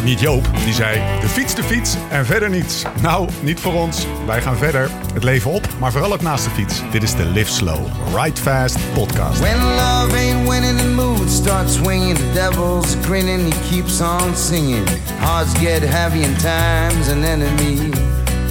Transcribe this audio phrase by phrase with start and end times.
[0.00, 2.82] het niet Joop die zei: de fiets, de fiets en verder niets.
[3.02, 4.06] Nou, niet voor ons.
[4.26, 4.90] Wij gaan verder.
[5.14, 6.82] Het leven op, maar vooral ook naast de fiets.
[6.90, 7.86] Dit is de Live Slow,
[8.16, 9.40] Ride Fast podcast.
[9.40, 12.16] When love ain't winning, the mood starts swinging.
[12.16, 14.88] The devil's grinning, he keeps on singing.
[15.18, 17.90] Hearts get heavy in time's an enemy.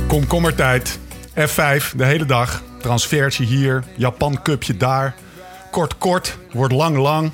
[0.07, 0.99] Komkommertijd.
[1.29, 2.63] F5 de hele dag.
[2.81, 5.15] Transfertje hier, Japan Cupje daar.
[5.71, 7.31] Kort kort, wordt lang lang.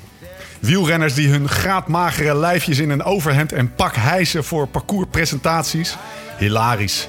[0.60, 5.96] Wielrenners die hun graadmagere lijfjes in een overhemd en pak hijsen voor parcourspresentaties.
[6.38, 7.08] Hilarisch.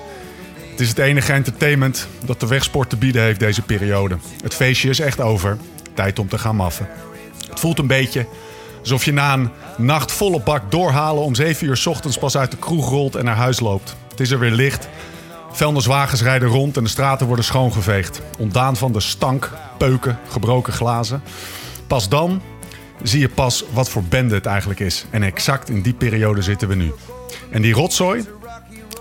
[0.70, 4.18] Het is het enige entertainment dat de wegsport te bieden heeft deze periode.
[4.44, 5.57] Het feestje is echt over.
[5.94, 6.88] Tijd om te gaan maffen.
[7.49, 8.27] Het voelt een beetje
[8.80, 12.57] alsof je na een nacht volle bak doorhalen om 7 uur ochtends pas uit de
[12.57, 13.95] kroeg rolt en naar huis loopt.
[14.09, 14.88] Het is er weer licht.
[15.52, 18.21] Vuilniswagens rijden rond en de straten worden schoongeveegd.
[18.38, 21.23] Ontdaan van de stank, peuken, gebroken glazen.
[21.88, 22.41] Pas dan
[23.03, 25.05] zie je pas wat voor bende het eigenlijk is.
[25.09, 26.91] En exact in die periode zitten we nu.
[27.51, 28.25] En die rotzooi,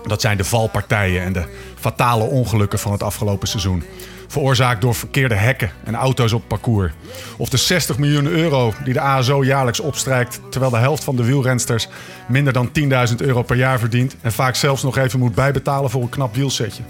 [0.03, 1.43] dat zijn de valpartijen en de
[1.79, 3.83] fatale ongelukken van het afgelopen seizoen.
[4.27, 6.91] Veroorzaakt door verkeerde hekken en auto's op parcours.
[7.37, 10.41] Of de 60 miljoen euro die de ASO jaarlijks opstrijkt...
[10.49, 11.87] terwijl de helft van de wielrensters
[12.27, 12.69] minder dan
[13.09, 14.15] 10.000 euro per jaar verdient...
[14.21, 16.83] en vaak zelfs nog even moet bijbetalen voor een knap wielsetje.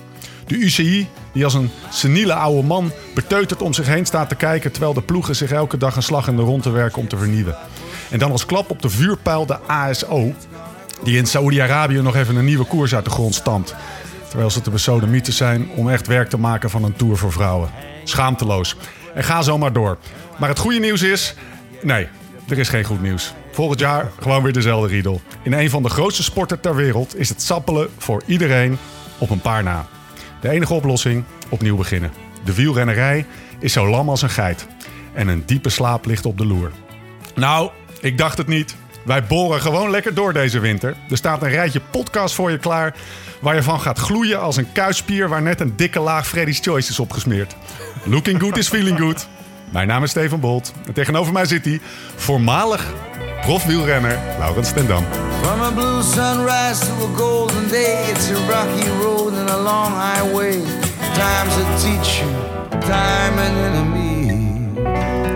[0.47, 4.71] De UCI, die als een seniele oude man beteuterd om zich heen staat te kijken...
[4.71, 7.17] terwijl de ploegen zich elke dag een slag in de rond te werken om te
[7.17, 7.55] vernieuwen.
[8.09, 10.33] En dan als klap op de vuurpijl de ASO...
[11.03, 13.75] die in Saoedi-Arabië nog even een nieuwe koers uit de grond stampt.
[14.27, 17.69] Terwijl ze te besodemieten zijn om echt werk te maken van een tour voor vrouwen.
[18.03, 18.75] Schaamteloos.
[19.13, 19.97] En ga zo maar door.
[20.37, 21.35] Maar het goede nieuws is...
[21.81, 22.07] Nee,
[22.49, 23.33] er is geen goed nieuws.
[23.51, 25.21] Volgend jaar gewoon weer dezelfde riedel.
[25.43, 28.77] In een van de grootste sporten ter wereld is het sappelen voor iedereen
[29.17, 29.87] op een paar na.
[30.47, 32.11] De enige oplossing, opnieuw beginnen.
[32.43, 33.25] De wielrennerij
[33.59, 34.67] is zo lam als een geit.
[35.13, 36.71] En een diepe slaap ligt op de loer.
[37.35, 38.75] Nou, ik dacht het niet.
[39.05, 40.95] Wij boren gewoon lekker door deze winter.
[41.09, 42.95] Er staat een rijtje podcast voor je klaar...
[43.41, 45.29] waar je van gaat gloeien als een kuisspier...
[45.29, 47.55] waar net een dikke laag Freddy's Choice is opgesmeerd.
[48.03, 49.27] Looking good is feeling good.
[49.69, 50.73] Mijn naam is Steven Bolt.
[50.85, 51.79] En tegenover mij zit hij,
[52.15, 52.93] voormalig
[53.41, 55.03] profwielrenner Laurens ten Dam.
[55.41, 59.93] From a blue sunrise to a golden day, it's a rocky road and a long
[59.93, 60.61] highway.
[61.13, 62.27] Time's a teacher,
[62.79, 64.33] time an enemy.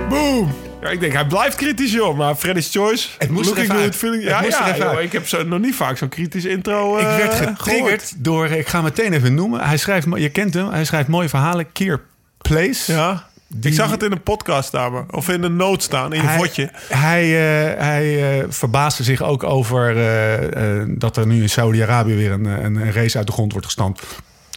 [0.09, 0.53] Boom!
[0.81, 2.17] Ja, ik denk, hij blijft kritisch, joh.
[2.17, 3.07] Maar Freddy's Choice...
[3.17, 3.95] Het moest er looking even good, uit.
[3.95, 4.23] feeling...
[4.23, 7.15] Ja, moest ja, joh, ik heb zo, nog niet vaak zo'n kritisch intro Ik eh,
[7.17, 7.57] werd gehoord.
[7.57, 9.61] getriggerd door, ik ga hem meteen even noemen.
[9.67, 11.71] Hij schrijft, je kent hem, hij schrijft mooie verhalen.
[11.71, 12.01] Keer
[12.37, 12.91] Place.
[12.93, 13.29] Ja.
[13.55, 16.27] Die- Ik zag het in een podcast staan, of in een noot staan, in je
[16.27, 16.69] hij, vodje.
[16.89, 22.31] Hij, eh, hij eh, verbaasde zich ook over eh, dat er nu in Saudi-Arabië weer
[22.31, 24.01] een, een, een race uit de grond wordt gestampt.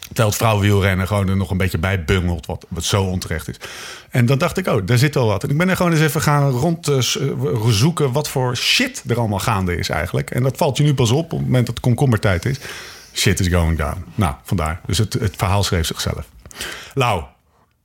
[0.07, 3.57] Terwijl het vrouwenwielrennen gewoon er nog een beetje bij bungelt, wat, wat zo onterecht is.
[4.11, 5.43] En dan dacht ik, oh, daar zit wel wat.
[5.45, 9.77] En ik ben er gewoon eens even gaan rondzoeken wat voor shit er allemaal gaande
[9.77, 10.31] is eigenlijk.
[10.31, 12.59] En dat valt je nu pas op op het moment dat het komkommertijd is.
[13.13, 14.05] Shit is going down.
[14.15, 14.81] Nou, vandaar.
[14.87, 16.27] Dus het, het verhaal schreef zichzelf.
[16.95, 17.23] Lau,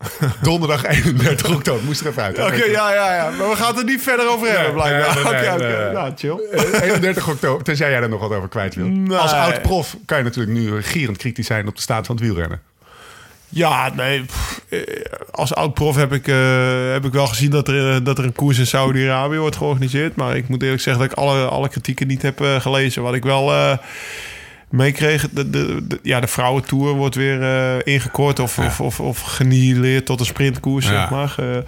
[0.42, 1.84] donderdag 31 oktober.
[1.84, 2.40] Moest er even uit.
[2.40, 3.30] Oké, ja, ja, ja.
[3.30, 5.16] Maar we gaan het er niet verder over hebben, blijkbaar.
[5.16, 5.92] nee, Oké, nee.
[5.94, 6.40] Nou, chill.
[6.52, 9.18] Eh, 31 oktober, tenzij jij er nog wat over kwijt wil.
[9.18, 12.62] Als oud-prof kan je natuurlijk nu gierend kritisch zijn op de staat van het wielrennen.
[13.52, 14.24] Ja, nee.
[14.24, 14.80] pff, eh,
[15.32, 16.36] als oud-prof heb, ik, eh,
[16.92, 20.16] heb ik wel gezien dat er, eh, dat er een koers in Saudi-Arabië wordt georganiseerd.
[20.16, 23.02] Maar ik moet eerlijk zeggen dat ik alle, alle kritieken niet heb eh, gelezen.
[23.04, 23.78] Wat ik wel eh,
[24.69, 29.22] meekreeg, de, de, de- ja, de vrouwentour wordt weer eh, ingekort of, of, of, of
[29.22, 30.91] genieilleerd tot een sprintkoers, Ja.
[30.91, 31.35] zeg maar.
[31.38, 31.62] Eh,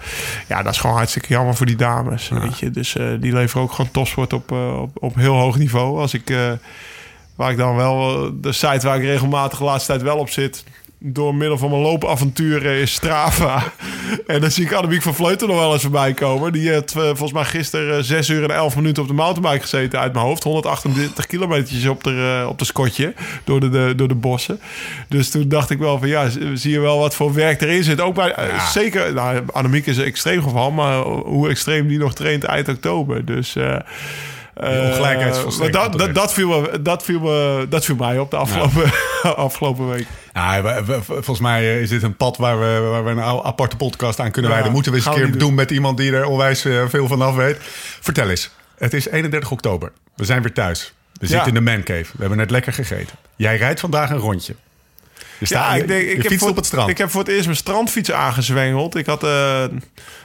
[0.48, 2.70] ja, dat is gewoon hartstikke jammer voor die dames, weet je.
[2.70, 5.98] Dus eh, die leveren ook gewoon topsport op, op, op heel hoog niveau.
[6.00, 6.32] Als ik...
[7.34, 10.64] Waar ik dan wel, de site waar ik regelmatig de laatste tijd wel op zit,
[11.04, 13.72] door middel van mijn loopavonturen is Strava.
[14.26, 16.52] en dan zie ik Annemiek van Vleuten nog wel eens voorbij komen.
[16.52, 19.62] Die heeft eh, volgens mij gisteren eh, 6 uur en 11 minuten op de mountainbike
[19.62, 20.42] gezeten uit mijn hoofd.
[20.42, 23.14] 138 kilometertjes op de, eh, op de skotje
[23.44, 24.60] door de, de, door de bossen.
[25.08, 28.00] Dus toen dacht ik wel van ja, zie je wel wat voor werk erin zit.
[28.00, 32.14] Ook bij, eh, zeker, nou, Annemiek is een extreem geval, maar hoe extreem die nog
[32.14, 33.24] traint eind oktober.
[33.24, 33.56] Dus...
[33.56, 33.76] eh
[34.54, 35.00] eh,
[35.58, 38.90] maar dat, dat, dat, viel me, dat, viel me, dat viel mij op de afgelopen,
[39.36, 40.06] afgelopen week.
[40.34, 43.20] Ja, we- we- volgens mij eh, is dit een pad waar we, waar we een
[43.22, 44.72] aparte podcast aan kunnen Ja, wijden.
[44.74, 47.34] Moeten we eens een keer doen met iemand die er onwijs eh, veel van af
[47.34, 47.56] weet.
[48.00, 48.50] Vertel eens.
[48.78, 49.92] Het is 31 oktober.
[50.16, 50.92] We zijn weer thuis.
[51.12, 52.02] We zitten in de mancave.
[52.12, 53.16] We hebben net lekker gegeten.
[53.36, 54.54] Jij rijdt vandaag een rondje.
[55.38, 56.88] Je, staat, je, je heb voor, op het strand.
[56.90, 58.96] Ik heb voor het eerst mijn strandfiets aangezwengeld.
[58.96, 59.64] Ik had, eh,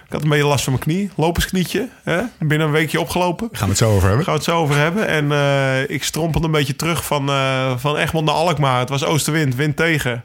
[0.07, 1.09] ik had een beetje last van mijn knie.
[1.15, 1.89] Lopersknietje.
[2.03, 2.21] Hè?
[2.39, 3.49] Binnen een weekje opgelopen.
[3.51, 4.25] Gaan we het zo over hebben.
[4.25, 5.07] Gaan we het zo over hebben.
[5.07, 8.79] En eh, ik strompelde een beetje terug van, eh, van Egmond naar Alkmaar.
[8.79, 10.23] Het was oostenwind, wind tegen.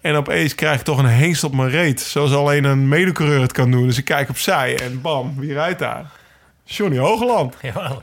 [0.00, 2.00] En opeens krijg ik toch een hengst op mijn reet.
[2.00, 3.86] Zoals alleen een medecoureur het kan doen.
[3.86, 6.10] Dus ik kijk opzij en bam, wie rijdt daar?
[6.64, 7.54] Johnny Hoogland.
[7.62, 8.02] Jawel.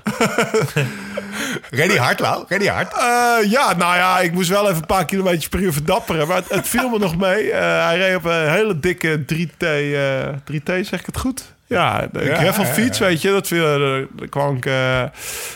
[1.70, 2.46] Ready hard, Lau?
[2.48, 2.94] Ready hard?
[2.94, 6.28] Eh, ja, nou ja, ik moest wel even een paar kilometers per uur verdapperen.
[6.28, 7.52] Maar het, het viel me nog mee.
[7.52, 9.58] Eh, hij reed op een hele dikke 3T.
[9.58, 11.54] eh 3T, zeg ik het goed?
[11.68, 13.00] Ja, de Ja, ja, ja.
[13.00, 13.32] weet je.
[13.32, 14.74] Dat viel, eh, daar kwam ik eh,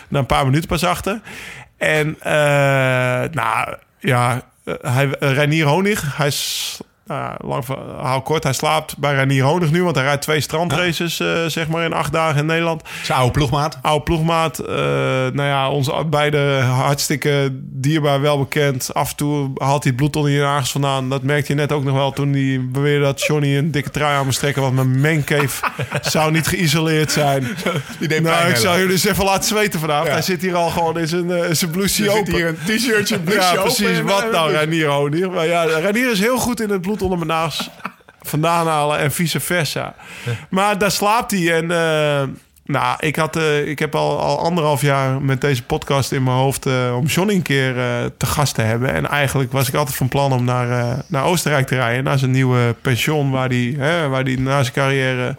[0.08, 1.22] na een paar minuten pas achter.
[1.78, 2.34] En, eh,
[3.32, 6.80] nou, ja, eh, hij, eh, Reinier Honig, hij is...
[7.08, 11.20] Nou, lang verhaal kort, hij slaapt bij Reinier Honig nu, want hij rijdt twee strandraces,
[11.20, 13.78] eh, zeg maar, in acht dagen in Nederland Zijn oude ploegmaat.
[13.82, 14.60] oude ploegmaat.
[14.60, 14.76] eh,
[15.34, 18.94] nou ja, onze beide hartstikke dierbaar wel bekend.
[18.94, 21.10] Af en toe haalt hij het bloed onder je nagels vandaan.
[21.10, 24.16] Dat merkte je net ook nog wel toen hij beweerde dat Johnny een dikke trui
[24.18, 24.62] aan moest trekken.
[24.62, 25.66] Want mijn mancave
[26.02, 27.48] zou niet geïsoleerd zijn.
[28.00, 30.08] Die deed nou, ik zou jullie eens even laten zweten vanavond.
[30.08, 30.14] Ja.
[30.14, 32.34] Hij zit hier al gewoon in zijn, in zijn blouseje Er zit open.
[32.36, 33.98] hier een t-shirtje, blouseje Ja, open precies.
[33.98, 35.30] en- Wat nou, Renier Honig?
[35.30, 37.70] Maar ja, Renier is heel goed in het bloed onder mijn nagels
[38.22, 39.96] vandaan halen en vice versa.
[40.50, 41.56] Maar daar slaapt hij.
[41.56, 42.28] En eh,
[42.66, 46.36] nou, ik, had, eh, ik heb al, al anderhalf jaar met deze podcast in mijn
[46.38, 47.74] hoofd eh, om Johnny een keer
[48.18, 48.94] te gast te hebben.
[48.94, 52.04] En eigenlijk was ik altijd van plan om naar, naar Oostenrijk te rijden.
[52.04, 55.36] Naar zijn nieuwe pension, waar hij hè, waar die na zijn carrière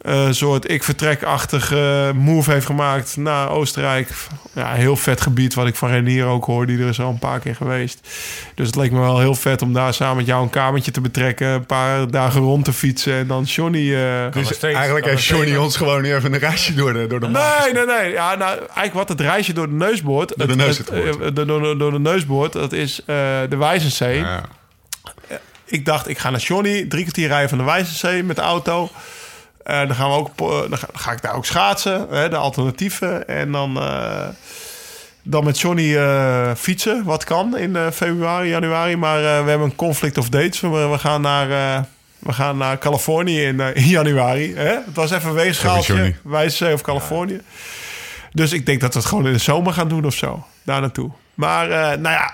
[0.00, 4.08] eh, een soort ik vertrek-achtig eh, move heeft gemaakt naar Oostenrijk.
[4.52, 6.66] Ja, heel vet gebied wat ik van Renier ook hoor.
[6.66, 8.08] Die er is al een paar keer geweest.
[8.54, 11.00] Dus het leek me wel heel vet om daar samen met jou een kamertje te
[11.00, 11.46] betrekken.
[11.46, 13.12] Een paar dagen rond te fietsen.
[13.14, 13.94] En dan Johnny...
[13.94, 17.20] eh, Dus steeds- eigenlijk heeft Johnny ons gewoon nu even een reisje door de, door
[17.20, 18.12] de Nee, nee, nee.
[18.12, 20.28] Ja, nou, eigenlijk wat het reisje door de neusboord...
[20.36, 21.20] Door de het- neus het- het hoort.
[21.20, 23.06] eh, de- door, de- door de neusboord, dat is eh,
[23.48, 24.18] de Wijzenzee.
[24.18, 24.40] Ja.
[25.64, 28.90] Ik dacht, ik ga naar Johnny, drie kwartier rijden van de Wijzenzee met de auto.
[29.62, 32.28] Eh, dan gaan we ook, po- dan ga, dan ga ik daar ook schaatsen, hè,
[32.28, 33.28] de alternatieven.
[33.28, 34.26] En dan, eh,
[35.22, 38.96] dan met Johnny eh, fietsen, wat kan in eh, februari, januari.
[38.96, 40.60] Maar eh, we hebben een conflict of dates.
[40.60, 41.50] We, we gaan naar...
[41.76, 41.82] eh,
[42.18, 44.54] we gaan naar Californië in, eh, in januari.
[44.54, 44.64] Hè?
[44.68, 46.14] Het was even een weegschaaltje.
[46.22, 47.40] Wijzenzee of Californië.
[48.32, 50.46] Dus ik denk dat we het gewoon in de zomer gaan doen of zo.
[50.62, 51.10] Daar naartoe.
[51.34, 52.32] Maar eh, nou ja,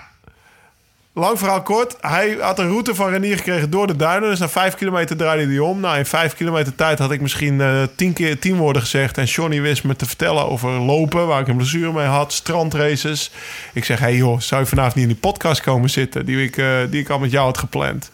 [1.17, 1.95] Lang verhaal kort.
[2.01, 4.29] Hij had een route van Renier gekregen door de duinen.
[4.29, 5.79] Dus na vijf kilometer draaide hij om.
[5.79, 9.17] Nou, in vijf kilometer tijd had ik misschien eh, tien keer tien woorden gezegd.
[9.17, 12.33] En Johnny wist me te vertellen over lopen, waar ik een blessure mee had.
[12.33, 13.31] Strandraces.
[13.73, 16.25] Ik zeg, hey joh, zou je vanavond niet in die podcast komen zitten?
[16.25, 18.11] Die ik, eh, die ik al met jou had gepland.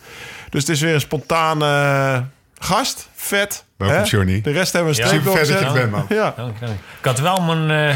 [0.49, 2.19] Dus het is weer een spontane eh,
[2.67, 3.07] gast.
[3.15, 3.63] Vet.
[3.77, 4.03] Welkom, hè?
[4.03, 4.41] Johnny.
[4.41, 5.83] De rest hebben we een Ja, streep Super vet dat je doorgezet.
[5.83, 6.17] er bent, man.
[6.17, 6.69] Ja.
[6.99, 7.95] Ik had wel mijn, eh,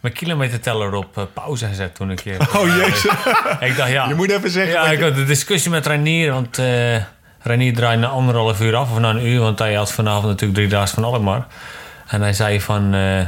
[0.00, 2.36] mijn kilometerteller op eh, pauze gezet toen ik hier...
[2.58, 3.04] Oh jezus.
[3.68, 4.08] Ik dacht, ja...
[4.08, 4.72] Je moet even zeggen...
[4.72, 6.96] Ja, ik je- had de discussie met Reinier, want eh
[7.42, 10.54] Reinier draaide na anderhalf uur af, of na een uur, want hij had vanavond natuurlijk
[10.54, 11.46] drie dagen van Alkmaar.
[12.06, 13.20] En hij zei van, eh,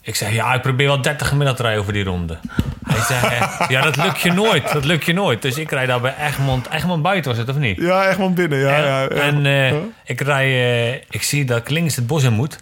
[0.00, 2.38] ik zei, ja, ik probeer wel 30 gemiddeld te rijden over die ronde.
[2.86, 5.42] Hij zei, eh, ja, dat lukt je nooit, dat lukt je nooit.
[5.42, 7.76] Dus ik rijd daar bij Egmond, Egmond buiten was het, of niet?
[7.80, 8.58] Ja, echt man binnen.
[8.58, 9.08] Ja, ja, ja.
[9.08, 9.72] En eh,
[10.04, 12.58] ik rij, eh, ik zie dat ik links het bos in moet.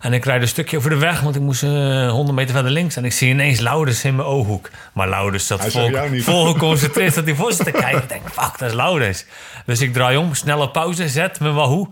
[0.00, 2.72] En ik rijd een stukje over de weg, want ik moest eh 100 meter verder
[2.72, 2.96] links.
[2.96, 4.70] En ik zie ineens Laurens in mijn ooghoek.
[4.92, 5.72] Maar Laurens zat
[6.12, 8.02] vol, geconcentreerd dat hij voor zit te kijken.
[8.02, 9.24] Ik denk, fuck, dat is Laurens.
[9.66, 11.88] Dus ik draai om, snelle pauze, zet mijn wahoo.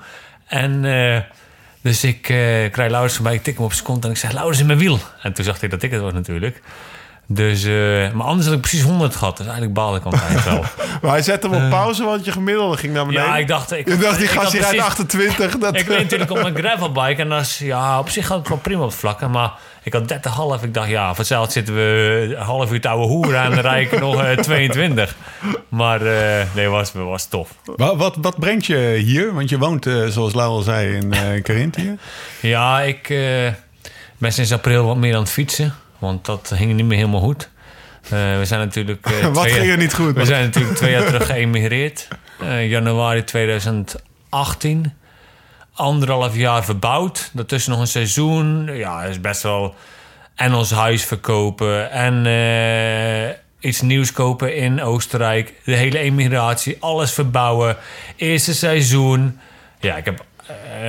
[0.46, 1.20] En eh,
[1.80, 4.16] dus ik, eh ik rijd Laurens voorbij, ik tik hem op zijn kont en ik
[4.16, 4.98] zeg, Laurens in mijn wiel.
[5.22, 6.62] En toen zag hij dat ik het was natuurlijk.
[7.28, 7.72] Dus, eh,
[8.12, 9.36] maar anders had ik precies 100 gehad.
[9.36, 10.64] Dus eigenlijk baalde ik al een wel.
[11.02, 13.26] Maar hij zette hem op pauze, want je gemiddelde ging naar beneden.
[13.28, 13.72] Ja, ik dacht...
[13.72, 15.58] Ik, Je dacht, die ik gast had rijdt precies- 28.
[15.58, 18.48] Dat, ik reed natuurlijk op mijn gravelbike en dat is, ja, op zich gaat het
[18.48, 19.30] wel prima op het vlakken.
[19.30, 19.52] Maar
[19.82, 20.12] ik had
[20.58, 20.64] 30,5.
[20.64, 23.92] Ik dacht, ja, vanzelf zitten we een half uur te ouwe hoeren en dan rijd
[23.92, 25.14] ik nog eh, 22.
[25.68, 27.48] Maar eh, nee, was, was tof.
[27.64, 29.34] Wat, wat, wat brengt je hier?
[29.34, 31.96] Want je woont, eh, zoals Lau al zei, in uh, Carinthië.
[32.40, 33.18] Ja, ik eh,
[34.18, 35.74] ben sinds april wat meer aan het fietsen.
[35.98, 37.50] Want dat ging niet meer helemaal goed.
[38.10, 39.06] Eh, we zijn natuurlijk...
[39.06, 40.14] eh, Wat ging er niet goed?
[40.14, 42.08] We zijn natuurlijk twee jaar terug geëmigreerd.
[42.40, 44.92] Eh, januari 2018.
[45.74, 47.30] Anderhalf jaar verbouwd.
[47.32, 48.70] Daartussen nog een seizoen.
[48.76, 49.74] Ja, is best wel...
[50.34, 51.90] En ons huis verkopen.
[51.90, 52.26] En
[53.60, 55.52] iets nieuws kopen in Oostenrijk.
[55.64, 56.76] De hele emigratie.
[56.80, 57.76] Alles verbouwen.
[58.16, 59.38] Eerste seizoen.
[59.80, 60.24] Ja, ik heb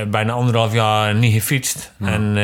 [0.07, 1.91] bijna anderhalf jaar niet gefietst.
[1.99, 2.35] En...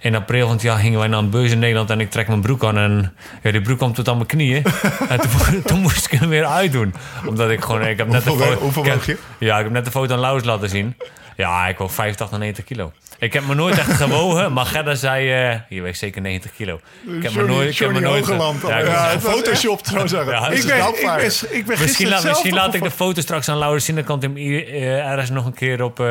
[0.00, 2.28] in april van het jaar gingen wij naar een beurs in Nederland en ik trek
[2.28, 4.62] mijn broek aan en ja, die broek kwam tot aan mijn knieën.
[5.08, 6.94] en toen, toen moest ik hem weer uitdoen.
[7.26, 9.18] Omdat ik gewoon, ik heb net Hoeveel de we- hoeveel ik heb- woog je?
[9.38, 10.96] Ja, ik heb net de foto aan Laus laten zien.
[11.36, 12.92] Ja, ik woog 85 90 kilo.
[13.18, 16.80] Ik heb me nooit echt gewogen, maar Gerda zei, eh je weegt zeker 90 kilo.
[17.06, 18.62] Ik heb me nooit, ik heb me nooit Hogeland.
[18.62, 20.32] Ja, ik Ja, was- het was Photoshopt, zo zeggen.
[20.32, 23.20] Ja, ik, ben, ik, ben, ik ben Misschien, gisteren laat, misschien laat ik de foto
[23.20, 23.94] straks aan Laurens zien.
[23.94, 26.06] Dan kan ik hem hier, eh, ergens nog een keer op eh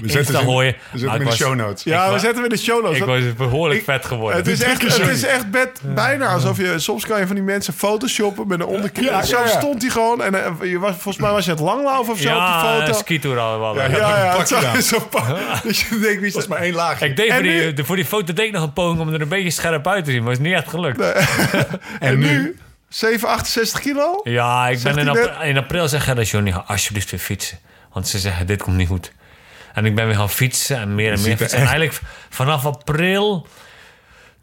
[0.00, 0.76] zetten Insta gooien.
[0.92, 1.84] We zetten hem in de show notes.
[1.84, 2.98] Ja, we zetten hem in de show notes.
[2.98, 4.38] Ik was behoorlijk ik- vet geworden.
[4.38, 5.46] Het is echt, het is echt
[5.94, 6.78] bijna alsof je...
[6.78, 9.06] Soms kan je van die mensen photoshoppen met een onderkant.
[9.06, 9.48] Ja, zo ja, ja.
[9.58, 10.22] stond hij gewoon.
[10.22, 12.86] En je was, volgens mij was je het langlaufen of zo op ja, die een
[12.86, 12.98] foto.
[12.98, 13.74] skitour al wel.
[13.76, 14.46] Ja, Ja, ja, Pak
[14.80, 16.48] zo pa- Dus je denkt, wie?
[16.50, 17.06] Maar één laagje.
[17.06, 19.20] Ik deed voor die, nu- voor die foto deed ik nog een poging om er
[19.20, 20.22] een beetje scherp uit te zien.
[20.22, 21.00] Maar het is niet echt gelukt.
[22.00, 22.58] En nu?
[22.88, 24.20] 7, 68 kilo?
[24.24, 27.58] Ja, ik ben in, april, in april zeggen dat Johnny, ga alsjeblieft weer fietsen.
[27.92, 29.12] Want ze zeggen, dit komt niet goed.
[29.74, 31.58] En ik ben weer gaan fietsen en meer en meer er fietsen.
[31.58, 33.46] En eigenlijk vanaf april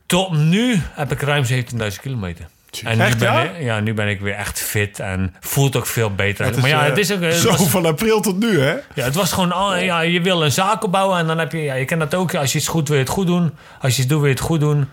[0.06, 1.56] tot nu heb ik ruim 17.000
[2.02, 2.48] kilometer.
[2.84, 3.42] En nu ben, ja?
[3.42, 6.46] ik, ja, nu ben ik weer echt fit en voelt ook veel beter.
[6.46, 7.22] Het maar ja, eh, het is ook...
[7.22, 8.72] Het, zo was, van april tot nu, hè?
[8.94, 9.52] ja, het was gewoon...
[9.52, 11.64] al- Ja, je wil een zaak opbouwen en dan heb je...
[11.64, 12.36] Ja, je kent dat ook.
[12.36, 13.54] Als je iets goed wil je het goed doen.
[13.82, 14.90] Als je iets doet wil je het goed doen.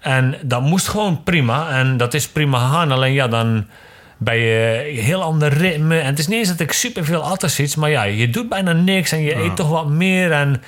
[0.00, 1.70] En dat moest gewoon prima.
[1.70, 2.92] En dat is prima gegaan.
[2.92, 3.66] Alleen ja, dan
[4.18, 5.98] ben je heel ander ritme.
[5.98, 7.76] En het is niet eens dat ik superveel altijd zit.
[7.76, 10.32] Maar ja, je doet bijna niks en je eet toch wat meer.
[10.32, 10.62] En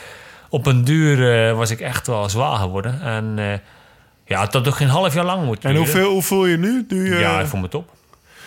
[0.48, 3.00] op een duur eh, was ik echt wel zwaar geworden.
[3.02, 3.44] En eh,
[4.32, 5.90] ja, het had toch geen half jaar lang moeten En duren.
[5.92, 6.84] hoeveel, hoe voel je nu?
[6.88, 7.90] nu Ja, ik voel me top.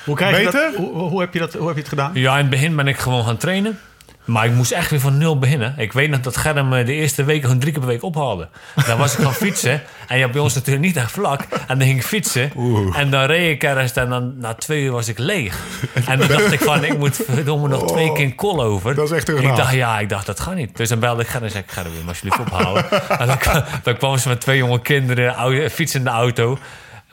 [0.05, 0.61] Hoe, krijg je Beter?
[0.71, 2.11] dat, hoe, hoe, heb je dat, hoe heb je het gedaan?
[2.13, 3.79] Ja, in het begin ben ik gewoon gaan trainen.
[4.25, 5.73] Maar ik moest echt weer van nul beginnen.
[5.77, 8.47] Ik weet nog dat Germ eh, de eerste week gewoon drie keer per week ophaalde.
[8.87, 9.81] Dan was ik gaan fietsen.
[10.07, 11.41] En je hebt bij ons natuurlijk niet echt vlak.
[11.41, 12.51] En dan ging ik fietsen.
[12.95, 13.93] En dan reed ik ergens.
[13.93, 15.57] En dan na twee uur was ik leeg.
[16.09, 18.95] En dan dacht ik van, ik moet verdomme nog twee keer een kol over.
[18.95, 20.77] Dat is echt een Ik dacht, ja, ik dacht, dat gaat niet.
[20.77, 22.91] Dus dan belde ik Germ en zei ik, Germ, alsjeblieft ophalen?
[23.19, 26.57] en dan, kwam- dan kwamen ze met twee jonge kinderen, oude, fietsende auto.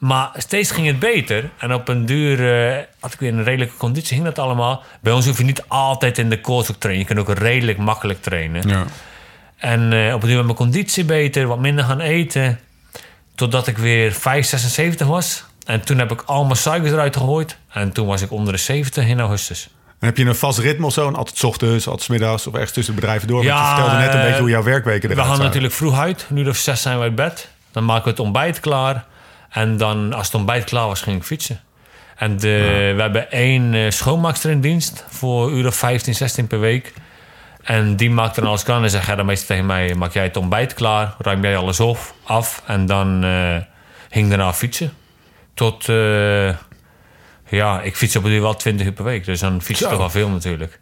[0.02, 1.50] Maar steeds ging het beter.
[1.58, 4.14] En op een duur eh, had ik weer een redelijke conditie.
[4.14, 4.82] Ging dat allemaal.
[5.00, 7.06] Bij ons hoef je niet altijd in de koers te trainen.
[7.08, 8.68] Je kan ook redelijk makkelijk trainen.
[8.68, 8.84] Ja.
[9.56, 11.46] En eh, op een duur werd mijn conditie beter.
[11.46, 12.60] Wat minder gaan eten.
[13.34, 15.44] Totdat ik weer 5, 76 was.
[15.66, 17.56] En toen heb ik al mijn suikers eruit gegooid.
[17.70, 19.68] En toen was ik onder de 70 in augustus.
[19.98, 21.08] En heb je een vast ritme of zo?
[21.08, 23.36] En altijd 's ochtends, altijd 's middags of ergens tussen de bedrijven door?
[23.36, 25.44] Want Ja, je vertelde net een eh, beetje hoe jouw werkweken We eruit gaan zagen.
[25.44, 26.26] natuurlijk vroeg uit.
[26.28, 27.48] Nu of zes zijn we uit bed.
[27.72, 29.04] Dan maken we het ontbijt klaar.
[29.52, 31.60] En dan, als het ontbijt klaar was, ging ik fietsen.
[32.16, 36.60] En de, we hebben één eh, schoonmaakster in dienst voor uur of 15, 16 per
[36.60, 36.92] week.
[37.62, 38.82] En die maakt dan alles klaar.
[38.82, 41.14] En zegt hij dan meestal tegen mij: Maak jij het ontbijt klaar?
[41.18, 42.14] Ruim jij alles af?
[42.24, 43.56] af en dan eh
[44.12, 44.92] ging daarna fietsen.
[45.54, 46.48] Tot, eh,
[47.48, 49.24] ja, ik fiets op een duur wel 20 uur per week.
[49.24, 49.90] Dus dan fiets je Zo.
[49.90, 50.78] toch wel veel natuurlijk.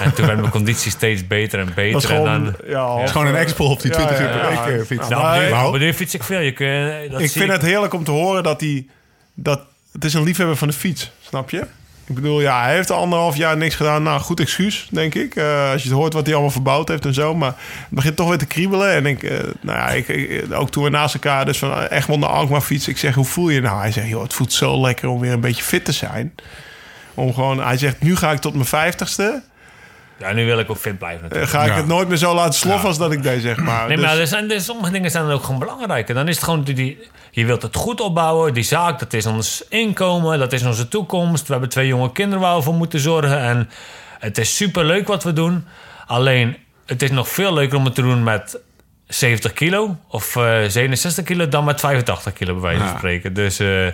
[0.00, 1.92] En toen werd mijn conditie steeds beter en beter.
[1.92, 4.18] Dat is en gewoon, dan, ja, Het is gewoon een expo op die Ja, 20
[4.18, 5.16] ja, uur per week eh, fietsen.
[5.16, 6.40] Nou, fiets ik veel.
[6.40, 8.86] Je kun, dat ik zie vind het heerlijk om te horen dat hij...
[9.34, 9.60] Dat,
[9.92, 11.66] het is een liefhebber van de fiets, snap je?
[12.08, 14.02] Ik bedoel, ja, hij heeft anderhalf jaar niks gedaan.
[14.02, 15.36] Nou, goed excuus, denk ik.
[15.36, 17.34] Eh, als je het hoort wat hij allemaal verbouwd heeft en zo.
[17.34, 18.90] Maar het begint toch weer te kriebelen.
[18.92, 22.20] En ik, eh, nou ja, ik, ik- ook toen we naast elkaar dus van Egmond
[22.20, 22.92] naar Alkmaar fietsen.
[22.92, 23.80] Ik zeg, hoe voel je je nou?
[23.80, 26.34] Hij zegt, joh, het voelt zo lekker om weer een beetje fit te zijn.
[27.14, 29.42] Om gewoon, hij zegt, nu ga ik tot mijn vijftigste.
[30.18, 31.50] Ja, nu wil ik ook fit blijven natuurlijk.
[31.50, 31.76] ga ik Ja.
[31.76, 33.86] het nooit meer zo laten sloffen als dat ik deed, zeg maar.
[33.88, 36.14] Nee, Dus- maar er zijn, er, sommige dingen zijn ook gewoon belangrijker.
[36.14, 36.98] Dan is het gewoon, die, die,
[37.30, 38.54] je wilt het goed opbouwen.
[38.54, 41.46] Die zaak, dat is ons inkomen, dat is onze toekomst.
[41.46, 43.38] We hebben twee jonge kinderen waar we voor moeten zorgen.
[43.40, 43.70] En
[44.18, 45.64] het is super leuk wat we doen.
[46.06, 46.56] Alleen,
[46.86, 48.58] het is nog veel leuker om het te doen met
[49.06, 52.96] 70 kilo of eh 67 kilo dan met 85 kilo, bij wijze van Ja.
[52.96, 53.34] spreken.
[53.34, 53.86] Dus, eh,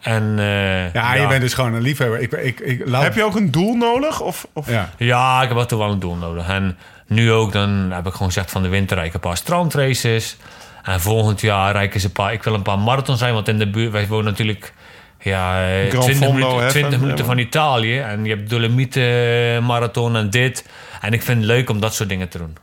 [0.00, 2.20] en, eh, Ja, je bent dus gewoon een liefhebber.
[2.20, 4.20] Ik, ik, ik, Heb je ook een doel nodig?
[4.20, 4.70] Of, of...
[4.70, 4.90] Ja.
[4.96, 6.48] Ja, ik heb toch wel een doel nodig.
[6.48, 9.36] En nu ook, dan heb ik gewoon gezegd van de winter rijd ik een paar
[9.36, 10.36] strandraces.
[10.82, 12.32] En volgend jaar rijd ik eens een paar...
[12.32, 13.92] Ik wil een paar marathons zijn, want in de buurt...
[13.92, 14.72] Wij wonen natuurlijk...
[15.20, 17.98] Ja, eh, Gran 20 Fondo, minuten, hè, 20 van- minuten van Italië.
[17.98, 20.68] En je hebt Dolomieten marathon en dit.
[21.00, 22.56] En ik vind het leuk om dat soort dingen te doen.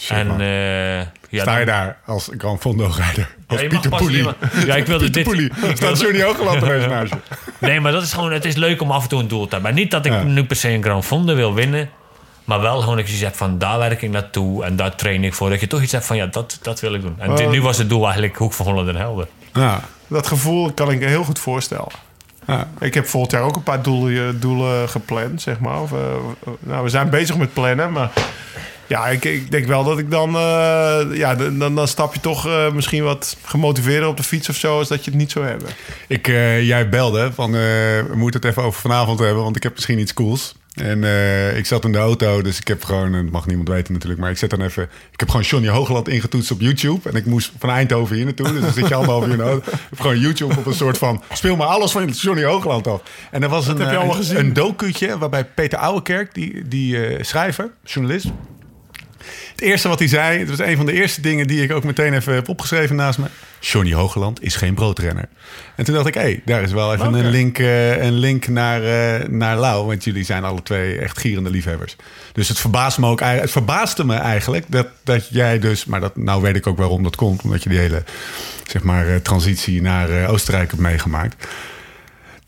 [0.00, 0.96] Shit, en eh,
[1.28, 3.28] ja, Sta je dan- daar als Gran Fondo-rijder?
[3.46, 4.26] Als Ja, je mag Pieter Poelie.
[4.66, 5.22] Ja, ik wilde Pieter dit...
[5.24, 5.50] Poelie.
[5.70, 7.18] ik Staat Johnny Hoogland er naast je.
[7.58, 9.52] Nee, maar dat is gewoon, het is leuk om af en toe een doel te
[9.52, 9.70] hebben.
[9.70, 10.22] En niet dat ik Ja.
[10.22, 11.90] nu per se een Grand Fonde wil winnen.
[12.44, 15.34] Maar wel gewoon dat je zegt van daar werk ik naartoe en daar train ik
[15.34, 15.50] voor.
[15.50, 17.14] Dat je toch iets hebt van ja, dat, dat wil ik doen.
[17.18, 17.52] En dit- Oh.
[17.52, 19.28] nu was het doel eigenlijk Hoek van Holland en Helden.
[19.54, 19.80] Ja.
[20.06, 21.86] Dat gevoel kan ik me heel goed voorstellen.
[22.46, 22.68] Ja.
[22.80, 25.80] Ik heb volgend jaar ook een paar doelen, doelen gepland, zeg maar.
[25.80, 25.98] Of, eh,
[26.60, 28.10] nou, we zijn bezig met plannen, maar
[28.90, 32.46] ja, ik, ik denk wel dat ik dan, eh, ja, dan, dan stap je toch
[32.46, 35.46] eh, misschien wat gemotiveerder op de fiets of zo, als dat je het niet zou
[35.46, 35.68] hebben.
[36.08, 37.60] Ik, eh, jij belde van, eh,
[38.08, 40.54] we moeten het even over vanavond hebben, want ik heb misschien iets cools.
[40.74, 43.68] En eh, ik zat in de auto, dus ik heb gewoon, en dat mag niemand
[43.68, 44.82] weten natuurlijk, maar ik zet dan even,
[45.12, 47.08] ik heb gewoon Johnny Hoogland ingetoetst op YouTube.
[47.08, 49.42] En ik moest van Eindhoven hier naartoe, dus dan zit je anderhalf uur in de
[49.42, 49.70] auto.
[49.72, 53.02] Ik heb gewoon YouTube op een soort van, speel maar alles van Johnny Hoogland af.
[53.30, 57.06] En er was een, heb je allemaal een, een docutje waarbij Peter Ouwekerk, die, die
[57.06, 58.26] eh, schrijver, journalist,
[59.50, 61.84] het eerste wat hij zei, het was een van de eerste dingen die ik ook
[61.84, 63.26] meteen even heb opgeschreven naast me.
[63.60, 65.28] Johnny Hoogland is geen broodrenner.
[65.76, 68.48] En toen dacht ik, hé, hey, daar is wel even een link, eh, een link
[68.48, 69.86] naar, eh, naar Lau.
[69.86, 71.96] Want jullie zijn alle twee echt gierende liefhebbers.
[72.32, 76.16] Dus het verbaast me ook, het verbaasde me eigenlijk dat, dat jij dus, maar dat,
[76.16, 77.42] nou weet ik ook waarom dat komt.
[77.42, 78.02] Omdat je die hele,
[78.66, 81.46] zeg maar, eh, transitie naar Oostenrijk hebt meegemaakt.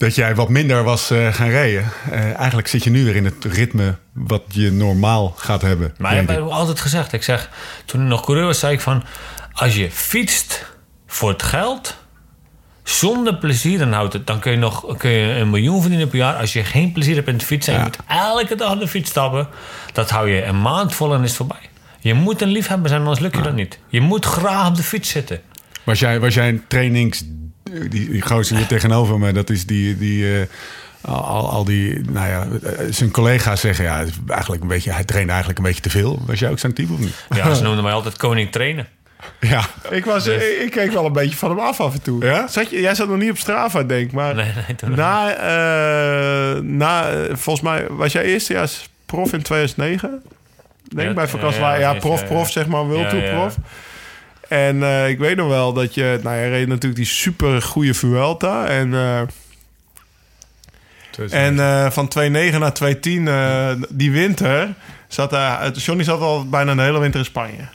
[0.03, 1.85] Dat jij wat minder was eh, gaan rijden.
[2.11, 5.95] Eh, eigenlijk zit je nu weer in het ritme wat je normaal gaat hebben.
[5.99, 7.51] Maar ik heb altijd gezegd, ik zeg,
[7.85, 9.05] toen ik nog coureur was, zei ik van,
[9.53, 10.73] als je fietst
[11.07, 11.97] voor het geld,
[12.83, 16.19] zonder plezier, dan houdt het, dan kun je nog kun je een miljoen verdienen per
[16.19, 16.35] jaar.
[16.35, 18.89] Als je geen plezier hebt in het fietsen en je moet elke dag op de
[18.89, 19.49] fiets stappen,
[19.93, 21.71] dat hou je een maand vol en is voorbij.
[22.01, 23.79] Je moet een liefhebber zijn, anders lukt je dat niet.
[23.89, 25.41] Je moet graag op de fiets zitten.
[25.85, 27.25] Was jij, was jij een trainings...
[27.89, 29.99] Die, die gozer hier tegenover me, dat is die...
[29.99, 30.47] die eh,
[31.05, 35.31] al, al die, nou ja, eh, zijn collega's zeggen ja, eigenlijk een beetje, hij trainde
[35.31, 36.23] eigenlijk een beetje te veel.
[36.27, 37.25] Was jij ook zo'n type of niet?
[37.35, 38.87] Ja, ze noemden mij altijd koning trainen.
[39.41, 42.25] Ja, Ik, was, ik, ik keek wel een beetje van hem af af en toe.
[42.25, 42.47] Ja?
[42.49, 44.13] Zat je, jij zat nog niet op Strava, denk ik.
[44.13, 50.23] Maar Nee, nee, na, eh, na, volgens mij was jij eerstejaars prof in 2009.
[50.89, 51.61] Denk Ja, bij vakantie.
[51.61, 52.27] ja, Ja, prof, ja.
[52.27, 53.35] prof, zeg maar, World Ja, Tour ja.
[53.35, 53.57] prof.
[54.53, 57.95] En eh, ik weet nog wel dat je, nou, je reed natuurlijk die super goede
[57.95, 58.67] Vuelta.
[58.67, 59.21] En, eh,
[61.31, 64.75] en eh, van 2.9 naar 2.10, eh, die winter,
[65.09, 67.69] zat hij, Johnny zat al bijna de hele winter in Spanje.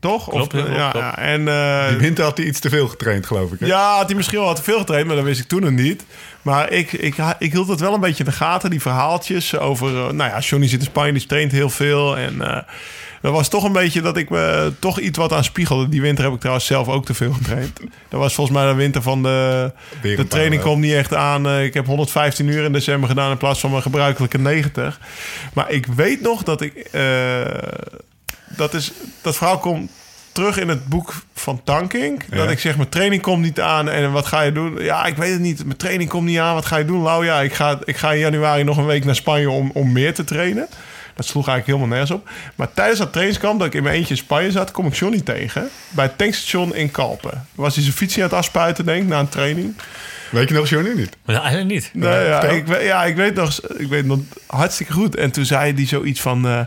[0.00, 0.28] Toch?
[0.28, 1.06] Klopt, of, klopt, ja, klopt.
[1.06, 1.18] ja.
[1.18, 3.60] En, eh, die winter had hij iets te veel getraind, geloof ik.
[3.60, 3.66] Hè?
[3.66, 6.04] ja, had hij misschien wel te veel getraind, maar dat wist ik toen nog niet.
[6.42, 9.90] Maar ik, ik, ik hield het wel een beetje in de gaten, die verhaaltjes over...
[10.14, 12.16] nou ja, Johnny zit in Spanje, die traint heel veel.
[12.16, 12.64] En
[13.24, 15.88] dat was toch een beetje dat ik me toch iets wat aan spiegelde.
[15.88, 17.80] Die winter heb ik trouwens zelf ook te veel getraind.
[18.08, 19.72] Dat was volgens mij de winter van de...
[20.02, 21.46] De training komt niet echt aan.
[21.46, 25.00] Eh, Ik heb 115 uur in december gedaan in plaats van mijn gebruikelijke 90.
[25.54, 26.74] Maar ik weet nog dat ik...
[26.76, 27.40] eh,
[28.56, 29.90] dat, is, dat verhaal komt
[30.32, 32.22] terug in het boek van Tanking.
[32.30, 33.88] Dat ik zeg, mijn training komt niet aan.
[33.88, 34.76] En wat ga je doen?
[34.82, 35.64] Ja, ik weet het niet.
[35.64, 36.54] Mijn training komt niet aan.
[36.54, 37.24] Wat ga je doen, Lau?
[37.24, 40.14] Ja, ik ga, ik ga in januari nog een week naar Spanje om, om meer
[40.14, 40.68] te trainen.
[41.16, 42.28] Dat sloeg eigenlijk helemaal nergens op.
[42.54, 44.70] Maar tijdens dat trainingskamp, dat ik in mijn eentje in Spanje zat...
[44.70, 47.46] kom ik Johnny tegen bij het tankstation in Kalpen.
[47.54, 49.74] Was hij zijn fietsje aan het afspuiten, denk ik, na een training.
[50.30, 51.16] Weet je nog, Johnny, niet?
[51.24, 51.90] Maar eigenlijk niet.
[51.92, 55.16] Nee, ja, ik, weet- ja, ik weet nog, ik weet nog hartstikke goed.
[55.16, 56.46] En toen zei hij zoiets van...
[56.46, 56.60] eh,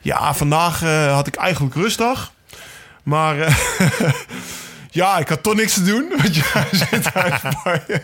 [0.00, 2.32] ja, vandaag eh, had ik eigenlijk rustdag.
[3.02, 3.54] Maar eh,
[4.90, 6.08] ja, ik had toch niks te doen.
[6.18, 8.02] Want ja, zit uit Spanje.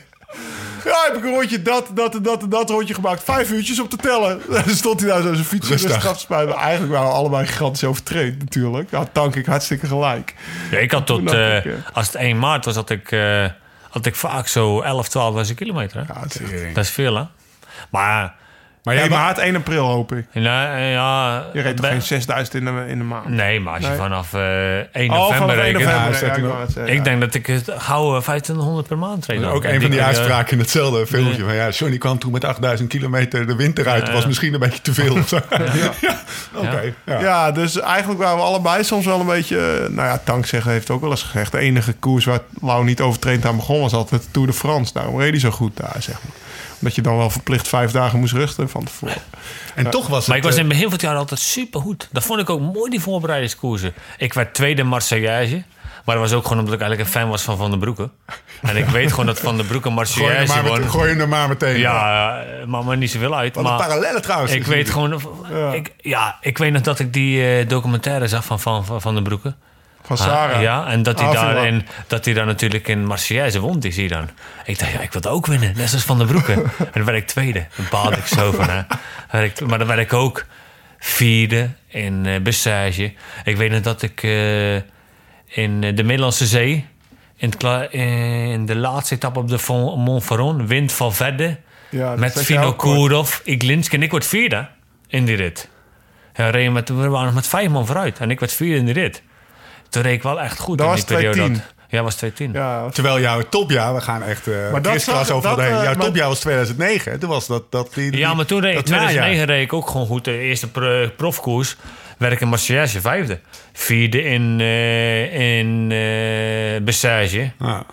[0.85, 3.25] Ja, heb ik een rondje dat, dat en dat en dat rondje gemaakt.
[3.25, 4.41] Vijf uurtjes op te tellen.
[4.51, 6.07] Dan stond hij daar zo zijn fietsje Rustig.
[6.07, 6.57] af te spuiten.
[6.57, 8.91] Eigenlijk waren we allebei gigantisch overtraind natuurlijk.
[8.91, 10.35] Ja, dank ik hartstikke gelijk.
[10.71, 13.47] Ja, ik had tot, eh, ik, eh, als het 1 maart was, had ik, eh,
[13.91, 15.97] had ik vaak zo 11, 12.000 kilometer.
[16.07, 16.13] Hè?
[16.15, 17.23] Ja, het is Dat is veel, hè?
[17.91, 18.35] Maar,
[18.89, 20.27] Maar Ja, jij maar wa- maart 1 april hoop ik.
[20.33, 21.45] nou, eh, ja...
[21.53, 23.29] Je reed toch ben- geen 6000 in de, in de maand?
[23.29, 23.99] Nee, maar als je Nee.
[23.99, 24.41] vanaf eh
[24.77, 25.81] 1 Oh, november vanaf 1 rekent...
[25.83, 26.09] Ja,
[26.75, 29.45] Ja, ik denk dat ik het gauw eh, 2500 per maand train.
[29.45, 31.45] ook een van die uitspraken in hetzelfde filmpje.
[31.45, 34.05] Van, ja, Johnny kwam toen met 8000 kilometer de winter uit.
[34.07, 35.15] Dat was misschien een beetje te veel.
[35.19, 35.37] of zo.
[36.01, 36.17] ja.
[36.55, 36.93] Oké.
[37.05, 37.21] ja.
[37.21, 39.57] Ja, dus eigenlijk waren we allebei soms wel een beetje...
[39.59, 41.53] eh, Nou ja, Tank zeggen heeft ook wel eens gezegd...
[41.53, 43.81] de enige koers waar Lau niet overtraind aan begon...
[43.81, 44.93] was altijd de Tour de France.
[44.93, 46.33] Daarom reed hij zo goed daar, zeg maar.
[46.79, 49.15] Omdat je dan wel verplicht vijf dagen moest rusten van tevoren.
[49.75, 50.29] En toch was het...
[50.29, 52.09] Maar ik was eh, in het begin van het jaar altijd super goed.
[52.13, 53.95] Dat vond ik ook mooi, die voorbereidingskoersen.
[54.19, 55.63] Ik werd tweede Marseillaise.
[56.05, 58.11] Maar dat was ook gewoon omdat ik eigenlijk een fan was van Van den Broeke.
[58.63, 61.29] En ik weet gewoon dat Van den Broeke gooi, hem Marseillaise maar gooi hem er
[61.29, 61.79] maar meteen.
[61.79, 63.55] Ja, eh, maakt me niet zoveel uit.
[63.55, 64.53] Wat Maar parallellen trouwens.
[64.53, 65.21] ik weet gewoon...
[65.73, 69.15] Ik, ja, ik weet nog dat ik die eh, documentaire zag van Van, van, van
[69.15, 69.55] den Broeke.
[70.09, 70.57] Van Sarah.
[70.57, 74.09] Ah, ja, en dat hij, daarin, dat hij daar natuurlijk in Marseillaise won, die zie
[74.09, 74.29] dan.
[74.65, 76.53] Ik dacht, ja, ik wil ook winnen, net zoals Van der Broeke.
[76.79, 77.67] en dan werd ik tweede.
[77.77, 78.83] Dan baalde ik zo van, hè.
[79.67, 80.47] Maar dan werd ik ook
[80.99, 83.13] vierde in eh Bessage.
[83.45, 84.83] Ik weet nog dat ik eh, in
[85.83, 86.87] eh, de Middellandse Zee...
[87.37, 87.53] In,
[88.51, 89.59] in de laatste etappe op de
[89.97, 91.57] Mont Faron, wind van Vedde...
[91.91, 92.77] Ja, met kort.
[92.77, 93.97] Kourov, Iglinski.
[93.97, 94.69] En ik word vierde
[95.09, 95.69] in die rit.
[96.35, 98.19] Ja, met, we waren nog met vijf man vooruit.
[98.19, 99.23] En ik werd vierde in die rit.
[99.91, 101.37] Toen reed ik wel echt goed Dat in die periode.
[101.49, 101.53] 2:10.
[101.53, 102.53] dat- Ja, was 210.
[102.53, 105.83] Ja, Terwijl jouw topjaar, we gaan echt uh, Maar dat zag- over dat, eh, Jouw
[105.85, 107.19] maar- topjaar was 2009.
[107.19, 107.63] Toen was dat...
[107.73, 109.07] dat die, Ja, maar toen reed ik dat najaar.
[109.09, 110.25] 2009 reed ik ook gewoon goed.
[110.25, 111.77] De eerste pro- profkoers
[112.19, 113.41] werd ik in Marseillaise vijfde.
[113.73, 117.51] Vierde in, eh in eh Bessage.
[117.59, 117.85] Ja.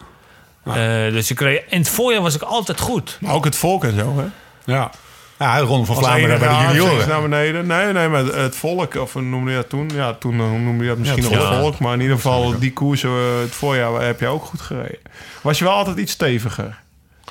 [0.66, 0.74] Eh,
[1.14, 3.18] dus ik reed, in het voorjaar was ik altijd goed.
[3.22, 4.26] maar ook het volk en zo, hè?
[4.74, 4.92] Ja.
[5.40, 7.08] Ja, de Ronde van Vlaanderen bij de junioren.
[7.08, 7.68] naar beneden.
[7.68, 9.90] Nee, nee, maar het volk, of hoe noemde je dat toen?
[9.94, 11.80] Ja, toen eh, noemde je dat misschien Ja, nog het het volk.
[11.80, 15.00] Maar in ieder geval, die koersen, eh, het voorjaar, heb je ook goed gereden.
[15.42, 16.78] Was je wel altijd iets steviger?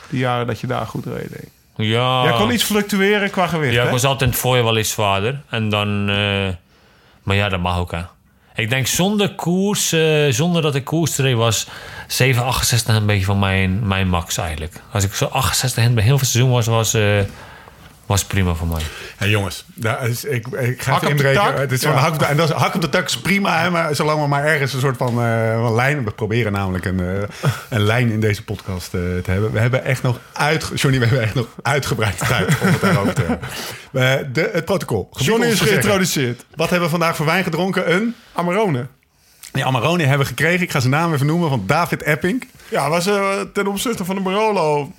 [0.08, 1.48] Die jaren dat je daar goed reed, denk ik.
[1.76, 3.84] Ja, Jij kon iets fluctueren qua gewicht, ja hè?
[3.86, 5.40] ik was altijd in het voorjaar wel iets zwaarder.
[5.48, 6.08] En dan...
[6.08, 6.48] eh,
[7.22, 8.00] maar ja, dat mag ook, hè.
[8.54, 11.66] Ik denk zonder koers, eh, zonder dat ik koers reed, was
[12.06, 14.80] 7, 68 een beetje van mijn, mijn max eigenlijk.
[14.92, 17.02] Als ik zo 68 in het begin van het seizoen was, was, eh,
[18.06, 18.82] Was prima voor mij.
[19.16, 21.42] Hey jongens, daar is, ik, ik ga Hak inbreken.
[21.42, 21.58] tak?
[21.58, 21.90] Het is Ja.
[21.92, 24.20] hak op de, en dat is, hak op de tak is prima, hè, maar zolang
[24.20, 26.04] we maar ergens een soort van, eh, lijn...
[26.04, 27.22] We proberen namelijk een, eh,
[27.68, 29.52] een lijn in deze podcast eh, te hebben.
[29.52, 33.14] We hebben echt nog uit, Johnny, we hebben echt nog uitgebreid tijd om het daarover
[33.14, 34.32] te hebben.
[34.32, 35.08] De, het protocol.
[35.10, 36.44] Gebied Johnny is geïntroduceerd.
[36.54, 37.92] Wat hebben we vandaag voor wijn gedronken?
[37.94, 38.14] Een...
[38.32, 38.86] Amarone.
[39.52, 40.62] Die Amarone hebben we gekregen.
[40.62, 41.48] Ik ga zijn naam even noemen.
[41.48, 42.48] Van David Epping.
[42.68, 43.04] Ja, was
[43.52, 44.92] ten opzichte van de Barolo.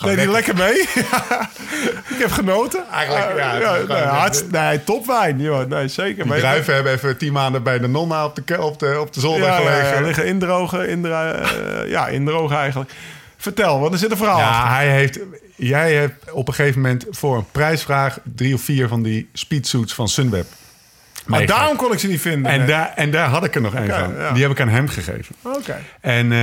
[0.00, 0.80] Deed hij lekker mee?
[2.14, 2.84] ik heb genoten.
[2.92, 5.40] Eigenlijk, Eh, ja, het ja, nee, hartst- nee, topwijn.
[5.40, 5.68] Joh.
[5.68, 6.24] Nee, zeker.
[6.24, 9.20] Die druiven hebben even tien maanden bij de nonna op de, op de, op de
[9.20, 9.94] zolder ja, gelegen.
[9.94, 10.88] ja, liggen indrogen.
[10.88, 12.90] Indra eh, ja, indrogen eigenlijk.
[13.36, 14.54] Vertel, want er zit een verhaal achter.
[14.70, 15.18] Ja, hij heeft,
[15.56, 19.94] jij hebt op een gegeven moment voor een prijsvraag drie of vier van die speedsuits
[19.94, 20.46] van Sunweb.
[21.28, 22.52] Maar daarom kon ik ze niet vinden.
[22.52, 22.66] en, Nee.
[22.66, 24.14] daar, en daar had ik er nog één Oké, van.
[24.16, 24.32] ja.
[24.32, 25.34] Die heb ik aan hem gegeven.
[25.42, 25.76] Oké.
[26.00, 26.38] En eh,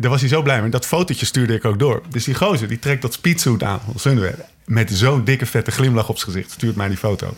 [0.00, 0.70] daar was hij zo blij mee.
[0.70, 2.02] Dat fotootje stuurde ik ook door.
[2.08, 4.44] Dus die gozer die trekt dat speedsuit aan van Sunweb.
[4.64, 6.50] Met zo'n dikke vette glimlach op zijn gezicht.
[6.50, 7.34] Stuurt mij die foto.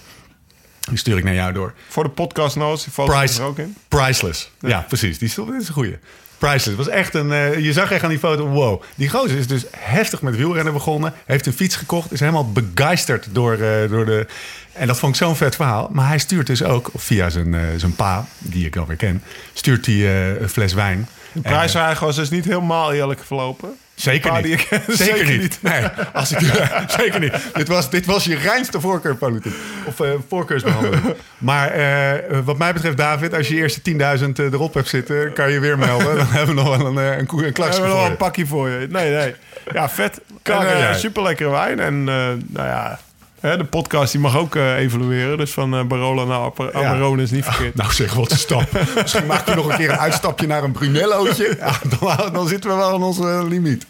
[0.89, 1.75] Die stuur ik naar jou door.
[1.89, 3.77] Voor de podcast notes, die foto Price, er ook in.
[3.89, 4.51] Priceless.
[4.61, 5.19] Ja, precies.
[5.19, 5.97] Die is een goeie.
[6.39, 6.77] Priceless.
[6.77, 8.83] Was echt een, eh, je zag echt aan die foto, wow.
[8.95, 11.13] Die gozer is dus heftig met wielrennen begonnen.
[11.25, 12.13] Heeft een fiets gekocht.
[12.13, 14.27] Is helemaal begeisterd door, eh, door de...
[14.73, 15.89] En dat vond ik zo'n vet verhaal.
[15.93, 19.23] Maar hij stuurt dus ook, via zijn, eh, zijn pa, die ik alweer ken...
[19.53, 21.09] stuurt hij een fles wijn.
[21.33, 23.77] De prijsvraag was dus niet helemaal eerlijk verlopen.
[23.99, 24.45] Zeker niet.
[24.53, 25.59] ik zeker, zeker niet.
[25.63, 26.39] Nee, als ik,
[26.99, 27.33] zeker niet.
[27.53, 29.55] Dit was, dit was je reinste voorkeurpolitiek.
[29.85, 31.03] Of eh, voorkeursbehandeling.
[31.39, 33.81] Maar eh, wat mij betreft, David, als je eerste
[34.19, 36.17] 10.000 erop hebt zitten, kan je weer melden.
[36.17, 38.11] Dan hebben we nog wel een, eh, een, een hebben nog voor je.
[38.11, 38.87] een pakje voor je.
[38.91, 39.35] Nee, nee.
[39.73, 40.21] Ja, vet.
[40.43, 41.81] Kanker, En, eh, super lekkere wijn.
[41.81, 42.99] En eh, nou ja,
[43.41, 45.39] hè, de podcast die mag ook eh, evolueren.
[45.39, 47.75] Dus van eh Barolo naar Amarone is niet verkeerd.
[47.75, 48.69] Nou zeg, wat een stap.
[49.03, 51.57] Misschien maak je nog een keer een uitstapje naar een Brunellootje.
[51.59, 53.87] Ja, dan, dan zitten we wel aan onze eh, limiet.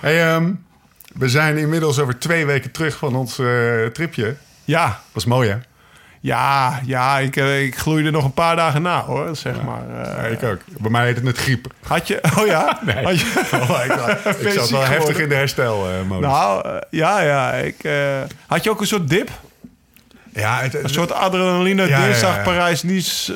[0.00, 0.52] Hey, ehm,
[1.14, 3.34] we zijn inmiddels over twee weken terug van ons
[3.92, 4.36] tripje.
[4.64, 5.56] Ja, Was mooi, hè?
[6.20, 9.82] Ja, ja ik, eh, ik gloeide nog een paar dagen na hoor, zeg maar.
[9.88, 10.60] Ja, Eh, ik ook.
[10.78, 11.66] Bij mij heet het net griep.
[11.86, 12.78] had je, oh ja?
[12.86, 13.04] Nee.
[13.04, 13.26] Had je,
[13.68, 13.80] Oh,
[14.40, 16.28] ik, zat wel heftig in de herstelmodus.
[16.28, 17.52] nou, eh, ja, ja.
[17.52, 17.76] Ik,
[18.46, 19.30] had je ook een soort dip?
[20.32, 22.42] ja, het, Een soort adrenaline Ja, dinsdag.
[22.42, 23.32] Parijs-Nice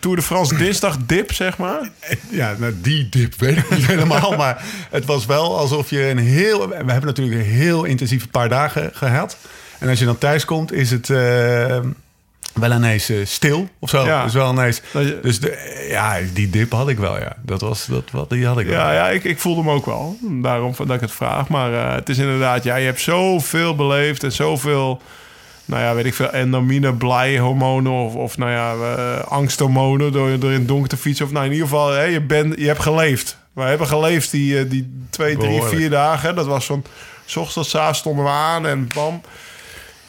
[0.00, 1.90] Tour de France dinsdag dip, zeg maar.
[2.30, 4.36] ja, nou, die dip weet ik niet helemaal.
[4.36, 6.68] Maar het was wel alsof je een heel...
[6.68, 9.36] We hebben natuurlijk een heel intensieve paar dagen gehad.
[9.82, 11.10] En als je dan thuis komt, is het...
[11.10, 11.78] eh,
[12.52, 14.04] wel ineens eh, stil of zo.
[14.04, 14.24] Ja.
[14.24, 14.80] Dus wel ineens.
[15.22, 17.36] Dus de, ja, die dip had ik wel, ja.
[17.42, 18.74] Dat was dat, wat die had ik wel.
[18.78, 20.16] Ja, ja ik, ik voelde hem ook wel.
[20.22, 21.48] Daarom dat ik het vraag.
[21.48, 25.00] Maar eh, het is inderdaad, ja, je hebt zoveel beleefd en zoveel,
[25.64, 30.50] nou ja, weet ik veel, endormine, blijhormonen of, of nou ja, eh, angsthormonen door, door
[30.52, 31.26] in het donker te fietsen.
[31.26, 33.36] Of nou, in ieder geval, hè, je, bent, je hebt geleefd.
[33.52, 35.76] We hebben geleefd die, die twee, drie, Behoorlijk.
[35.76, 36.34] vier dagen.
[36.34, 36.84] Dat was van,
[37.24, 39.20] s ochtends tot 's avonds stonden we aan en bam.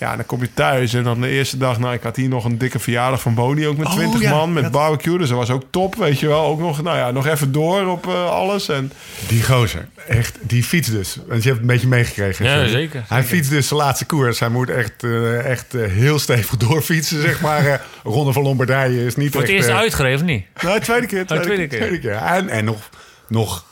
[0.03, 2.45] Ja, dan kom je thuis en dan de eerste dag, nou, ik had hier nog
[2.45, 5.17] een dikke verjaardag van Boni, ook met Oh, 20 ja, man, met dat- barbecue.
[5.17, 6.45] Dus dat was ook top, weet je wel.
[6.45, 8.69] Ook nog, nou ja, nog even door op eh, alles.
[8.69, 8.91] En
[9.27, 11.15] Die gozer, echt, die fiets dus.
[11.27, 12.45] Want je hebt het een beetje meegekregen.
[12.45, 14.39] Ja, zeker, Hij fietst dus de laatste koers.
[14.39, 17.65] Hij moet echt, eh, echt eh, heel stevig doorfietsen, zeg maar.
[17.65, 19.59] Eh, Ronde van Lombardije is niet Voor het echt...
[19.59, 20.45] eerst eh, uitgegeven, of niet?
[20.61, 21.25] Nou, tweede keer.
[21.25, 21.77] Tweede, tweede keer.
[21.79, 22.11] tweede keer.
[22.15, 22.89] En, en nog,
[23.27, 23.65] nog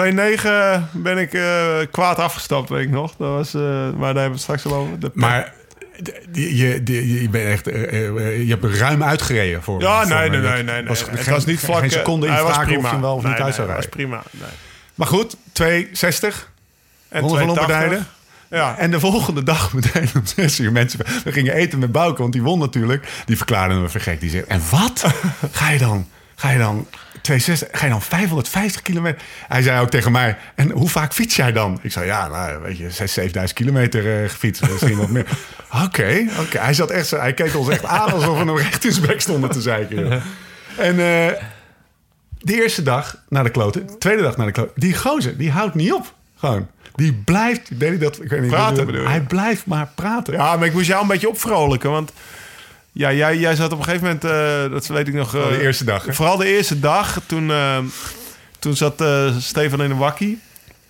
[0.00, 3.14] 2-9 ben ik eh, kwaad afgestapt, weet ik nog.
[3.18, 5.00] Dat was, eh, maar daar hebben we het straks al over.
[5.00, 5.10] De.
[5.14, 5.52] Maar
[6.32, 10.40] je, die- je bent echt, eh, eh, je hebt ruim uitgereden voor ja, nee, nee,
[10.40, 10.62] nee.
[10.62, 11.78] nee, het geen, was niet vlak.
[11.80, 13.84] Geen seconde in vragen of je hem wel of niet nee, uit zou rijden.
[13.86, 14.22] was prima.
[14.30, 14.48] Nee.
[14.94, 16.50] Maar goed, 260.
[17.08, 17.78] En Ronde van 280.
[17.90, 18.04] Lombardije.
[18.50, 18.78] Ja.
[18.78, 21.00] En de volgende dag meteen om 6 uur mensen.
[21.24, 23.06] We gingen eten met Bouke, want die won natuurlijk.
[23.24, 24.20] Die verklaarde me vergek.
[24.20, 25.04] Die zegt: En wat?
[25.52, 26.08] Ga je dan?
[26.34, 26.86] Ga je dan
[27.22, 27.78] 260?
[27.78, 29.22] Ga je dan 550 kilometer?
[29.48, 31.78] Hij zei ook tegen mij: En hoe vaak fiets jij dan?
[31.82, 34.70] Ik zei: Ja, nou, weet je, 6.000, 7000 kilometer eh, gefietst.
[34.70, 35.26] Misschien wat meer.
[35.84, 36.58] Oké, oké.
[36.58, 37.18] Hij zat echt zo.
[37.18, 39.96] Hij keek ons echt aan alsof we hem recht in zijn bek stonden te zeiken.
[39.98, 40.12] joh.
[40.76, 41.42] En eh,
[42.38, 44.72] de eerste dag naar de kloten, de tweede dag naar de kloten.
[44.76, 46.14] Die gozer, die houdt niet op.
[46.36, 46.68] Gewoon.
[46.94, 48.22] Die blijft, deed hij dat?
[48.22, 48.50] Ik weet niet.
[48.50, 49.08] Praten bedoel je?
[49.08, 50.34] Hij blijft maar praten.
[50.34, 51.90] ja, maar ik moest jou een beetje opvrolijken.
[51.90, 52.12] Want
[52.92, 55.34] ja, jij, jij zat op een gegeven moment, eh, dat weet ik nog...
[55.34, 56.12] eh, de eerste dag, hè?
[56.12, 57.20] Vooral de eerste dag.
[57.26, 57.78] Toen, eh,
[58.58, 60.40] toen zat eh, Stefan in een wakkie.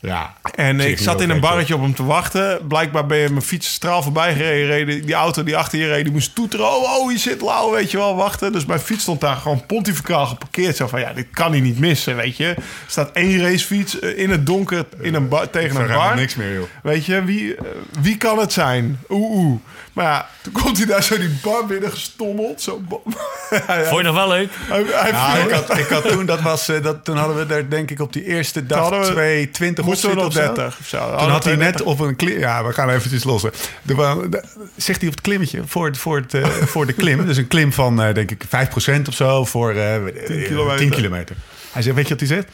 [0.00, 0.34] Ja.
[0.54, 2.66] En ik zat in een barretje op hem te wachten.
[2.68, 5.06] Blijkbaar ben je mijn fiets straal voorbij gereden.
[5.06, 6.66] Die auto die achter je reed, die moest toeteren.
[6.66, 8.52] Oh, oh, je zit lauw, weet je wel, wachten.
[8.52, 10.76] Dus mijn fiets stond daar gewoon pontificaal geparkeerd.
[10.76, 12.46] Zo van, ja, dit kan hij niet missen, weet je.
[12.46, 16.16] Er staat één racefiets eh, in het donker in een bar, tegen een bar.
[16.16, 16.68] niks meer, joh.
[16.82, 17.64] Weet je, wie, eh,
[18.00, 18.98] wie kan het zijn?
[19.08, 19.60] Oeh, oeh.
[19.92, 22.62] Maar ja, toen komt hij daar zo die bar binnen gestommeld.
[22.62, 22.82] Zo,
[23.50, 23.84] ja.
[23.84, 24.48] Vond je nog wel leuk?
[24.54, 27.48] Hij, hij Ja, viel- ik had, ik had toen, dat was, eh, dat, toen hadden
[27.48, 30.24] we er denk ik op die eerste dag we- twee 20 Moet moesten we zit
[30.24, 30.54] nog of zo.
[30.54, 31.16] 30 of zo.
[31.16, 32.38] Toen had hij net op een klim...
[32.38, 33.42] Ja, we gaan eventjes los.
[33.42, 33.48] hè.
[33.86, 34.44] Er wa- de-
[34.76, 37.26] zegt hij op het klimmetje voor, het- voor, het, eh, voor de klim.
[37.26, 39.94] Dus een klim van, eh, denk ik, 5% of zo voor eh,
[40.26, 40.88] 10 kilometer.
[40.90, 41.36] kilometer.
[41.72, 42.48] Hij zegt, weet je wat hij zegt?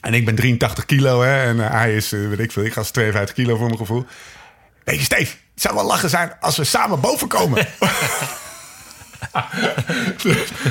[0.00, 1.42] En ik ben 83 kilo, hè.
[1.42, 4.06] En hij is, weet ik veel, ik ga 52 kilo voor mijn gevoel.
[4.84, 7.66] Weet je, Steve, het zou wel lachen zijn als we samen boven komen.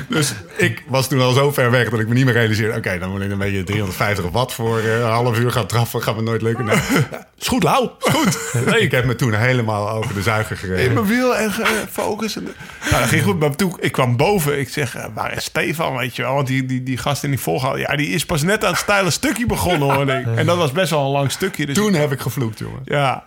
[0.10, 2.78] dus ik was toen al zo ver weg dat ik me niet meer realiseerde...
[2.78, 6.02] oké, dan moet ik een beetje 350 watt voor eh, een half uur gaan trappen.
[6.02, 6.66] Gaat me nooit lukken.
[6.66, 6.80] Nou,
[7.40, 7.90] is goed, Lau.
[8.00, 8.38] Is goed.
[8.86, 10.94] ik heb me toen helemaal over de zuiger in gereden.
[10.94, 12.36] mijn wiel en eh, focus.
[12.36, 13.40] En, nou, dat ging goed.
[13.40, 16.34] Maar toen ik kwam boven, ik zeg, eh, waar is Stefan, weet je wel?
[16.34, 18.80] Want die, die, die gast in die volgehouden, ja, die is pas net aan het
[18.80, 20.10] steile stukje begonnen, hoor.
[20.10, 20.26] ik.
[20.36, 21.66] En dat was best wel een lang stukje.
[21.66, 22.82] Dus Toen heb ik gevloekt, jongen.
[22.86, 23.24] Ja.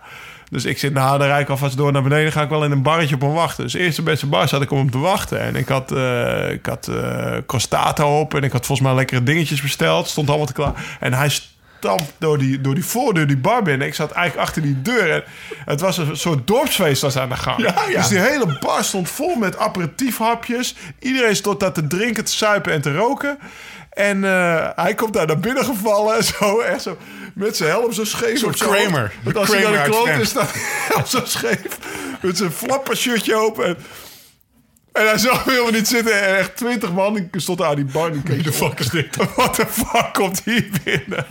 [0.51, 2.31] Dus ik zit, nou, dan rijd ik alvast door naar beneden.
[2.31, 3.63] Ga ik wel in een barretje op hem wachten.
[3.63, 5.39] Dus eerst de beste bar zat ik om hem te wachten.
[5.39, 8.33] En ik had, eh ik had eh Costato op.
[8.35, 10.07] En ik had volgens mij lekkere dingetjes besteld.
[10.07, 10.97] Stond allemaal te klaar.
[10.99, 13.87] En hij stampt door die, door die voordeur die bar binnen.
[13.87, 15.13] Ik zat eigenlijk achter die deur.
[15.13, 15.23] En
[15.65, 17.57] het was een soort dorpsfeest was aan de gang.
[17.61, 17.97] Ja, ja.
[17.97, 20.75] Dus die hele bar stond vol met aperitiefhapjes.
[20.99, 23.37] Iedereen stond daar te drinken, te suipen en te roken.
[23.91, 26.15] En eh, hij komt daar naar binnen gevallen.
[26.15, 26.97] en Zo, echt zo.
[27.33, 28.41] Met zijn helm zo scheef.
[28.41, 28.59] hoofd.
[28.59, 29.13] Kramer.
[29.23, 31.77] Want als hij Kramer aan de kloot is, staat hij helm zo scheef.
[32.21, 33.65] Met zijn flappershirtje open.
[33.65, 33.77] En,
[34.91, 36.21] en hij zag me helemaal niet zitten.
[36.21, 38.11] En echt twintig man die stond aan die bar.
[38.11, 39.15] Die keek, de fuck is dit?
[39.35, 41.25] Wat de fuck komt hier binnen?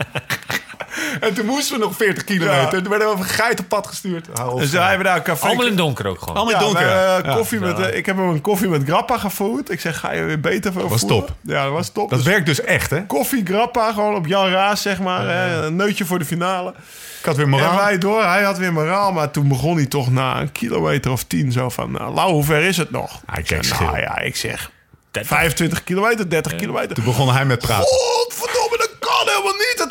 [1.19, 2.61] En toen moesten we nog 40 kilometer.
[2.61, 2.67] Ja.
[2.67, 4.27] Toen werden we over een geitenpad gestuurd.
[4.33, 4.59] Hou op.
[4.59, 5.45] Dus wij hebben daar een café.
[5.47, 6.35] Allemaal in donker ook gewoon.
[6.35, 6.85] Allemaal Ja, donker.
[6.85, 9.69] wij, eh, koffie met, eh, ik heb hem een koffie met grappa gevoerd.
[9.71, 11.17] Ik zeg, ga je weer beter voor was voeren?
[11.19, 11.35] top.
[11.41, 12.09] Ja, dat was top.
[12.09, 13.05] Dat Dus werkt dus echt, hè?
[13.05, 15.27] koffie, grappa, gewoon op Jan Raas, zeg maar.
[15.27, 16.73] hè, een neutje voor de finale.
[17.19, 17.75] Ik had weer En moraal.
[17.75, 19.11] wij door, hij had weer moraal.
[19.11, 21.91] Maar toen begon hij toch na een kilometer of tien zo van...
[21.91, 23.21] Nou, Lau, hoe ver is het nog?
[23.25, 24.71] Hij Ik zeg, nou ja, ik zeg
[25.11, 26.95] 25 kilometer, 30 kilometer.
[26.95, 27.85] Toen begon hij met praten.
[27.87, 28.60] Godverdomme,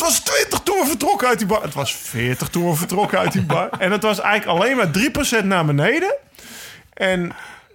[0.01, 1.63] Het was 20 toen we vertrokken uit die bar.
[1.63, 3.69] Het was 40 toen we vertrokken uit die bar.
[3.79, 4.91] En het was eigenlijk alleen maar
[5.43, 6.15] 3% naar beneden.
[6.93, 7.33] En,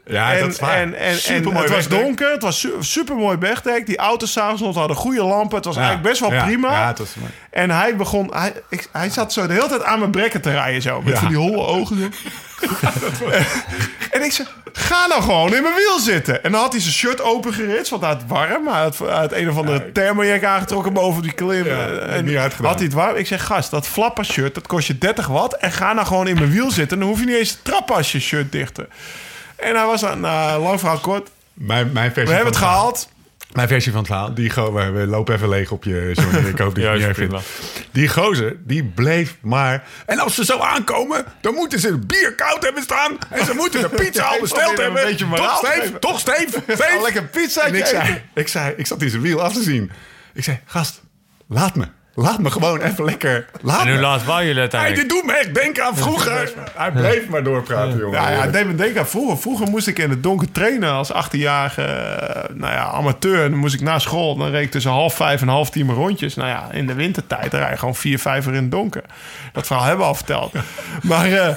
[0.08, 0.76] Ja, en, dat is waar.
[0.76, 2.32] en, en, en Supermooi het was donker.
[2.32, 3.86] Het was su super mooi wegdek.
[3.86, 5.56] Die auto's s'avonds nog hadden goede lampen.
[5.56, 6.72] Het was Ja, eigenlijk best wel ja, prima.
[6.72, 7.32] ja, het was mooi.
[7.50, 8.30] En hij begon...
[8.34, 10.82] Hij, ik, hij zat zo de hele tijd aan mijn brekken te rijden.
[10.82, 12.14] Zo, met van die holle ogen.
[14.12, 16.44] En ik zei, ga nou gewoon in mijn wiel zitten.
[16.44, 18.68] En dan had hij zijn shirt opengeritst, want hij had het warm.
[18.68, 21.66] Hij had, hij had een of andere thermojack aangetrokken boven die klim.
[21.68, 23.16] En niet had hij het warm.
[23.16, 25.58] Ik zeg, gast, dat flapper shirt, dat kost je 30 watt.
[25.58, 27.00] En ga nou gewoon in mijn wiel zitten.
[27.00, 28.88] Dan hoef je niet eens te trappen als je shirt dichter.
[29.66, 31.30] En hij was aan, nou, lang verhaal kort.
[31.54, 33.10] Mijn, mijn versie We hebben het gehaald.
[33.52, 34.34] Mijn versie van het verhaal.
[34.34, 36.50] Die go we, lopen even leeg op je, Johnny.
[36.50, 37.36] Ik hoop dat je het niet erg vindt.
[37.92, 39.88] Die gozer, die bleef maar...
[40.06, 43.18] En als ze zo aankomen, dan moeten ze het bier koud hebben staan.
[43.30, 45.12] En ze moeten de pizza al besteld probeer een hebben.
[45.12, 46.00] beetje toch, geven.
[46.00, 46.20] Toch?
[46.20, 46.58] Steve?
[46.96, 47.30] Een lekker
[47.64, 49.92] En ik zei, ik zei, ik zat in zijn wiel af te zien.
[50.34, 51.02] Ik zei, gast,
[51.48, 51.86] laat me.
[52.18, 53.46] Laat me gewoon even lekker...
[53.62, 54.02] Laat En hoe me.
[54.02, 55.02] laat jullie Hij, uiteindelijk?
[55.02, 56.54] dit doet me echt denken aan vroeger.
[56.76, 58.22] Hij bleef maar doorpraten, jongen.
[58.22, 59.38] Ja, ja, het deed me denken aan vroeger.
[59.38, 63.44] Vroeger moest ik in het donker trainen als 18-jarige eh, nou ja, amateur.
[63.44, 65.86] En dan moest ik na school, dan reed ik tussen half vijf en half tien
[65.86, 66.36] mijn rondjes.
[66.36, 69.04] Nou ja, in de wintertijd rij je gewoon vier, vijf uur in het donker.
[69.54, 70.54] Dat verhaal hebben we al verteld.
[71.02, 71.56] Maar, eh,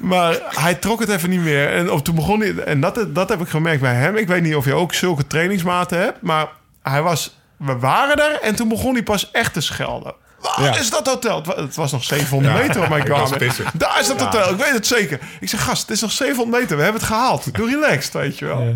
[0.00, 1.72] maar hij trok het even niet meer.
[1.72, 4.16] En op, toen begon hij, en dat, dat heb ik gemerkt bij hem.
[4.16, 6.46] Ik weet niet of je ook zulke trainingsmaten hebt, maar
[6.82, 7.38] hij was...
[7.60, 10.14] We waren er en toen begon hij pas echt te schelden.
[10.40, 10.76] Waar Ja.
[10.78, 11.36] is dat hotel?
[11.36, 13.38] Het wa- Het was nog 700 meter op mijn kamer.
[13.74, 15.18] Daar is dat hotel, ik weet het zeker.
[15.40, 17.54] Ik zeg, gast, het is nog 700 meter, we hebben het gehaald.
[17.54, 18.72] Doe relaxed, weet je wel.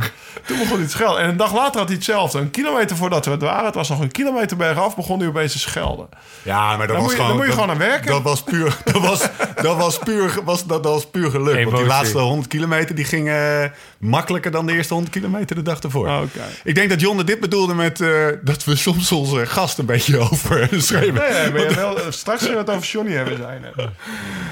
[0.47, 1.23] Toen begon hij te schelden.
[1.23, 2.39] En een dag later had hij hetzelfde.
[2.39, 5.53] Een kilometer voordat we het waren, het was nog een kilometer bergaf, begon hij opeens
[5.53, 6.09] te schelden.
[6.43, 7.31] Ja, maar dat was moet je- gewoon...
[7.31, 8.11] daar moet je dat- gewoon aan werken.
[8.13, 9.21] Dat was puur, dat was,
[9.63, 11.65] dat was puur, was, dat, dat was puur geluk.
[11.65, 15.63] Want die laatste 100 kilometer die gingen eh, makkelijker dan de eerste 100 kilometer de
[15.63, 16.09] dag ervoor.
[16.09, 16.41] Ah, oké.
[16.65, 18.09] Ik denk dat Jonne dit bedoelde met eh,
[18.43, 21.15] dat we soms onze gast een beetje overschreven.
[21.15, 23.65] Nee, je wel, straks zullen we het over Johnny hebben zijn.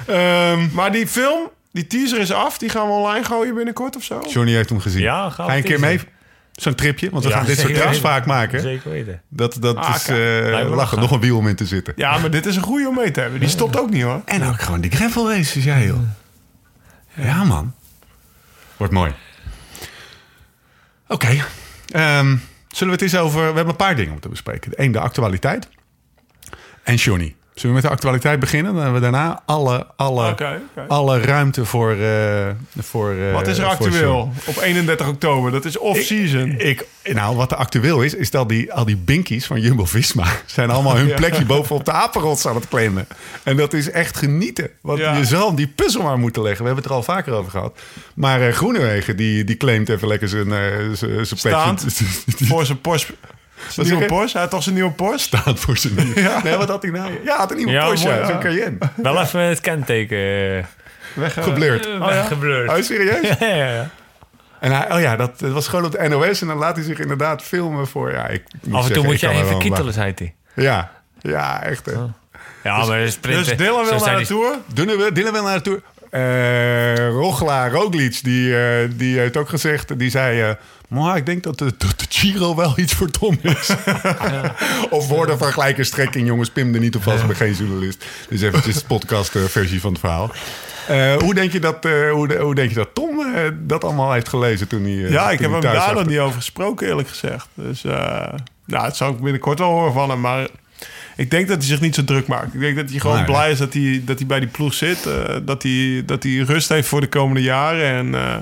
[0.07, 2.59] Ehm, Maar die film, die teaser is af.
[2.59, 4.21] Die gaan we online gooien binnenkort of zo.
[4.29, 5.03] Johnny heeft hem gezien.
[5.03, 6.01] Ja, gaaf Ga je een keer mee?
[6.53, 7.11] Zo'n tripje?
[7.11, 7.95] Want we Ja, gaan dit soort weten.
[7.95, 8.61] vaak maken.
[8.61, 9.21] Zeker weten.
[9.29, 10.99] Dat, dat Ah, is eh, lachen.
[10.99, 11.93] Nog een wiel om in te zitten.
[11.97, 13.41] Ja, maar dit is een goede om mee te hebben.
[13.41, 14.23] Die stopt ook niet hoor.
[14.25, 15.99] En ook gewoon die gravel races, ja joh.
[17.15, 17.75] Ja man.
[18.77, 19.13] Wordt mooi.
[21.09, 21.29] Oké.
[21.91, 22.37] Ehm,
[22.69, 23.39] zullen we het eens over...
[23.41, 24.73] We hebben een paar dingen om te bespreken.
[24.77, 25.69] Eén, de actualiteit.
[26.83, 27.35] En Johnny.
[27.55, 28.73] Zullen we met de actualiteit beginnen?
[28.75, 30.35] Dan hebben we daarna alle, alle,
[30.89, 31.91] alle ruimte voor...
[31.93, 32.47] eh,
[32.79, 35.51] voor eh, Wat is er actueel op 31 oktober?
[35.51, 36.55] Dat is off-season.
[36.59, 40.27] Ik, nou, wat er actueel is, is dat die, al die binkies van Jumbo-Visma...
[40.47, 41.15] zijn allemaal hun Ja.
[41.15, 43.07] plekje bovenop de apenrots aan het claimen.
[43.43, 44.71] En dat is echt genieten.
[44.81, 45.17] Want Ja.
[45.17, 46.61] je zal die puzzel maar moeten leggen.
[46.61, 47.79] We hebben het er al vaker over gehad.
[48.15, 50.49] Maar eh, Groenewegen, die, die claimt even lekker zijn,
[50.97, 51.91] zijn, zijn plekje.
[52.49, 53.15] Voor zijn Porsche,
[53.69, 54.33] Zijn nieuwe Porsche?
[54.33, 55.19] Hij had toch zijn nieuwe Porsche?
[55.37, 56.41] Staat voor zijn nieuwe.
[56.45, 57.11] Nee, wat had hij nou?
[57.13, 58.07] Ja, hij had een nieuwe Ja, Porsche.
[58.09, 58.25] mooi, ja.
[58.27, 58.31] ja.
[58.33, 58.79] Zo'n Cayenne.
[58.95, 60.65] Wel even het kenteken eh,
[61.15, 61.87] Weg, eh, Geblurred.
[61.87, 62.71] eh, weggeblurred.
[62.71, 63.29] Oh, serieus?
[63.39, 63.89] Ja, ja, ja.
[64.61, 66.41] En hij, oh ja, dat, dat was gewoon op de NOS.
[66.41, 68.11] En dan laat hij zich inderdaad filmen voor...
[68.13, 70.35] Ja, ik moet Af en toe moet je even kietelen, zei hij.
[70.55, 71.87] Ja, ja, echt.
[71.87, 71.93] hè.
[72.63, 73.57] Ja, maar de Dus.
[73.57, 74.57] Dylan wil naar de Tour?
[74.75, 75.81] Dylan wil, Dylan wil naar de Tour.
[76.11, 79.99] Eh Rogla Roglic, die, eh, die heeft ook gezegd...
[79.99, 80.41] Die zei...
[80.43, 80.51] eh
[80.93, 83.71] maar ik denk dat de, de Giro wel iets voor Tom is.
[84.91, 86.27] of woorden van gelijke strekking.
[86.27, 87.21] Jongens, Pim er niet op vast.
[87.21, 88.05] Ik ben geen journalist.
[88.29, 90.31] Dus eventjes de podcast-versie van het verhaal.
[90.89, 93.85] Eh, hoe, denk je dat, eh, hoe, de- hoe denk je dat Tom eh, dat
[93.85, 95.05] allemaal heeft gelezen toen hij...
[95.05, 97.49] eh, Ja, ik heb hem daar nog niet over gesproken, eerlijk gezegd.
[97.55, 97.83] Dus
[98.67, 100.21] nou, het zou ik binnenkort wel horen van hem.
[100.21, 100.47] Maar
[101.17, 102.55] ik denk dat hij zich niet zo druk maakt.
[102.55, 103.25] Ik denk dat hij gewoon Nee.
[103.25, 105.07] blij is dat hij, dat hij bij die ploeg zit.
[105.07, 107.85] eh, dat, hij, dat hij rust heeft voor de komende jaren.
[107.87, 108.37] En eh,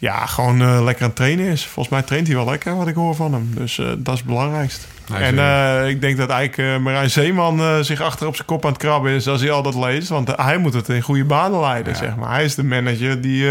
[0.00, 1.64] ja, gewoon eh, lekker aan het trainen is.
[1.64, 3.50] Volgens mij traint hij wel lekker, wat ik hoor van hem.
[3.54, 4.86] Dus eh, dat is het belangrijkst.
[5.12, 8.64] Hij is, en eh, ik denk dat eigenlijk Marijn Zeeman zich achter op zijn kop
[8.64, 10.08] aan het krabben is als hij al dat leest.
[10.08, 12.30] Want hij moet het in goede banen leiden, zeg maar.
[12.30, 13.44] Hij is de manager die,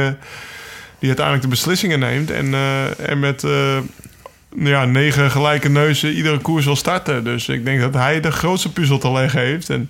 [0.99, 2.31] die uiteindelijk de beslissingen neemt.
[2.31, 2.53] En,
[3.05, 3.45] en met
[4.55, 7.23] ja, negen gelijke neuzen iedere koers wil starten.
[7.23, 9.69] Dus ik denk dat hij de grootste puzzel te leggen heeft.
[9.69, 9.89] En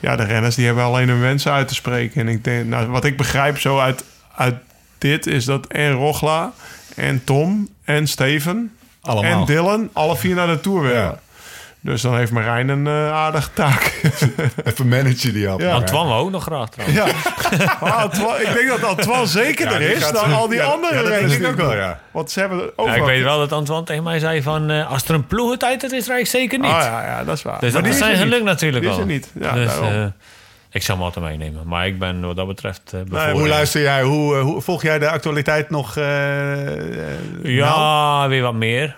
[0.00, 2.20] ja, de renners die hebben alleen hun wensen uit te spreken.
[2.20, 4.04] En ik denk, nou, wat ik begrijp zo uit,
[4.36, 4.54] uit
[4.98, 6.52] dit is dat en Rogla
[6.96, 9.40] en Tom en Steven Allemaal.
[9.40, 10.96] en Dylan alle vier naar de Tour willen.
[11.02, 11.18] Ja.
[11.80, 14.00] Dus dan heeft Marijn een eh, aardige taak.
[14.64, 15.60] Even managen die af.
[15.60, 15.70] Ja.
[15.72, 16.98] Antoine ook nog graag trouwens.
[16.98, 17.06] ja.
[17.80, 20.94] Antoine- ik denk dat Antoine zeker Ja, er is gaat dan al die ja, andere
[20.96, 22.00] ja, dat denk ik ook wel, ja.
[22.10, 22.98] Want ze hebben Ja, overal...
[22.98, 24.70] ik weet wel dat Antoine tegen mij zei van...
[24.70, 26.70] eh, als er een ploegentijd is, rijd ik zeker niet.
[26.70, 27.60] Oh ja, ja, dat is waar.
[27.60, 29.06] Dus Maar dat zijn geluk natuurlijk Die is wel.
[29.06, 29.30] er niet.
[29.40, 29.92] Ja, dus, daarom.
[29.92, 30.04] eh,
[30.78, 31.66] ik zou hem altijd meenemen.
[31.66, 34.02] Maar ik ben wat dat betreft uh, Hoe luister jij?
[34.02, 35.96] Hoe, eh, hoe volg jij de actualiteit nog?
[35.96, 37.76] eh, eh, Ja,
[38.20, 38.28] nauw?
[38.28, 38.96] weer wat meer.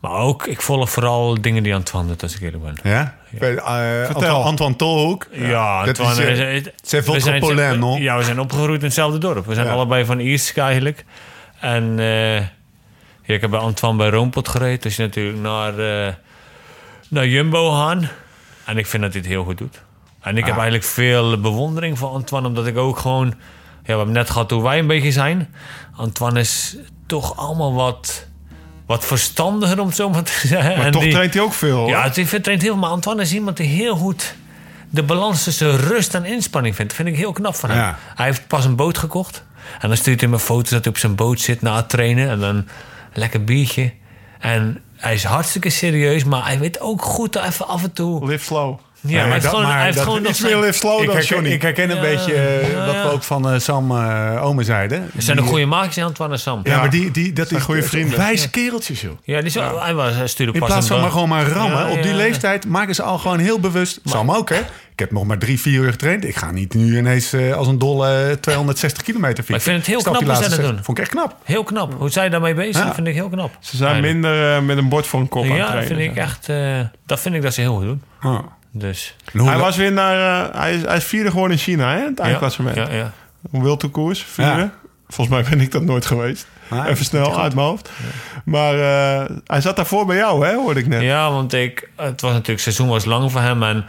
[0.00, 2.76] Maar ook, ik volg vooral dingen die Antoine doet als ik eerlijk ben.
[2.82, 3.14] Ja?
[3.40, 5.26] Eh, Antoine, Antoine Tolhoek.
[5.32, 6.30] Ja, Dat Antoine...
[6.52, 8.02] is, eh, c'est votre zijn- problème, non?
[8.02, 9.46] Ja, we zijn opgegroeid in hetzelfde dorp.
[9.46, 9.72] We zijn Ja.
[9.72, 11.04] allebei van Iersk eigenlijk.
[11.60, 12.36] En eh,
[13.22, 14.80] ja, ik heb bij Antoine bij Roompot gereden.
[14.80, 16.12] Dus natuurlijk naar, eh,
[17.08, 18.08] naar Jumbo gaan.
[18.64, 19.82] En ik vind dat hij het heel goed doet.
[20.24, 20.60] En ik heb Ah.
[20.60, 22.48] eigenlijk veel bewondering voor Antoine.
[22.48, 23.26] Omdat ik ook gewoon...
[23.26, 25.54] Ja, we hebben net gehad hoe wij een beetje zijn.
[25.96, 28.26] Antoine is toch allemaal wat,
[28.86, 30.76] wat verstandiger, om het zo maar te zeggen.
[30.76, 31.86] Maar En toch die- traint hij ook veel.
[31.88, 32.76] ja, is- traint heel veel.
[32.76, 34.34] Maar Antoine is iemand die heel goed
[34.90, 36.90] de balans tussen rust en inspanning vindt.
[36.96, 37.78] Dat vind ik heel knap van hem.
[37.78, 37.98] Ja.
[38.14, 39.44] Hij heeft pas een boot gekocht.
[39.80, 42.28] En dan stuurt hij me foto's dat hij op zijn boot zit na het trainen.
[42.30, 42.68] En dan een
[43.12, 43.92] lekker biertje.
[44.38, 46.24] En hij is hartstikke serieus.
[46.24, 48.26] Maar hij weet ook goed dat even af en toe...
[48.26, 48.78] Live slow.
[49.06, 50.62] Ja, maar hij heeft dat- gewoon, maar hij heeft dat gewoon nog Iets meer zijn-
[50.62, 51.52] live slow Ik dan herken, Johnny.
[51.52, 53.02] ik herken een Ja, beetje eh, ja, wat ja.
[53.02, 55.10] we ook van eh, Sam eh Ome zeiden.
[55.14, 56.60] Het zijn een goede maakjes, Antoine en Sam.
[56.64, 58.18] Ja, maar die, die, dat zijn goede vrienden.
[58.18, 59.12] Wijze kereltjes, joh.
[59.22, 61.46] Ja, die zo, hij, was, hij stuurde In pas plaats een van maar gewoon maar
[61.46, 61.78] rammen.
[61.78, 62.16] Ja, op die ja.
[62.16, 64.00] leeftijd maken ze al gewoon heel bewust.
[64.04, 64.58] Sam ook, hè?
[64.92, 66.24] Ik heb nog maar drie, vier uur getraind.
[66.24, 69.50] Ik ga niet nu ineens eh, als een dolle 260 kilometer fietsen.
[69.52, 70.84] Maar ik vind het heel knap hoe zij laatste dat doen.
[70.84, 71.36] Vond ik echt knap.
[71.44, 71.94] Heel knap.
[71.98, 72.94] Hoe zij daarmee bezig zijn, Ja.
[72.94, 73.50] vind ik heel knap.
[73.60, 74.20] Ze zijn Eigenlijk.
[74.22, 75.96] minder eh, met een bord voor een kop aan het Ja, dat trainen.
[75.98, 76.48] vind ik echt...
[76.48, 78.02] eh, dat vind ik dat ze heel goed doen.
[78.76, 79.14] Dus...
[79.32, 80.48] Hij was weer naar...
[80.50, 82.04] eh, hij, is, hij is vierde geworden in China, hè?
[82.04, 82.76] Het eindklassement.
[82.76, 83.12] Ja, ja.
[83.52, 84.60] Een wildtourkoers, vierde.
[84.60, 84.72] Ja.
[85.08, 86.46] Volgens mij ben ik dat nooit geweest.
[86.68, 87.90] Ah, Even snel, uit mijn hoofd.
[88.44, 90.54] Maar eh, hij zat daarvoor bij jou, hè?
[90.54, 91.02] Hoorde ik net.
[91.02, 93.84] Ja, want ik, het was natuurlijk, het seizoen was lang voor hem en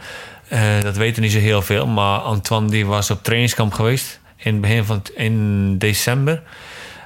[0.48, 1.86] eh, dat weten niet zo heel veel.
[1.86, 6.42] Maar Antoine die was op trainingskamp geweest in het begin van in december.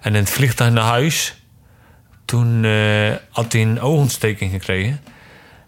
[0.01, 1.35] En in het vliegtuig naar huis,
[2.25, 5.01] toen eh, had hij een oogontsteking gekregen.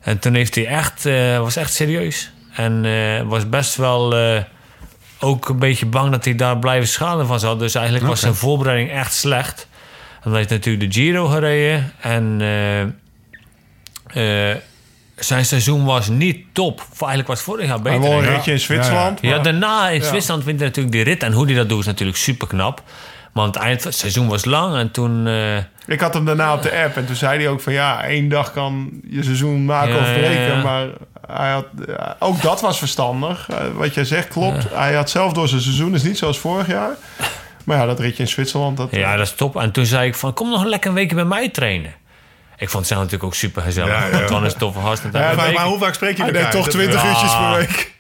[0.03, 2.31] En toen heeft hij echt, eh, was echt serieus.
[2.55, 4.43] En eh, was best wel eh,
[5.21, 7.59] ook een beetje bang dat hij daar blijven schade van zat.
[7.59, 9.69] Dus eigenlijk was zijn voorbereiding echt slecht.
[10.15, 11.93] En dan heeft hij natuurlijk de Giro gereden.
[12.01, 12.41] En
[15.17, 16.81] zijn seizoen was niet top.
[16.91, 18.01] Eigenlijk was vorig jaar Hij beter.
[18.01, 19.19] won een ritje in Zwitserland.
[19.21, 20.07] Ja, daarna in Ja.
[20.07, 21.23] Zwitserland vindt hij natuurlijk die rit.
[21.23, 22.83] En hoe hij dat doet is natuurlijk super knap.
[23.33, 24.77] Maar aan het eind van het seizoen was lang.
[24.77, 25.27] En toen...
[25.27, 27.73] eh, Ik had hem daarna op de app en toen zei hij ook van...
[27.73, 30.41] ja, één dag kan je seizoen maken Ja, of breken.
[30.41, 30.63] ja, ja.
[30.63, 30.87] Maar
[31.27, 33.49] hij had, ja, ook dat was verstandig.
[33.51, 34.67] Eh, wat jij zegt klopt.
[34.75, 36.91] Hij had zelf door zijn seizoen, is niet zoals vorig jaar.
[37.65, 38.77] Maar ja, dat ritje in Zwitserland...
[38.77, 39.57] Dat, Ja, dat is top.
[39.57, 41.95] En toen zei ik van, kom nog lekker een weekje bij mij trainen.
[42.63, 43.93] Ik vond het zelf natuurlijk ook super gezellig.
[43.93, 44.11] Ja, ja.
[44.11, 44.63] Want dan is het
[45.13, 46.51] Ja, maar, hoe vaak spreek je hij elkaar?
[46.51, 47.09] toch Dat- 20 Ja.
[47.09, 47.91] uurtjes per week.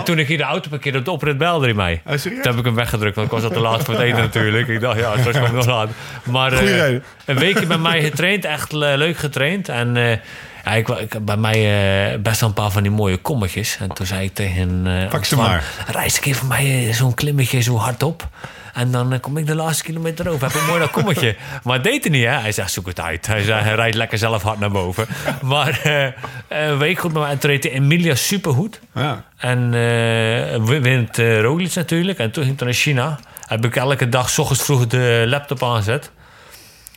[0.04, 2.02] Toen, ik hier de auto parkeerde op de oprit belde hij mij.
[2.06, 2.22] Serieus?
[2.42, 4.68] Toen heb ik hem weggedrukt, want ik was al te laat voor het eten natuurlijk.
[4.68, 5.88] Ik dacht, ja, straks kom ik nog laat.
[6.24, 7.02] Maar Goeie eh, reden.
[7.24, 9.68] een weekje bij mij getraind, echt eh, leuk getraind.
[9.68, 10.16] En eh,
[10.64, 13.76] ja, ik, ik heb bij mij eh, best wel een paar van die mooie kommetjes.
[13.80, 14.82] En toen zei ik tegen...
[14.86, 15.94] eh Pak ze Antoine, maar.
[15.94, 18.28] Reis een keer voor mij zo'n klimmetje zo hard op.
[18.74, 20.46] En dan eh, kom ik de laatste kilometer over.
[20.46, 21.36] Heb een mooi dat kommetje.
[21.64, 22.30] Maar het deed het niet, hè?
[22.30, 23.26] Hij zegt, zoek het uit.
[23.26, 25.06] Hij, zei, hij rijdt lekker zelf hard naar boven.
[25.42, 26.06] Maar eh,
[26.48, 27.30] een week goed met mij.
[27.30, 28.80] En toen reed de Emilia supergoed.
[28.94, 29.24] Ja.
[29.36, 32.18] En uh, wint uh, Roglic natuurlijk.
[32.18, 33.18] En toen ging ik naar China.
[33.46, 36.10] Heb ik elke dag s ochtends vroeg de laptop aangezet.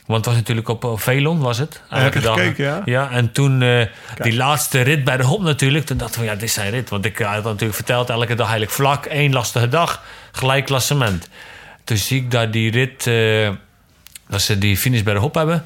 [0.06, 1.80] Want het was natuurlijk op Velon, was het?
[1.90, 2.38] Elke dag.
[2.38, 3.10] Gekeken, ja?
[3.10, 5.86] en toen uh, die laatste rit bij de Hop natuurlijk.
[5.86, 6.90] Toen dacht ik van, ja, dit is zijn rit.
[6.90, 9.06] Want ik had natuurlijk verteld, elke dag eigenlijk vlak.
[9.06, 10.02] één lastige dag,
[10.32, 11.28] gelijk klassement.
[11.84, 13.06] Toen zie ik dat die rit...
[13.06, 13.50] Uh,
[14.28, 15.64] dat ze die finish bij de Hop hebben.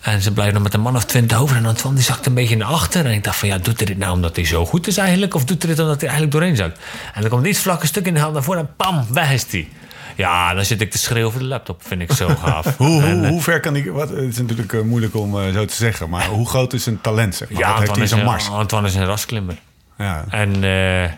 [0.00, 1.56] En ze blijven nog met een man of twintig over.
[1.56, 3.06] En Antoine die zakt een beetje naar achter.
[3.06, 5.34] En ik dacht van, ja, doet hij dit nou omdat hij zo goed is eigenlijk?
[5.34, 6.80] Of doet hij dit omdat hij eigenlijk doorheen zakt?
[7.14, 9.46] En dan komt iets vlakke stuk in de hand naar voren en pam, weg is
[9.50, 9.68] hij.
[10.16, 11.82] Ja, dan zit ik te schreeuwen voor de laptop.
[11.86, 12.76] Vind ik zo gaaf.
[12.76, 13.90] hoe, en, hoe, hoe, ver kan ik...
[13.90, 16.10] Wat, het is natuurlijk uh, moeilijk om uh, zo te zeggen.
[16.10, 17.34] Maar hoe groot is zijn talent?
[17.34, 17.60] Zeg maar?
[17.60, 18.50] Ja, heeft Antoine, hij is een, mars?
[18.50, 19.56] Antoine is een rasklimmer.
[19.98, 20.24] Ja.
[20.30, 21.10] En uh,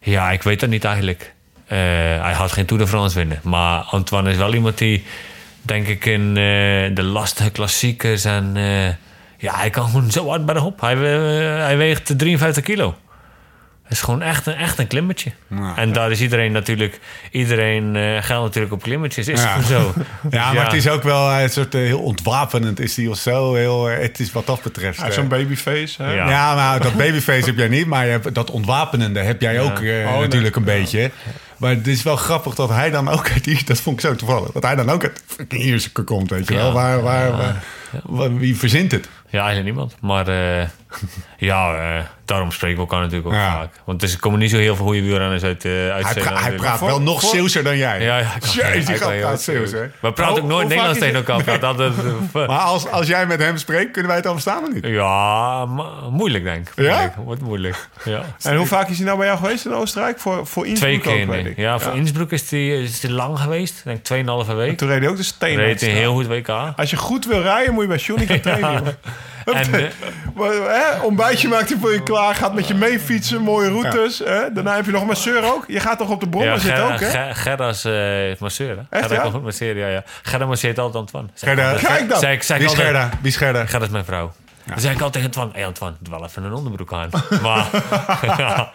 [0.00, 1.34] ja, ik weet dat niet eigenlijk.
[1.76, 3.40] Hij had geen Tour de France winnen.
[3.42, 5.04] Maar Antoine is wel iemand die,
[5.62, 6.34] denk ik, in
[6.94, 8.52] de lastige klassiekers en...
[9.38, 10.80] ja, hij kan gewoon zo hard bij de hop.
[10.80, 12.94] Hij, hij weegt 53 kilo.
[13.82, 15.30] Het is gewoon echt een, echt een klimmertje.
[15.48, 17.00] Ja, en daar is iedereen natuurlijk...
[17.30, 19.28] Iedereen uh, gaat natuurlijk op klimmertjes.
[19.28, 19.62] Is Ja.
[19.62, 19.92] zo.
[20.30, 22.80] Ja, maar het is ook wel een soort eh, heel ontwapenend.
[22.80, 23.90] Is die of zo heel...
[23.90, 24.96] eh, het is wat dat betreft...
[24.96, 26.02] Hij heeft eh, zo'n babyface.
[26.02, 26.12] Hè?
[26.12, 26.28] Ja.
[26.28, 27.86] Ja, maar dat babyface heb jij niet.
[27.86, 30.20] Maar je hebt, dat ontwapenende heb jij ook eh, Oh, nee.
[30.20, 31.10] natuurlijk een beetje.
[31.60, 33.30] Maar het is wel grappig dat hij dan ook...
[33.30, 34.50] uit Die, dat vond ik zo toevallig.
[34.52, 36.66] Dat hij dan ook uit fucking Ierseke komt, weet je wel.
[36.66, 36.72] Ja.
[36.72, 37.62] Waar, waar, waar-
[38.02, 39.08] waar- wie verzint het?
[39.28, 39.96] Ja, eigenlijk niemand.
[40.00, 40.66] Maar eh,
[41.36, 43.52] ja, eh, daarom spreken we elkaar natuurlijk ook Ja.
[43.52, 43.70] vaak.
[43.84, 46.40] Want er komen niet zo heel veel goede wielrenners uit, eh uit Hij, pra- Zeeland
[46.44, 48.02] hij praat wel nog Zeeuwser dan jij.
[48.02, 49.80] Ja, ja, hij Jezus, hij die goed Zeeuws, hè?
[50.00, 51.64] We praten ook nooit Nederlands tegen elkaar.
[51.64, 51.92] Altijd,
[52.32, 54.86] eh, Maar als, als jij met hem spreekt, kunnen wij het al verstaan of niet?
[54.86, 55.66] ja,
[56.10, 56.72] moeilijk denk ik.
[56.76, 56.82] Ja?
[56.92, 57.88] Moeilijk, Wordt moeilijk.
[58.04, 58.22] Ja.
[58.42, 60.18] En hoe vaak is hij nou bij jou geweest in Oostenrijk?
[60.20, 61.52] Voor, voor Innsbruck Twee keer, ook, weet nee.
[61.52, 61.56] ik.
[61.58, 63.82] Ja, voor Innsbruck is hij is die lang geweest.
[63.84, 64.76] Ik denk 2,5 En week.
[64.78, 66.48] toen reed hij ook de steen Reed een heel goed WK.
[66.76, 68.96] Als je goed wil rijden, moet je bij Johnny gaan trainen.
[69.60, 69.84] En, eh,
[70.34, 72.34] Maar, hè, ontbijtje maakt hij voor je klaar.
[72.34, 74.18] Gaat met je mee fietsen, mooie routes.
[74.18, 74.52] Hè?
[74.52, 75.64] Daarna heb je nog masseur ook.
[75.66, 77.10] Je gaat toch op de brommer ja, zitten Gerda, ook, hè?
[77.10, 78.82] Ger- Gerda's eh masseur, hè?
[78.98, 79.30] Echt, Gerda ja?
[79.30, 80.02] goed masseren, ja, ja.
[80.22, 81.28] Gerda masseert altijd Antoine.
[81.34, 82.18] Zeg Gerda- Kijk dan.
[82.18, 83.10] Zeg, zeg Wie is altijd, Gerda?
[83.20, 83.66] Wie is Gerda?
[83.66, 84.32] Gerda is mijn vrouw.
[84.64, 87.08] Dan zeg ik altijd tegen Antoine, hé hey Antoine, doe wel even een onderbroek aan.
[87.42, 87.66] Maar.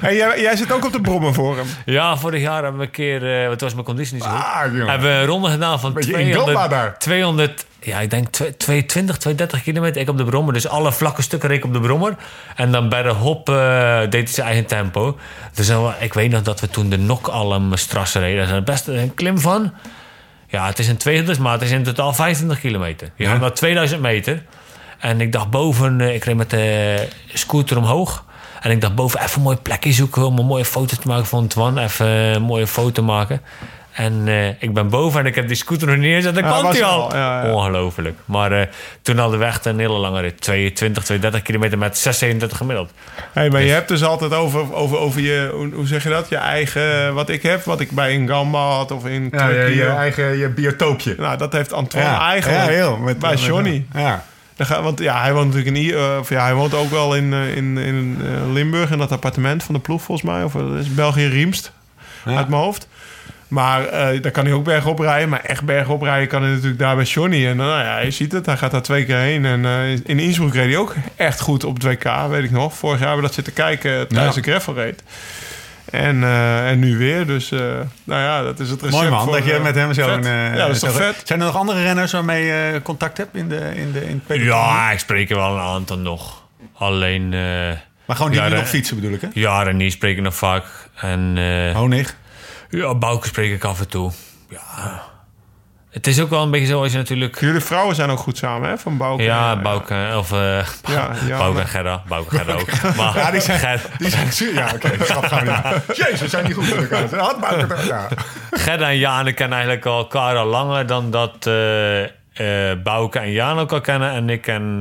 [0.00, 1.66] En jij, jij zit ook op de brommer voor hem.
[1.84, 4.38] ja, vorig jaar hebben we een keer, eh wat was mijn conditie niet zo goed.
[4.38, 6.98] Ah, hebben we een ronde gedaan van Beetje in Gamba 200, daar.
[6.98, 10.00] 200, ja, ik denk twe- 220, 230 kilometer.
[10.00, 12.14] Ik op de brommer, dus alle vlakke stukken reed ik op de brommer.
[12.56, 15.18] En dan bij de hop eh, deed hij zijn eigen tempo.
[15.54, 18.48] Dus dan, ik weet nog dat we toen de Nokalm strasse reden.
[18.48, 19.72] Daar is best een klim van.
[20.48, 23.10] Ja, het is een 200, maar het is in totaal 25 kilometer.
[23.16, 24.42] Je gaat naar 2000 meter.
[24.98, 28.24] En ik dacht boven, eh, ik reed met de scooter omhoog.
[28.60, 31.26] En ik dacht boven even een mooi plekje zoeken om een mooie foto te maken
[31.26, 31.78] van Twan.
[31.78, 33.40] Even een mooie foto maken.
[33.92, 36.34] En eh, ik ben boven en ik heb die scooter nog neergezet.
[36.34, 37.02] Dan Ja, kwam hij al.
[37.10, 37.52] al, ja, ja.
[37.52, 38.18] Ongelooflijk.
[38.24, 38.66] Maar eh,
[39.02, 40.40] toen hadden we echt een hele lange rit.
[40.40, 42.90] 22, 32 kilometer met 36 gemiddeld.
[43.32, 46.28] Hey, maar je hebt dus altijd over, over, over je, hoe, hoe zeg je dat?
[46.28, 49.86] Je eigen, wat ik heb, wat ik bij een Gamba had of in Ja, je,
[49.86, 51.14] eigen je biotoopje.
[51.18, 52.96] Nou, dat heeft Antoine eigenlijk ja, heel.
[52.96, 53.86] Met, bij met- Johnny.
[53.94, 54.24] Ja.
[54.56, 57.56] Want ja, hij woont natuurlijk in, eh, of ja, hij woont ook wel in, eh,
[57.56, 60.42] in, in eh, Limburg, in dat appartement van de ploeg volgens mij.
[60.42, 61.72] Of dat is België Riemst,
[62.24, 62.36] Ja.
[62.36, 62.88] uit mijn hoofd.
[63.48, 63.90] Maar
[64.20, 65.28] daar kan hij ook bergop rijden.
[65.28, 67.46] Maar echt bergop rijden kan hij natuurlijk daar bij Johnny.
[67.46, 68.46] En nou ja, je ziet het.
[68.46, 69.44] Hij gaat daar twee keer heen.
[69.44, 69.64] En
[70.04, 72.74] in Innsbruck reed hij ook echt goed op het WK, weet ik nog.
[72.74, 74.42] Vorig jaar hebben we dat zitten kijken tijdens Ja.
[74.42, 75.02] de gravel reed.
[75.90, 77.26] En, eh, en nu weer.
[77.26, 77.58] Dus eh,
[78.04, 80.24] nou ja, dat is het recept Mooi man, voor, dat je eh, met hem zo'n...
[80.24, 81.20] eh, ja, dat is toch vet?
[81.24, 84.26] Zijn er nog andere renners waarmee je contact hebt in, de, in, de, in het
[84.26, 84.46] peloton?
[84.46, 86.42] Ja, ik spreek er wel een aantal nog.
[86.74, 87.40] Alleen, eh
[88.06, 89.28] Maar gewoon die Ja, nog fietsen bedoel ik, hè?
[89.32, 90.64] ja, René spreek ik nog vaak.
[90.96, 92.16] En eh, Honig.
[92.70, 94.12] ja, Bouke spreek ik af en toe.
[94.50, 95.02] Ja.
[95.96, 97.40] Het is ook wel een beetje zo als je natuurlijk...
[97.40, 98.78] Jullie vrouwen zijn ook goed samen, hè?
[98.78, 99.22] Van Bouke.
[99.22, 102.02] Ja, Bouke, of uh, Ja, ja, Bouke en Gerda.
[102.08, 102.96] Bouke en Gerda ook.
[102.96, 104.54] Maar Ja, die zijn, Ger- die zijn.
[104.54, 105.44] Ja, oké, die grap gaan
[105.86, 105.94] we.
[105.94, 107.18] Jezus, zijn die goed met elkaar.
[107.20, 108.08] Had Bouke ja.
[108.50, 113.32] Gerda en Jane kennen eigenlijk al elkaar al langer dan dat eh eh Bouke en
[113.32, 114.10] Jaan elkaar kennen.
[114.10, 114.78] En ik en, eh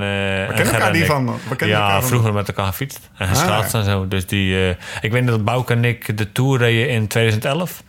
[0.48, 3.26] we kennen elkaar niet van- we kennen ja, elkaar van- vroeger met elkaar gefietst en
[3.28, 4.08] Ah, geschaatst en zo.
[4.08, 7.84] Dus die, ik weet dat Bouke en ik de Tour reden in 2011.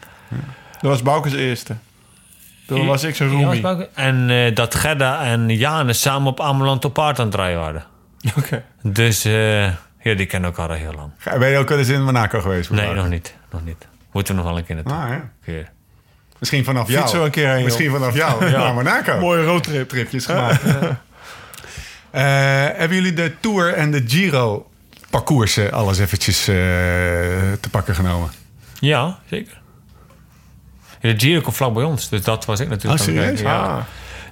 [0.80, 1.76] Dat was Bouke's eerste.
[2.66, 3.60] Toen was ik zo'n roomie.
[3.60, 3.88] Bouke.
[3.94, 7.84] En eh, dat Gerda en Jane samen op Ameland op paard aan het rijden waren.
[8.36, 8.64] Oké.
[8.82, 9.64] Dus eh,
[10.00, 11.10] ja, die kennen elkaar al heel lang.
[11.18, 12.70] Ga- Ben je ook wel eens in Monaco geweest?
[12.70, 13.34] Nee, nog niet.
[13.50, 13.86] Nog niet.
[14.12, 14.92] Moeten we nog wel een keer naartoe.
[14.94, 15.30] Ah, ja.
[15.44, 15.70] Keer.
[16.38, 17.00] Misschien vanaf jou.
[17.00, 19.18] Fietsen een keer heen, Misschien vanaf jou naar Monaco.
[19.18, 19.88] Mooie roadtrip.
[19.88, 20.62] tripjes gemaakt.
[22.10, 22.22] Eh,
[22.72, 24.70] hebben jullie de Tour en de Giro
[25.10, 26.54] parcoursen alles eventjes eh,
[27.60, 28.30] te pakken genomen?
[28.80, 29.60] Ja, zeker.
[31.06, 33.00] De Giro komt vlak bij ons, dus dat was ik natuurlijk.
[33.00, 33.24] Oh, serieus?
[33.26, 33.62] kijken, Ja.
[33.62, 33.82] Ah.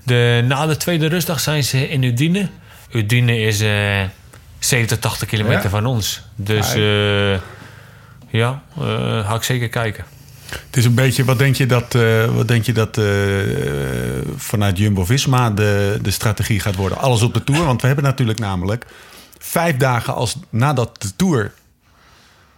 [0.03, 2.49] De, na de tweede rustdag zijn ze in Udine.
[2.93, 4.03] Udine is eh
[4.59, 5.69] 70, 80 kilometer Ja?
[5.69, 6.23] van ons.
[6.37, 7.33] Dus eh,
[8.29, 10.05] ja, eh ga ik zeker kijken.
[10.49, 13.05] Het is een beetje, wat denk je dat, eh, wat denk je dat eh,
[14.37, 16.99] vanuit Jumbo-Visma de, de strategie gaat worden?
[16.99, 18.87] Alles op de Tour, want we hebben natuurlijk namelijk
[19.39, 21.53] vijf dagen als, nadat de Tour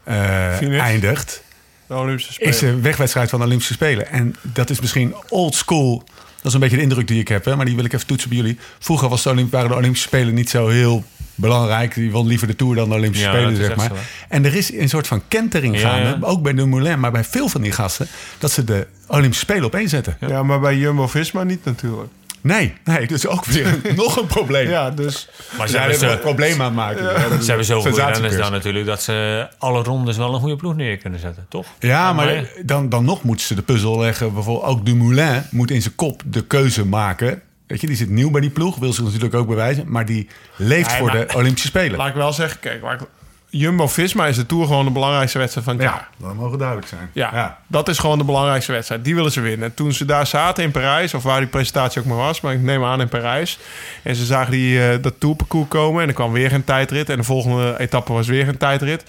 [0.05, 1.45] eh, eindigt...
[1.89, 2.53] De Olympische Spelen.
[2.53, 4.09] is een wegwedstrijd van de Olympische Spelen.
[4.11, 6.03] En dat is misschien old school.
[6.37, 7.57] Dat is een beetje de indruk die ik heb, hè?
[7.57, 8.59] maar die wil ik even toetsen bij jullie.
[8.79, 11.95] Vroeger was de Olymp waren de Olympische Spelen niet zo heel belangrijk.
[11.95, 13.89] Die won liever de Tour dan de Olympische Ja, Spelen, zeg maar.
[13.89, 13.95] zo,
[14.29, 16.27] en er is een soort van kentering Ja, gaande, ja.
[16.27, 18.07] ook bij de Moulin, maar bij veel van die gasten,
[18.39, 20.17] dat ze de Olympische Spelen opeenzetten.
[20.21, 22.11] Ja, maar bij Jumbo-Visma niet natuurlijk.
[22.47, 24.69] Nee, nee, dus ook weer nog een probleem.
[24.69, 25.29] Ja, dus...
[25.59, 27.03] Maar ze Ze hebben, er een probleem aan het maken.
[27.05, 28.87] Ja, dat is ze hebben zoveel renners dan natuurlijk...
[28.87, 31.67] dat ze alle rondes wel een goede ploeg neer kunnen zetten, toch?
[31.79, 34.35] Ja, maar Maar- dan, dan nog moeten ze de puzzel leggen.
[34.35, 37.43] Bijvoorbeeld ook Dumoulin moet in zijn kop de keuze maken.
[37.67, 39.85] Weet je, die zit nieuw bij die ploeg, wil zich natuurlijk ook bewijzen.
[39.91, 41.97] Maar die leeft Nee, voor maar- de Olympische Spelen.
[41.99, 43.09] Laat ik wel zeggen, kijk, waar ik-
[43.49, 46.09] Jumbo-Visma is de Tour gewoon de belangrijkste wedstrijd van het jaar.
[46.19, 47.11] Ja, dat mogen duidelijk zijn.
[47.13, 49.05] Ja, dat is gewoon de belangrijkste wedstrijd.
[49.05, 49.75] Die willen ze winnen.
[49.75, 52.61] Toen ze daar zaten in Parijs, of waar die presentatie ook maar was, maar ik
[52.61, 53.59] neem aan in Parijs.
[54.03, 57.11] En ze zagen die, eh, dat tourparcours komen en er kwam weer een tijdrit.
[57.11, 59.05] En de volgende etappe was weer een tijdrit.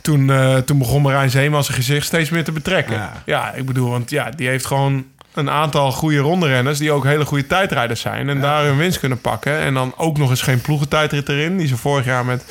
[0.00, 2.94] Toen, eh, toen begon Marijn Zeeman zijn gezicht steeds meer te betrekken.
[2.94, 3.22] Ja.
[3.24, 5.04] Ja, ik bedoel, want ja, die heeft gewoon
[5.34, 8.28] een aantal goede rondrenners die ook hele goede tijdrijders zijn.
[8.28, 9.58] En daar hun winst kunnen pakken.
[9.58, 11.56] En dan ook nog eens geen ploegentijdrit erin.
[11.56, 12.44] Die ze vorig jaar met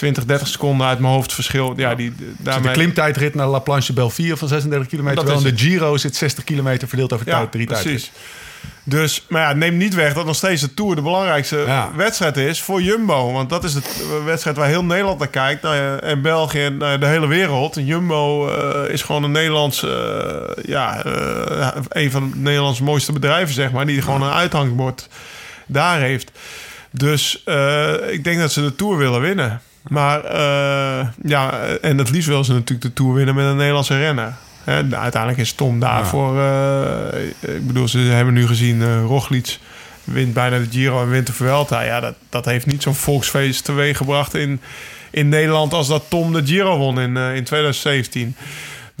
[0.00, 1.72] 20, 30 seconden uit mijn hoofd verschil.
[1.76, 2.72] Ja, die, De daarmee...
[2.72, 5.16] klimtijdrit naar La Planche Belfier van 36 kilometer.
[5.16, 8.10] Dat Terwijl is de Giro zit 60 kilometer verdeeld over tijd, drie precies.
[8.84, 11.90] Dus, maar ja, neem niet weg dat nog steeds de Tour de belangrijkste Ja.
[11.96, 13.32] wedstrijd is voor Jumbo.
[13.32, 15.62] Want dat is de wedstrijd waar heel Nederland naar kijkt.
[15.62, 17.76] Nou ja, en België en nou ja, de hele wereld.
[17.76, 19.82] En Jumbo eh, is gewoon een Nederlands...
[19.82, 19.90] eh,
[20.62, 23.86] ja, eh, een van de Nederlands mooiste bedrijven, zeg maar.
[23.86, 25.08] Die gewoon een uithangbord
[25.66, 26.30] daar heeft.
[26.90, 27.42] Dus
[28.10, 29.60] ik denk dat ze de Tour willen winnen.
[29.88, 33.98] Maar eh, ja, en het liefst willen ze natuurlijk de Tour winnen met een Nederlandse
[33.98, 34.34] renner.
[34.64, 36.38] Hè, uiteindelijk is Tom daarvoor...
[36.38, 38.82] eh, ik bedoel, ze hebben nu gezien...
[38.82, 39.58] eh Roglic
[40.04, 41.82] wint bijna de Giro en wint de Vuelta.
[41.82, 44.60] Ja, dat, dat heeft niet zo'n volksfeest teweeggebracht in,
[45.10, 45.72] in Nederland...
[45.72, 48.36] als dat Tom de Giro won in, in 2017.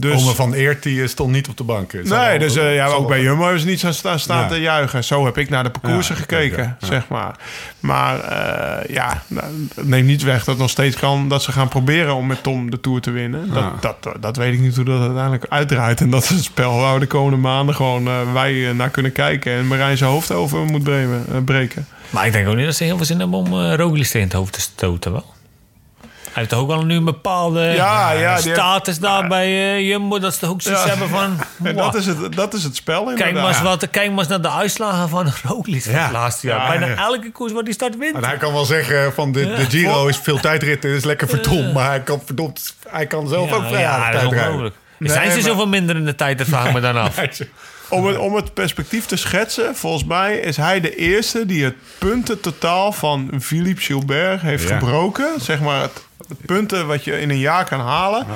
[0.00, 1.92] Dus, Ome van Eert die eh, stond niet op de bank.
[2.04, 4.48] Zal Nee, dus eh, ja, ook bij Jumbo hebben ze niet zo staan, staan Ja.
[4.48, 5.04] te juichen.
[5.04, 7.34] Zo heb ik naar de parcoursen Ja, gekeken, ja, zeg maar.
[7.80, 11.68] Maar eh, ja, nou, neem niet weg dat het nog steeds kan dat ze gaan
[11.68, 13.48] proberen om met Tom de Tour te winnen.
[13.52, 13.72] Dat, Ja.
[13.80, 16.00] dat, dat weet ik niet hoe dat uiteindelijk uitdraait.
[16.00, 18.90] En dat is het spel waar we de komende maanden gewoon eh, wij eh, naar
[18.90, 19.52] kunnen kijken.
[19.52, 21.24] En Marijn zijn hoofd over moet breken.
[21.32, 21.86] eh, breken.
[22.10, 24.20] Maar ik denk ook niet dat ze heel veel zin hebben om uh, Roglic tegen
[24.28, 25.24] het hoofd te stoten, wel.
[26.32, 29.88] Hij heeft toch ook wel nu een bepaalde Ja, ja, die status daar bij eh,
[29.88, 30.18] Jumbo...
[30.18, 30.88] dat ze toch ook zoiets Ja.
[30.88, 31.38] hebben van...
[31.64, 34.18] En "Mwah, dat is, het, dat is het spel Kijk maar, eens wat, kijk maar
[34.18, 36.60] eens naar de uitslagen van Roglic van het laatste jaar.
[36.60, 36.96] Ja, Bijna ja.
[36.96, 38.16] elke koers waar die start wint.
[38.16, 41.72] En hij kan wel zeggen van de, de Giro is veel tijdritten, is lekker verdomd.
[41.72, 44.38] Maar hij kan verdomd, hij kan zelf ook vrij ja, dat is.
[44.98, 46.38] Nee, Zijn ze maar- zoveel minder in de tijd?
[46.38, 47.16] Dat vraag ik me dan af.
[47.88, 51.74] Om het, om het perspectief te schetsen, volgens mij is hij de eerste die het
[51.98, 54.78] puntentotaal van Philippe Gilbert heeft Ja.
[54.78, 55.34] gebroken.
[55.40, 56.02] Zeg maar het
[56.46, 58.26] punten wat je in een jaar kan halen.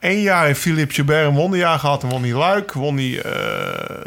[0.00, 2.02] Eén jaar heeft Philippe Gilbert een wonderjaar gehad.
[2.02, 3.32] En won hij Luik, won hij eh,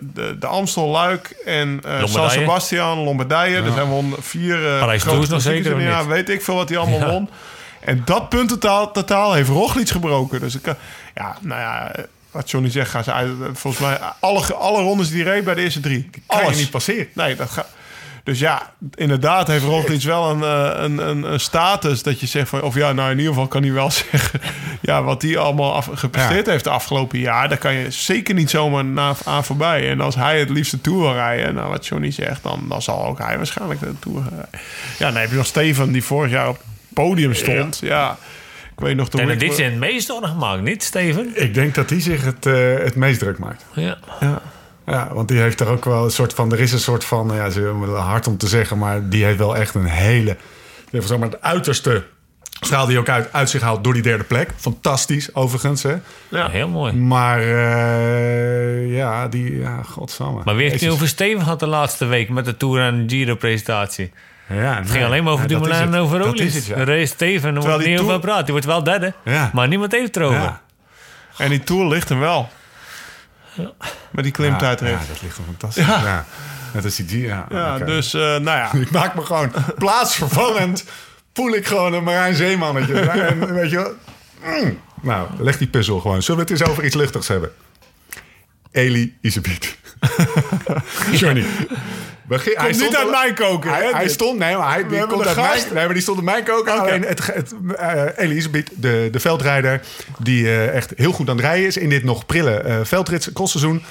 [0.01, 2.29] de, de Amstel Luik en eh San.
[2.29, 3.63] Sebastian, Lombardije.
[3.63, 6.07] Dus hij won vier eh Parijs-Rouge grote nog zeker, jaar.
[6.07, 7.09] Weet ik veel wat hij allemaal Ja.
[7.11, 7.29] won.
[7.79, 10.39] En dat puntentotaal totaal heeft Roglic gebroken.
[10.39, 10.75] Dus ik, kan-
[11.15, 11.91] ja, nou ja,
[12.31, 13.29] wat Johnny zegt, gaan ze uit.
[13.53, 16.09] Volgens mij alle, alle rondes die hij reed bij de eerste drie.
[16.27, 17.07] Kan je niet passeren.
[17.13, 17.67] Nee, dat gaat.
[18.27, 22.49] Dus ja, inderdaad heeft Roglic wel een, eh, een, een, een status dat je zegt
[22.49, 22.61] van...
[22.61, 24.41] Of ja, nou in ieder geval kan hij wel zeggen...
[24.81, 27.49] Ja, wat hij allemaal af, gepresteerd heeft de afgelopen jaar...
[27.49, 29.89] daar kan je zeker niet zomaar na, aan voorbij.
[29.89, 31.55] En als hij het liefst de Tour wil rijden...
[31.55, 34.59] Nou, wat Johnny zegt, dan, dan zal ook hij waarschijnlijk de Tour gaan rijden.
[34.99, 37.79] Ja, dan heb je nog Steven die vorig jaar op het podium stond.
[37.81, 38.17] Ja,
[38.75, 39.21] ik weet nog toen...
[39.21, 41.31] En dit is het meest gemaakt, niet Steven?
[41.33, 43.65] Ik denk dat hij zich het, eh, het meest druk maakt.
[43.73, 43.97] Ja.
[44.19, 44.41] ja.
[44.91, 46.51] Ja, want die heeft er ook wel een soort van...
[46.51, 48.77] Er is een soort van, ja, ze hebben het hard om te zeggen...
[48.77, 50.35] maar die heeft wel echt een hele...
[50.75, 52.03] die heeft, zeg maar, het uiterste
[52.59, 54.49] straalde hij ook uit, uit zich haalt door die derde plek.
[54.55, 55.83] Fantastisch, overigens.
[55.83, 55.95] Hè?
[56.27, 56.49] Ja.
[56.49, 56.93] Heel mooi.
[56.93, 59.59] Maar eh, ja, die...
[59.59, 60.41] Ja, godsamme.
[60.43, 64.11] Maar over Steven gehad de laatste week met de Tour en de Giro-presentatie?
[64.49, 66.39] Ja, Het ging alleen maar over ja, Dumoulin en over Roglic.
[66.47, 67.05] is het, ja.
[67.05, 68.43] Steven, er wordt niet over praten.
[68.43, 69.49] Die wordt wel derde, Ja.
[69.53, 70.39] maar niemand heeft het erover.
[70.39, 70.61] Ja.
[71.37, 72.49] En die Tour ligt hem wel.
[74.11, 74.91] Met die klimtijdrit.
[74.91, 75.85] Ja, dat ligt wel fantastisch.
[75.85, 76.25] Ja.
[76.73, 77.21] Dat is die...
[77.21, 78.73] Ja, Ja, dus eh, nou ja.
[78.85, 80.85] Ik maak me gewoon plaatsvervangend.
[81.33, 82.99] Voel ik gewoon een Marijn Zeemannetje.
[83.09, 83.93] en weet je
[84.43, 84.79] mm.
[85.01, 86.21] Nou, leg die puzzel gewoon.
[86.23, 87.51] Zullen we het eens over iets luchtigs hebben?
[88.71, 89.77] Eli Isabiet.
[91.11, 91.45] Johnny.
[92.27, 95.05] We gi- hij niet stond uit al- mijn koker, Hij, stond, nee, maar hij die
[95.05, 95.63] komt uit gast.
[95.63, 96.71] mijn, nee, maar die stond in mijn koker.
[96.73, 99.81] Alleen het, het, eh, Eli Isabiet, de, de veldrijder,
[100.19, 102.81] die eh, echt heel goed aan het rijden is in dit nog prille
[103.33, 103.83] crossseizoen.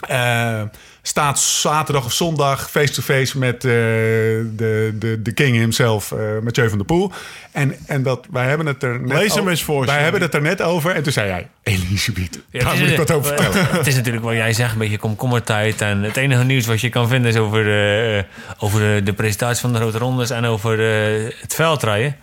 [0.00, 0.62] Eh,
[1.06, 6.78] staat zaterdag of zondag face-to-face met eh, de, de, de king himself, eh Mathieu van
[6.78, 7.12] der Poel.
[7.52, 10.34] En, en dat, wij hebben het er net Lees hem eens voor, Wij hebben het
[10.34, 10.90] er net over.
[10.90, 13.66] En toen zei jij, Elisabeth, Ja, daar moet ik wat over vertellen.
[13.78, 15.80] Het is natuurlijk wat jij zegt, een beetje komkommertijd.
[15.80, 18.24] En het enige nieuws wat je kan vinden is over, de,
[18.58, 22.16] over de, de presentatie van de Grote Rondes en over eh, het veldrijden.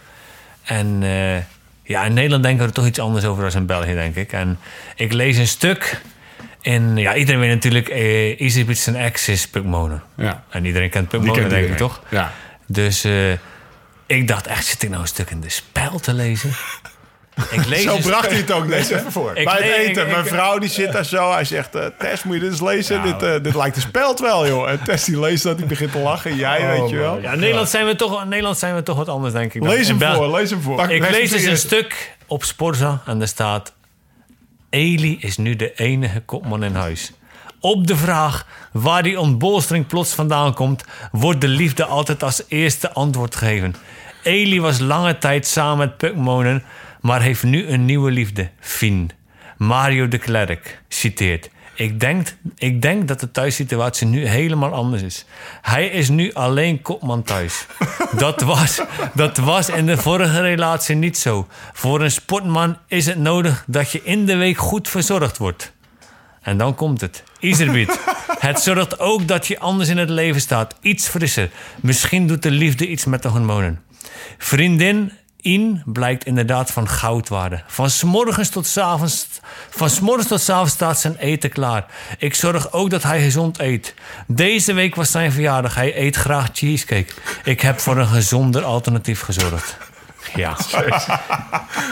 [0.64, 1.38] En eh,
[1.84, 4.32] ja, in Nederland denken we er toch iets anders over dan in België, denk ik.
[4.32, 4.60] En
[4.96, 6.02] ik lees een stuk
[6.62, 6.98] in...
[6.98, 10.04] Ja, iedereen weet natuurlijk, eh Easy zijn ex is Puk Monen.
[10.16, 10.44] Ja.
[10.50, 12.02] En iedereen kent Puk Die Monen, kent denk ik, toch?
[12.10, 12.32] Ja.
[12.68, 13.32] Dus eh,
[14.06, 16.52] ik dacht echt, zit ik nou een stuk in de spel te lezen?
[17.52, 18.68] Ik lees Zo bracht hij het ook.
[18.68, 19.34] Lees even voor.
[19.34, 20.08] Bij het eten.
[20.08, 21.32] Mijn vrouw die zit daar zo.
[21.32, 23.02] Hij zegt, eh, Tess, moet je dit eens lezen?
[23.02, 24.70] dit, eh, dit lijkt een speld wel, joh.
[24.70, 26.36] En Tess die leest dat, die begint te lachen.
[26.36, 27.20] Jij, weet je wel.
[27.20, 29.62] Ja, in Nederland zijn, we toch, Nederland zijn we toch wat anders, denk ik.
[29.62, 30.90] dan Lees hem voor, lees hem voor.
[30.90, 33.74] Ik Lees hem dus een stuk op Sporza en daar staat...
[34.72, 37.12] Eli is nu de enige kopman in huis.
[37.60, 40.84] Op de vraag waar die ontbolstering plots vandaan komt...
[41.12, 43.76] wordt de liefde altijd als eerste antwoord gegeven.
[44.24, 46.64] Eli was lange tijd samen met Puk Monen...
[47.02, 49.12] maar heeft nu een nieuwe liefde, Fien.
[49.58, 51.50] Mario de Klerk citeert...
[51.74, 55.26] Ik denk, ik denk dat de thuissituatie nu helemaal anders is.
[55.62, 57.66] Hij is nu alleen kopman thuis.
[58.18, 58.82] Dat was,
[59.14, 61.48] dat was in de vorige relatie niet zo.
[61.74, 65.72] Voor een sportman is het nodig dat je in de week goed verzorgd wordt.
[66.42, 67.24] En dan komt het.
[67.40, 68.00] Iserbiet.
[68.40, 70.76] Het zorgt ook dat je anders in het leven staat.
[70.82, 71.50] Iets frisser.
[71.82, 73.82] Misschien doet de liefde iets met de hormonen.
[74.38, 75.12] Vriendin
[75.42, 77.62] In blijkt inderdaad van goudwaarde.
[77.68, 79.28] Van smorgens tot s avonds,
[79.70, 81.86] van smorgens tot s avonds staat zijn eten klaar.
[82.18, 83.94] Ik zorg ook dat hij gezond eet.
[84.28, 85.76] Deze week was zijn verjaardag.
[85.76, 87.14] Hij eet graag cheesecake.
[87.44, 89.78] Ik heb voor een gezonder alternatief gezorgd.
[90.36, 90.56] Ja.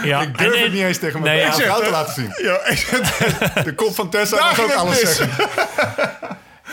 [0.04, 0.22] ja.
[0.22, 2.34] Ik durf en- het niet eens tegen mijn Nee, te laten zien.
[2.46, 5.30] Ja, ik- De kop van Tessa mag ook alles zeggen.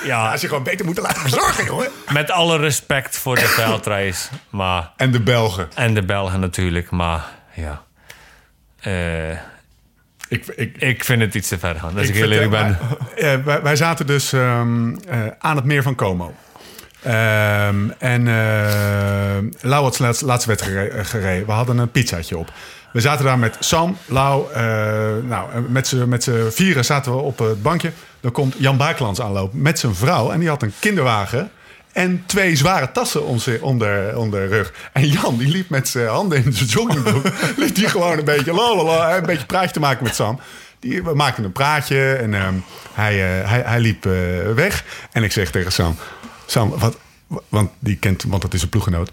[0.05, 1.89] Ja, Als je gewoon beter moeten laten verzorgen, jongen.
[2.13, 4.31] met alle respect voor de veldreis.
[4.51, 5.69] Maar, En de Belgen.
[5.75, 6.91] en de Belgen natuurlijk.
[6.91, 7.25] Maar
[7.55, 7.83] ja.
[8.81, 9.31] Eh,
[10.29, 11.97] Ik, ik, ik vind het iets te ver gaan.
[11.99, 12.79] Als ik, heel vertel- eerlijk ben.
[13.17, 16.35] wij- eh, wij, wij zaten dus ehm, eh, aan het meer van Como.
[17.03, 21.47] Ehm, en eh Lau had laatste, wedstrijd gere- gereden.
[21.47, 22.53] We hadden een pizzaatje op.
[22.97, 24.63] We zaten daar met Sam, Lau, eh,
[25.23, 27.93] nou, met z'n met vieren zaten we op het bankje.
[28.21, 30.31] Dan komt Jan Baaklands aanlopen met zijn vrouw.
[30.31, 31.51] En die had een kinderwagen
[31.93, 34.73] en twee zware tassen om, om, de, rug.
[34.93, 37.25] En Jan die liep met zijn handen in zijn joggingbroek.
[37.57, 40.41] liep die gewoon een beetje, lalala, een beetje praatje te maken met Sam.
[40.79, 42.55] Die, we maakten een praatje en ehm,
[42.93, 44.13] hij, eh, hij, hij liep eh,
[44.55, 44.85] weg.
[45.13, 45.97] En ik zeg tegen Sam,
[46.47, 46.99] Sam, wat,
[47.49, 49.11] want die kent, want dat is een ploeggenoot.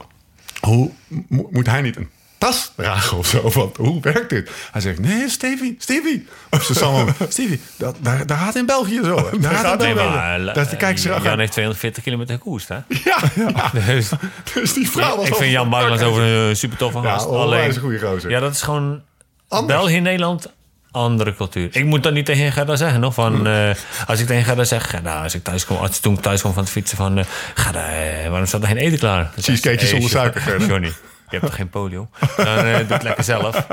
[0.60, 0.92] Hoe
[1.28, 2.10] mo- moet hij niet een
[2.46, 3.50] tas dragen of zo?
[3.50, 4.52] Want hoe werkt dit?
[4.72, 6.28] Hij zegt, nee, Stevie, Stevie.
[6.50, 9.30] Of ze Sam, Stevie, dat, daar, daar gaat in België zo.
[9.40, 10.10] Daar gaat in België.
[10.16, 12.76] maar eh, Dat, kijk ze Jan heeft 240 kilometer gekoest, hè?
[13.10, 13.72] ja, ja.
[13.86, 14.10] Dus,
[14.54, 17.26] Dus die vrouw was ik vind Jan Baarmans over een super toffe Ja, gast.
[17.26, 18.30] onwijs een goede gozer.
[18.30, 19.02] Ja, dat is gewoon...
[19.48, 19.80] Anders.
[19.80, 20.52] België, Nederland,
[20.92, 21.68] andere cultuur.
[21.72, 23.14] Ik moet dat niet tegen Gerda zeggen, nog.
[23.14, 23.70] Van, eh,
[24.08, 24.90] als ik tegen Gerda zeg...
[24.90, 27.18] Gerda, als ik thuis kom, als toen ik thuis kwam van het fietsen van...
[27.18, 27.84] eh, Gerda,
[28.30, 29.32] waarom staat er geen eten klaar?
[29.40, 30.92] Cheesecakejes "Hey, zonder suiker, Gerda." Johnny,
[31.34, 32.08] je hebt toch geen polio?
[32.38, 33.68] Dan eh, doe het lekker zelf.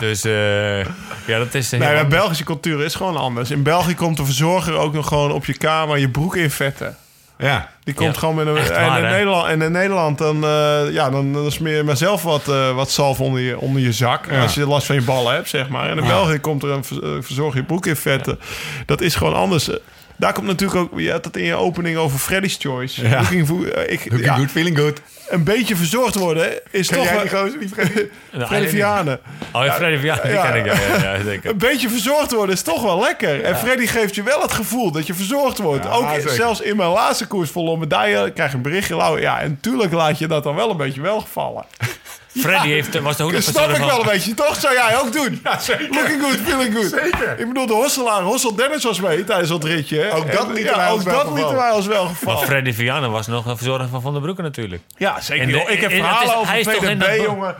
[0.00, 0.78] Dus eh,
[1.26, 1.72] ja, dat is...
[1.72, 3.50] eh, Nee, maar Belgische cultuur is gewoon anders.
[3.50, 6.96] In België komt de verzorger ook nog gewoon op je kamer je broek in vetten.
[7.38, 7.70] Ja.
[7.84, 8.56] Die komt Ja, gewoon met een.
[8.56, 9.10] En in, hè?
[9.10, 12.74] Nederland, en in Nederland dan, eh, ja, dan, dan smeer je maar zelf wat, eh,
[12.74, 14.30] wat zalf onder je, onder je zak.
[14.30, 14.42] Ja.
[14.42, 15.90] Als je last van je ballen hebt, zeg maar.
[15.90, 18.38] En in België komt er een ver- verzorger je broek in vetten.
[18.86, 19.70] Dat is gewoon anders.
[20.16, 21.00] Daar komt natuurlijk ook.
[21.00, 23.08] Je had het in je opening over Freddy's Choice.
[23.08, 23.20] Ja.
[23.20, 25.00] Looking for- eh, ik, Looking ja, good, feeling good.
[25.28, 27.04] Een beetje verzorgd worden is Ken toch.
[27.06, 27.58] jij wel- die gozer?
[27.58, 28.00] Die Freddy?
[28.32, 29.20] Nou, Freddy Vianen.
[29.52, 30.66] Oh ja, Freddy, ja, ken ik.
[30.66, 31.50] Ja, ja, zeker.
[31.50, 33.42] Een beetje verzorgd worden is toch wel lekker.
[33.42, 35.84] En Freddy geeft je wel het gevoel dat je verzorgd wordt.
[35.84, 36.30] Ja, Ook zeker.
[36.30, 39.16] zelfs in mijn laatste koers vol medaille krijg je een berichtje.
[39.20, 41.64] Ja, en tuurlijk laat je dat dan wel een beetje welgevallen.
[42.38, 44.34] Freddy heeft, was de Dat snap ik wel een beetje.
[44.34, 45.40] Toch zou jij ook doen.
[45.44, 45.88] Ja, zeker.
[45.90, 46.90] Looking good, feeling good.
[47.02, 47.38] Zeker.
[47.38, 49.98] Ik bedoel, de Hosselaar, Hossel Dennis was mee tijdens dat ritje.
[50.00, 50.14] hè.
[50.14, 52.46] Ook dat lieten ja, wij ook dat lieten wij ons wel Maar gevallen.
[52.46, 54.82] Freddy Vianen was nog een verzorger van Van der Broeken natuurlijk.
[54.96, 55.42] Ja, zeker.
[55.44, 57.54] En de- ik heb verhalen over hij is toch in VDB, jongen.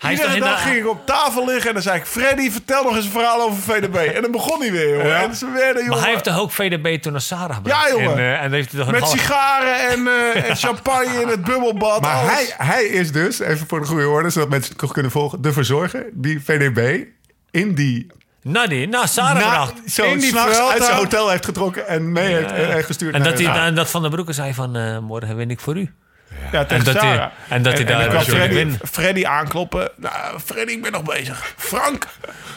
[0.00, 2.04] Hij Iedere toch in dag de- ging ik op tafel liggen en dan zei ik...
[2.06, 3.94] Freddy, vertel nog eens een verhaal over VDB.
[3.96, 5.06] En dan begon hij weer, jongen.
[5.06, 5.22] Ja.
[5.22, 5.88] En ze werden, jongen...
[5.90, 7.88] Maar hij heeft toch ook VDB toen naar Sarah gebracht?
[7.88, 8.10] Ja, jongen.
[8.12, 11.44] En, eh, en heeft hij toch Met half- sigaren en, eh, en champagne in het
[11.44, 12.00] bubbelbad.
[12.00, 12.32] Maar alles.
[12.32, 15.42] hij, hij is dus, even voor de goede orde, zodat mensen het nog kunnen volgen,
[15.42, 17.04] de verzorger die VDB
[17.50, 18.06] in die
[18.42, 19.74] naar die, naar Sarah Na, bracht.
[19.86, 23.14] zo In die s'nachts uit zijn hotel heeft getrokken en mee heeft en gestuurd.
[23.14, 23.64] En naar- dat, hij, Ja.
[23.66, 25.90] en dat Van der Broeke zei van, eh, morgen win ik voor u.
[26.52, 28.76] Ja, tegen dat hij- en dat hij daar dan kwam Jordi Freddy.
[28.90, 29.90] Freddy aankloppen.
[29.96, 31.54] Nou, Freddy, ik ben nog bezig.
[31.56, 32.06] Frank,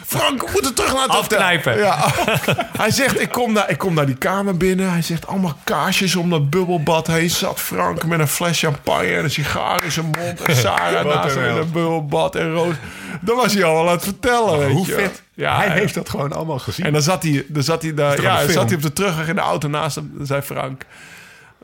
[0.06, 1.38] Frank, we moeten terug naar het hotel.
[1.38, 1.78] Afknijpen.
[1.78, 2.06] Ja,
[2.82, 4.90] hij zegt, ik kom, naar, ik kom naar die kamer binnen.
[4.90, 7.30] Hij zegt, allemaal kaarsjes om dat bubbelbad heen.
[7.30, 10.40] Zat Frank met een fles champagne en een sigaar in zijn mond.
[10.42, 12.74] En Sarah naast een hem in een bubbelbad en roos.
[13.20, 14.92] Dan was hij al aan het vertellen, weet Hoe je.
[14.94, 15.22] vet.
[15.34, 15.72] Ja, hij ja.
[15.72, 16.86] heeft dat gewoon allemaal gezien.
[16.86, 19.28] En dan zat hij, dan zat hij, daar, ja, dan zat hij op de terugweg
[19.28, 20.12] in de auto naast hem.
[20.16, 20.82] Dan zei Frank...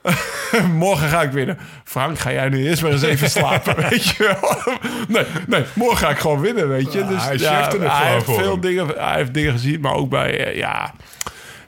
[0.74, 1.58] morgen ga ik winnen.
[1.84, 4.74] Frank, ga jij nu eerst maar eens even slapen, weet je wel?
[5.08, 7.02] Nee, nee, morgen ga ik gewoon winnen, weet je.
[7.02, 8.60] Ah, Dus hij ja, hij heeft veel hem.
[8.60, 10.94] dingen, hij heeft dingen gezien, maar ook bij, eh, ja...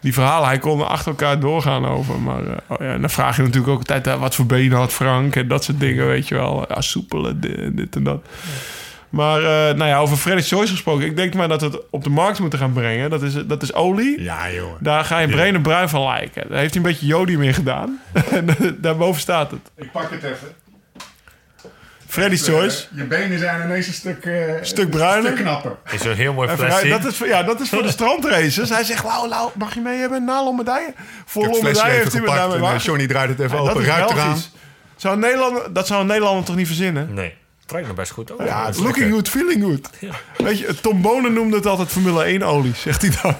[0.00, 2.20] Die verhalen, hij kon er achter elkaar doorgaan over.
[2.20, 4.06] Maar eh, oh ja, en dan vraag je natuurlijk ook altijd...
[4.06, 6.64] eh, wat voor benen had Frank en dat soort dingen, weet je wel.
[6.68, 8.24] Ja, soepelen, dit, dit en dat.
[9.12, 11.06] Maar eh, nou ja, over Freddy Choice gesproken.
[11.06, 13.10] Ik denk maar dat we het op de markt moeten gaan brengen.
[13.10, 14.22] Dat is, dat is olie.
[14.22, 14.76] Ja, jongen.
[14.80, 16.48] Daar ga je Brene Bruin van lijken.
[16.48, 18.00] Daar heeft hij een beetje jodium in gedaan.
[18.30, 19.60] en eh, daarboven staat het.
[19.76, 20.48] Ik pak het even.
[22.06, 22.86] Freddy's Choice.
[22.94, 25.30] Je benen zijn ineens een stuk, eh, Stuk bruiner.
[25.32, 25.76] Stuk knapper.
[25.92, 26.88] Is een heel mooi flesje.
[26.88, 28.68] dat, is, voor- ja, dat is voor de strandraces.
[28.68, 30.18] Hij zegt, Lau, Lau, mag je mee hebben?
[30.18, 30.94] Een nalon medaille?
[31.24, 32.76] Voor flesje heeft hij me daarmee.
[32.78, 33.82] Johnny draait het even Ja, dat open.
[33.82, 34.36] is Ruikt eraan.
[34.96, 37.14] Zou een Nederlander, dat zou een Nederlander toch niet verzinnen?
[37.14, 37.34] Nee,
[37.66, 38.40] trekt nog best goed ook.
[38.46, 39.14] Ja, het is Looking lekker.
[39.14, 39.90] good, feeling good.
[40.46, 43.36] Weet je, Tom Bonen noemde het altijd Formule 1 olie, zegt hij dan.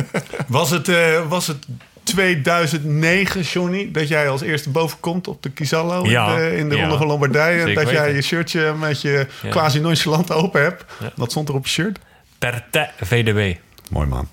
[0.46, 1.66] Was het, eh, was het
[2.02, 6.36] 2009, Johnny, dat jij als eerste boven komt op de Kisallo Ja.
[6.36, 6.80] in de, in de Ja.
[6.80, 7.74] Ronde van Lombardije?
[7.74, 9.50] Dat jij je shirtje met je Ja.
[9.50, 10.84] quasi nonchalant open hebt.
[11.00, 11.12] Ja.
[11.16, 11.98] Wat stond er op je shirt?
[12.38, 13.56] Per te VDB.
[13.90, 14.28] Mooi man.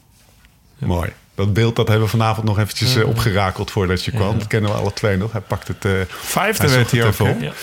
[0.78, 1.10] Mooi.
[1.36, 4.40] Dat beeld dat hebben we vanavond nog eventjes eh, opgerakeld voordat je kwam.
[4.40, 5.32] Dat kennen we alle twee nog.
[5.32, 5.86] Hij pakt het...
[5.86, 7.54] eh Vijfde Hij werd hij het ook,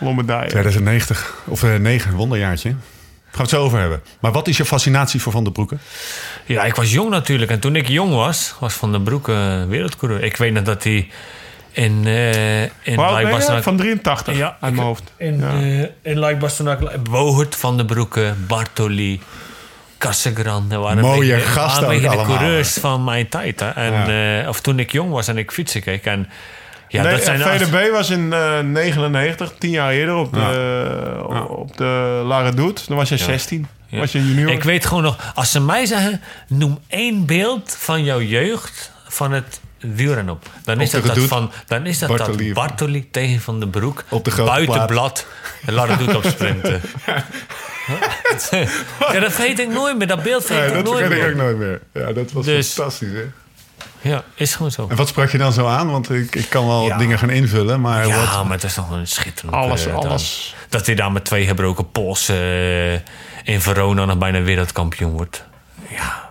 [0.00, 0.48] Lombardije.
[0.48, 1.34] 2090.
[1.46, 2.68] Of eh 9, wonderjaartje.
[2.68, 2.78] Gaan
[3.32, 4.02] we het zo over hebben.
[4.20, 5.76] Maar wat is je fascinatie voor Van der Broeke?
[6.44, 7.50] Ja, ik was jong natuurlijk.
[7.50, 10.22] En toen ik jong was, was Van den Broek eh, wereldcoureur.
[10.22, 11.08] Ik weet nog dat hij
[11.72, 12.94] in, eh in
[13.62, 15.02] Van 83 Ja, uit mijn hoofd.
[15.16, 15.52] In, Ja.
[15.52, 16.40] eh, in Luik
[17.10, 19.20] Wohert, Van den Broeke, Bartoli,
[19.98, 20.76] Cassegrande.
[20.76, 23.60] waren Mooie beetje, gasten waren de allemaal, coureurs van mijn tijd.
[23.60, 23.68] Hè.
[23.70, 26.04] En, eh, of toen ik jong was en ik fietsen keek.
[26.04, 26.28] En,
[26.88, 31.76] ja, nee, dat zijn VDB was in eh 99, tien jaar eerder, op de, op
[31.76, 32.82] de La Redoute.
[32.88, 33.66] Dan was je 16.
[33.86, 33.98] Ja.
[33.98, 34.50] Was je junior.
[34.50, 39.32] Ik weet gewoon nog, als ze mij zeggen, noem één beeld van jouw jeugd van
[39.32, 40.46] het wielrennen op.
[40.64, 42.44] Dan is dat, dat van, dan is dat Bartoli.
[42.44, 44.04] dat Bartoli tegen Van den Broek.
[44.08, 45.26] Op de buitenblad.
[45.66, 46.80] En laat het doet op sprinten.
[49.12, 50.06] ja, dat weet ik nooit meer.
[50.06, 51.80] Dat beeld Nee, ik dat nooit vergeet ik ook nooit meer.
[51.92, 53.12] Ja, dat was Dus- fantastisch.
[53.12, 53.24] Hè?
[54.00, 54.86] Ja, is gewoon zo.
[54.90, 55.90] En wat sprak je dan zo aan?
[55.90, 56.96] Want ik, ik kan wel Ja.
[56.98, 58.44] dingen gaan invullen, maar Ja, wat...
[58.44, 59.54] maar het is nog een schitterend.
[59.54, 60.04] Alles, eh, dan.
[60.04, 60.54] alles.
[60.68, 62.92] Dat hij daar met twee gebroken polsen eh,
[63.44, 65.44] in Verona nog bijna wereldkampioen wordt.
[65.88, 66.27] Ja.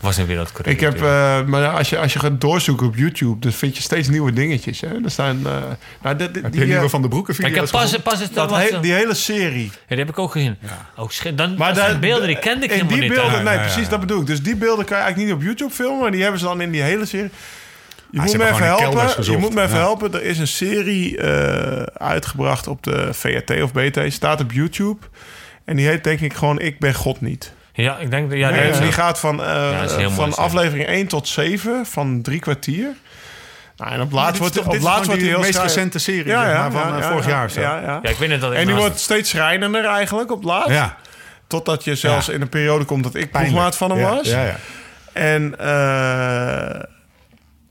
[0.00, 0.72] Was een wereldcoureur.
[0.74, 1.00] Ik heb, eh,
[1.44, 4.32] maar ja, als je, als je gaat doorzoeken op YouTube, dan vind je steeds nieuwe
[4.32, 4.80] dingetjes.
[4.80, 4.88] Hè?
[5.04, 5.52] Er staan, eh,
[6.02, 8.50] nou, Heb die, nieuwe eh, Van de Broeke ik heb video's pas, pas het dat
[8.56, 9.64] he- die hele serie.
[9.64, 10.56] Ja, die heb ik ook gezien.
[10.96, 11.38] Oh, shit.
[11.38, 13.12] Dan, Maar dat zijn daar- beelden, die kende ik in helemaal die niet.
[13.18, 13.88] beelden, nee, Ja, ja, precies, ja.
[13.88, 14.26] dat bedoel ik.
[14.26, 16.60] Dus die beelden kan je eigenlijk niet op YouTube filmen, maar die hebben ze dan
[16.60, 17.30] in die hele serie.
[18.10, 19.24] Je moet ze me even helpen.
[19.24, 19.80] Je moet me even Ja.
[19.82, 20.14] helpen.
[20.14, 24.12] Er is een serie eh, uitgebracht op de VRT of BT.
[24.12, 24.98] Staat op YouTube.
[25.64, 27.52] En die heet denk ik gewoon Ik ben God niet.
[27.82, 28.38] Ja, ik denk dat...
[28.38, 28.50] Ja,
[28.80, 32.88] die gaat van, eh, mooi, van aflevering 1 tot 7 van drie kwartier.
[33.76, 35.98] Nou, en op Ja, laatst wordt, op laatst wordt hij die heel meest schrijf- recente
[35.98, 37.60] serie zeg maar, van eh, vorig jaar zo.
[37.60, 37.98] Ja, ja.
[38.02, 40.70] Ja, ik weet niet dat En die wordt steeds schrijnender eigenlijk op laatst.
[40.70, 40.96] Ja.
[41.46, 42.32] Totdat je zelfs Ja.
[42.32, 44.28] in een periode komt dat ik ploegmaat van hem Ja, was.
[44.28, 44.56] Ja, ja.
[45.12, 46.82] En, eh,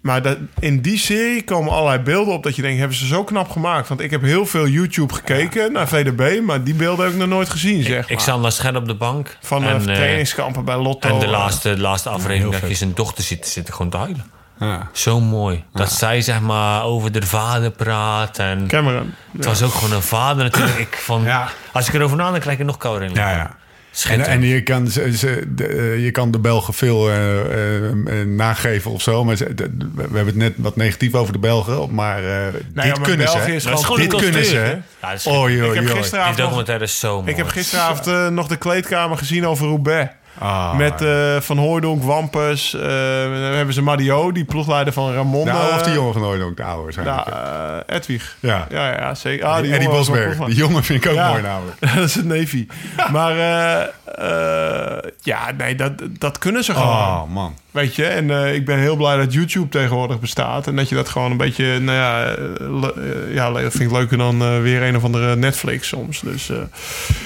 [0.06, 3.24] maar dat, in die serie komen allerlei beelden op dat je denkt, hebben ze zo
[3.24, 3.88] knap gemaakt?
[3.88, 7.30] Want ik heb heel veel YouTube gekeken naar VDB, maar die beelden heb ik nog
[7.30, 8.22] nooit gezien, zeg Ik maar.
[8.26, 9.38] zat naar scherp op de bank.
[9.42, 11.10] Van en, eh, trainingskampen bij Lotto.
[11.10, 14.26] En de laatste, de laatste aflevering dat je zijn dochter ziet, zit gewoon te huilen.
[14.60, 14.90] Ja.
[14.92, 15.64] Zo mooi.
[15.74, 18.40] Dat zij zeg maar over de vader praat.
[18.40, 19.14] En Cameron.
[19.38, 20.80] het was ook gewoon een vader natuurlijk.
[20.80, 21.48] Ik van, Ja.
[21.72, 23.14] Als ik erover nadenk, krijg ik er nog kouder in.
[23.14, 23.56] Ja, ja.
[23.96, 24.44] En, Schitterend.
[24.44, 28.28] en je, kan, ze, ze- de, eh, je kan de Belgen veel eh, eh, eh,
[28.28, 29.24] nageven of zo.
[29.24, 31.94] Maar ze- de- we hebben het net wat negatief over de Belgen.
[31.94, 33.34] Maar eh, dit maar kunnen ze.
[33.38, 33.64] België is
[33.96, 34.78] dit kunnen ze.
[35.02, 35.86] Ja, is Oei, Ik heb.
[35.86, 37.32] Die gisteravond, nog, documentaire is zo mooi.
[37.32, 40.12] ik heb gisteravond nog de kleedkamer gezien over Roubaix.
[40.40, 40.76] Ah.
[40.78, 42.74] Met eh, Van Hooijdonk, Wampus.
[42.74, 42.82] eh,
[43.24, 45.50] dan hebben ze Madio, die ploegleider van Ramon.
[45.50, 47.28] oude of eh, die jongen van ooit ook, de oude waarschijnlijk.
[47.28, 48.36] Ja, eh, Edwig.
[48.40, 48.68] Ja.
[48.70, 49.46] ja, ja zeker.
[49.46, 50.38] Ah, wel Bosberg.
[50.38, 51.30] Die jongen vind ik ook Ja.
[51.30, 51.78] mooi namelijk.
[51.96, 52.66] dat is het neefje.
[53.12, 53.82] maar eh,
[54.16, 56.88] eh, ja, nee, dat, dat kunnen ze gewoon.
[56.90, 57.56] Oh man.
[57.76, 60.68] Weet je, en eh, ik ben heel blij dat YouTube tegenwoordig bestaat.
[60.68, 62.94] En dat je dat gewoon een beetje, nou ja, eh, le-
[63.28, 66.20] eh, ja le- vind ik leuker dan weer een of andere Netflix soms.
[66.20, 66.52] Dus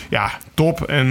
[0.10, 0.82] ja, top.
[0.84, 1.08] En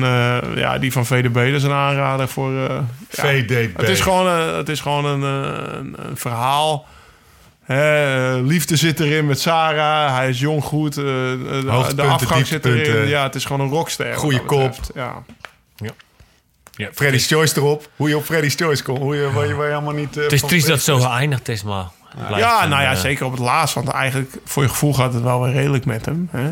[0.55, 2.53] ja, die van VDB, dat is een aanrader voor...
[2.53, 3.76] ja, VDB.
[3.76, 6.86] Het is gewoon, een- het is gewoon een, een, een verhaal.
[8.45, 10.14] Liefde zit erin met Sarah.
[10.16, 10.95] Hij is jong goed.
[10.95, 11.64] de,
[12.03, 13.09] afgang zit erin.
[13.09, 14.14] Ja, het is gewoon een rockster.
[14.14, 14.91] Goeie dat betreft.
[15.76, 15.93] Ja.
[16.78, 17.90] Ja, Freddy's Choice erop.
[17.96, 18.98] Hoe je op Freddy's Choice komt.
[18.98, 20.16] Hoe je, waar je, waar je helemaal niet...
[20.16, 21.84] eh, Het is triest dat het zo geëindigd is, maar...
[22.36, 23.74] Ja, nou ja, eh, zeker op het laatst.
[23.74, 26.28] Want eigenlijk, voor je gevoel gaat het wel weer redelijk met hem.
[26.30, 26.50] Hè?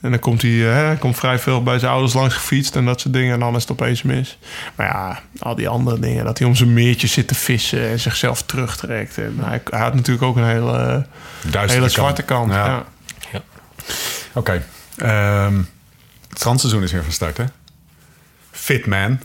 [0.00, 2.84] En dan komt hij, eh, hij komt vrij veel bij zijn ouders langs gefietst en
[2.84, 3.32] dat soort dingen.
[3.34, 4.38] En dan is het opeens mis.
[4.74, 6.24] Maar ja, al die andere dingen.
[6.24, 9.18] Dat hij om zijn meertje zit te vissen en zichzelf terugtrekt.
[9.18, 11.06] En hij, hij had natuurlijk ook een hele,
[11.40, 12.52] Duistere hele zwarte kant.
[12.52, 12.84] Ja.
[13.32, 13.40] Ja.
[14.32, 14.62] Oké.
[14.96, 15.56] Ehm,
[16.28, 17.44] het strandseizoen is weer van start, hè?
[18.66, 19.20] Fitman.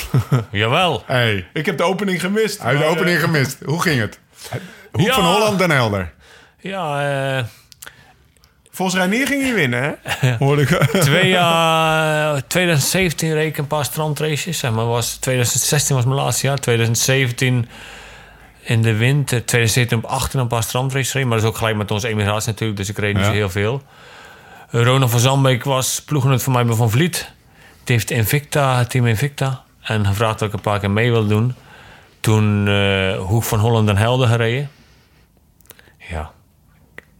[0.50, 1.02] Jawel.
[1.06, 2.58] Hey, Ik heb de opening gemist.
[2.62, 3.58] hij heeft de opening eh, gemist.
[3.64, 4.18] Hoe ging het?
[4.92, 5.14] Hoek Ja.
[5.14, 6.12] van Holland, Den Helder.
[6.60, 7.08] Ja,
[7.38, 7.44] eh,
[8.70, 10.36] Volgens Reinier ging hij winnen, hè?
[10.44, 10.68] Hoorde ik.
[11.00, 12.46] twee jaar...
[12.46, 14.58] 2017 reed ik een paar strandraces.
[14.58, 16.58] Zeg maar was, 2016 was mijn laatste jaar.
[16.58, 17.68] 2017
[18.62, 19.44] in de winter.
[19.44, 21.24] 2017 op 18 een paar strandraces reed.
[21.24, 22.78] Maar dat is ook gelijk met onze emigratie natuurlijk.
[22.78, 23.28] Dus ik reed niet Ja.
[23.30, 23.82] zo heel veel.
[24.70, 27.30] Ronald van Zandbeek was ploeggenoot van mij bij Van Vliet.
[27.88, 29.62] Die heeft Invicta, team Invicta.
[29.82, 31.54] En gevraagd of ik een paar keer mee wilde doen.
[32.20, 34.70] Toen eh Hoek van Holland en Helden gereden.
[36.10, 36.30] Ja.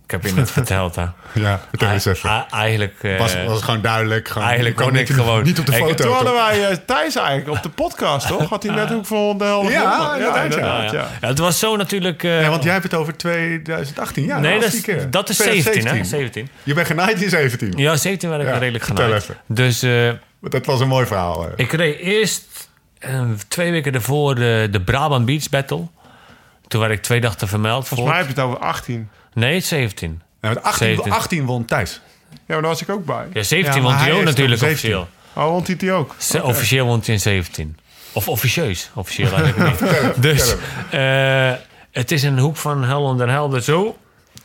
[0.04, 1.04] Ik heb je net verteld, hè.
[1.34, 2.46] Ja, vertel eens even.
[2.50, 2.94] Eigenlijk...
[3.02, 4.28] eh, Was, was gewoon duidelijk.
[4.28, 5.94] Gewoon, eigenlijk kon ik gewoon- Niet op de foto.
[6.04, 8.48] Toen hadden wij eh, Thijs eigenlijk op de podcast, toch?
[8.48, 10.44] Had hij net ook voor de helft Ja, ja.
[10.44, 10.92] ja, ja.
[10.92, 12.22] Ja, het was zo natuurlijk...
[12.24, 14.24] eh, Ja, want jij hebt het over 2018.
[14.24, 15.70] Ja, nee, dat is, dat is 17, hè?
[15.70, 16.04] 2017.
[16.04, 16.48] 17.
[16.62, 17.72] Je bent genaaid in 17.
[17.76, 19.12] Ja, 17 werd ik redelijk genaaid.
[19.12, 19.36] even.
[19.46, 19.82] Dus
[20.40, 21.42] Dat was een mooi verhaal.
[21.42, 21.48] hè.
[21.56, 22.68] ik reed eerst
[22.98, 25.86] eh, twee weken ervoor de, de Brabant Beach Battle.
[26.68, 27.88] Toen werd ik twee dagen vermeld.
[27.88, 29.08] Volgens mij heb je het over 18.
[29.34, 30.22] Nee, 17.
[30.40, 31.12] Ja, met 18, 17.
[31.12, 32.00] 18 won Thijs.
[32.30, 33.26] Ja, maar daar was ik ook bij.
[33.32, 34.70] Ja, 17 Ja, won hij ook natuurlijk nog 17.
[34.72, 35.08] officieel.
[35.44, 36.14] Oh, won hij die ook?
[36.42, 37.78] Officieel won hij in 17.
[38.12, 38.90] Of officieus.
[38.94, 40.22] Officieel eigenlijk niet.
[40.22, 40.54] dus
[40.90, 41.52] eh,
[41.92, 43.96] het is een hoek van Holland en Helder zo.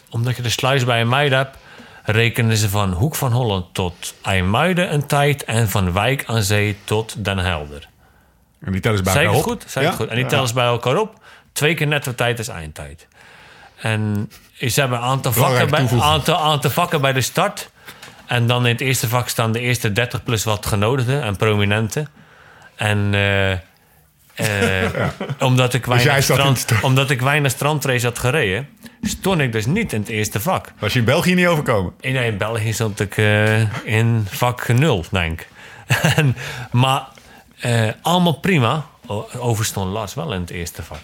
[0.09, 1.57] Omdat je de sluis bij IJmuiden hebt...
[2.03, 5.43] rekenen ze van Hoek van Holland tot IJmuiden een tijd...
[5.43, 7.89] en van Wijk aan Zee tot Den Helder.
[8.61, 9.43] En die tellen ze bij elkaar op.
[9.43, 9.65] goed?
[9.73, 9.91] Ja?
[9.91, 10.07] goed?
[10.07, 11.21] En die tellen ze bij elkaar op.
[11.51, 13.07] Twee keer netto tijd is eindtijd.
[13.75, 17.71] En ze hebben een aantal vakken, bij, aantal, aantal vakken bij de start.
[18.25, 22.07] En dan in het eerste vak staan de eerste 30 plus wat genodigden en prominenten.
[22.75, 28.69] En eh, eh, omdat, ik jij weinig strand, omdat ik weinig strandrace had gereden,
[29.03, 30.71] stond ik dus niet in het eerste vak.
[30.79, 31.93] Was je in België niet overkomen?
[31.99, 35.47] In, in België stond ik eh, in vak 0, denk ik.
[36.15, 36.35] En,
[36.71, 37.07] maar
[37.59, 38.85] eh, allemaal prima.
[39.05, 40.99] O- Overigens stond Lars wel in het eerste vak.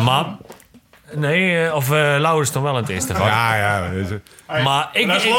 [0.00, 0.26] Maar,
[1.14, 3.26] nee, eh, of eh Laurens stond wel in het eerste vak.
[3.26, 3.88] Ja, ja.
[3.90, 4.08] dus,
[4.62, 5.34] Maar ik, ik,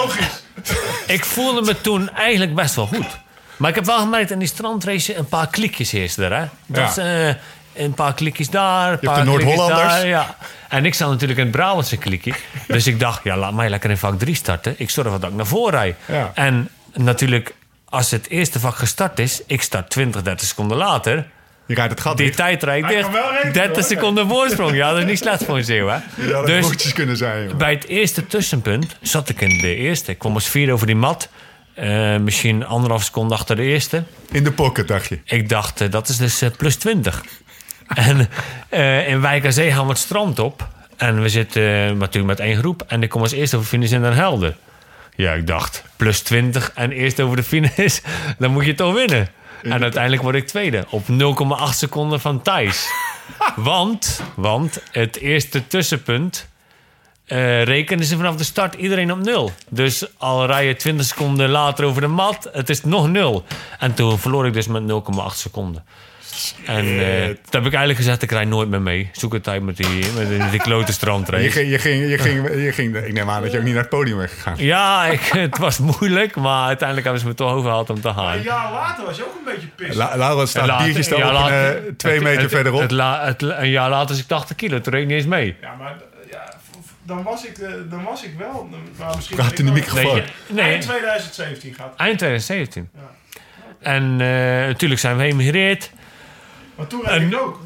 [1.15, 3.17] ik voelde me toen eigenlijk best wel goed.
[3.57, 6.37] Maar ik heb wel gemerkt in die strandrace een paar klikjes heersten er.
[6.37, 6.45] Hè?
[6.65, 7.03] Dat Ja.
[7.03, 7.41] is, eh,
[7.73, 9.79] een paar klikjes daar, een paar Noord-Hollanders.
[9.81, 10.07] daar.
[10.07, 10.35] Ja.
[10.69, 12.33] En ik sta natuurlijk in het Brabantse klikje.
[12.67, 14.73] Dus ik dacht, ja, laat mij lekker in vak 3 starten.
[14.77, 15.95] Ik zorg dat ik naar voren rijd.
[16.05, 16.31] Ja.
[16.33, 17.53] En natuurlijk,
[17.89, 19.41] als het eerste vak gestart is...
[19.47, 21.27] ik start 20, 30 seconden later...
[21.65, 23.01] je rijdt het gat Die tijd rijd ik dicht.
[23.01, 23.83] kan wel rekenen, 30 hoor.
[23.83, 24.75] seconden voorsprong.
[24.75, 25.97] Ja, dat is niet slecht voor een zeeuw, hè?
[26.25, 27.47] Ja, dat Dus- dus, kunnen zijn.
[27.47, 27.55] joh.
[27.57, 30.11] bij het eerste tussenpunt zat ik in de eerste.
[30.11, 31.29] Ik kwam als vierde over die mat.
[31.73, 34.03] Eh, misschien anderhalf seconde achter de eerste.
[34.31, 35.19] In de pocket, dacht je.
[35.25, 37.23] Ik dacht, eh, dat is dus eh, plus 20.
[38.07, 38.29] en
[38.69, 40.67] eh, in Wijk aan Zee gaan we het strand op.
[40.97, 42.83] En we zitten eh, natuurlijk met één groep.
[42.87, 44.55] En ik kom als eerste over finish in Den Helder.
[45.15, 47.99] Ja, ik dacht, plus 20 en eerst over de finish.
[48.39, 49.27] Dan moet je toch winnen.
[49.63, 50.85] En uiteindelijk word ik tweede.
[50.89, 51.15] Op 0,8
[51.69, 52.87] seconden van Thijs.
[53.55, 56.47] want, want het eerste tussenpunt...
[57.25, 59.51] eh rekenen ze vanaf de start iedereen op nul.
[59.69, 63.45] Dus al rij je 20 seconden later over de mat, het is nog nul.
[63.79, 65.85] En toen verloor ik dus met 0,8 seconden.
[66.65, 69.09] En eh, toen heb ik eigenlijk gezegd, ik rijd nooit meer mee.
[69.11, 72.49] Zoek een tijd met die, met die, die klote Je ging, je, ging, je, ging,
[72.63, 74.53] je ging, ik neem aan dat je ook niet naar het podium bent gegaan.
[74.57, 78.33] Ja, ik, het was moeilijk, maar uiteindelijk hebben ze me toch overgehaald om te gaan.
[78.37, 79.95] Een jaar later was je ook een beetje pissig.
[79.95, 82.79] La, Laura staat Later- biertjes ja, later- twee het- meter het- verderop.
[82.81, 85.55] Het, het- een jaar later is ik 80 kilo, toen reed ik niet eens mee.
[85.61, 85.95] Ja, maar
[86.31, 86.53] ja,
[87.03, 88.69] dan, was ik, eh, dan was ik wel...
[88.97, 90.21] Maar misschien ben in de microfoon.
[90.47, 91.93] Nee, Eind 2017 gaat.
[91.95, 92.89] eind 2017.
[93.81, 94.27] En eh,
[94.67, 95.91] natuurlijk zijn we geëmigreerd.
[96.79, 97.59] Maar toen rijd ik ook.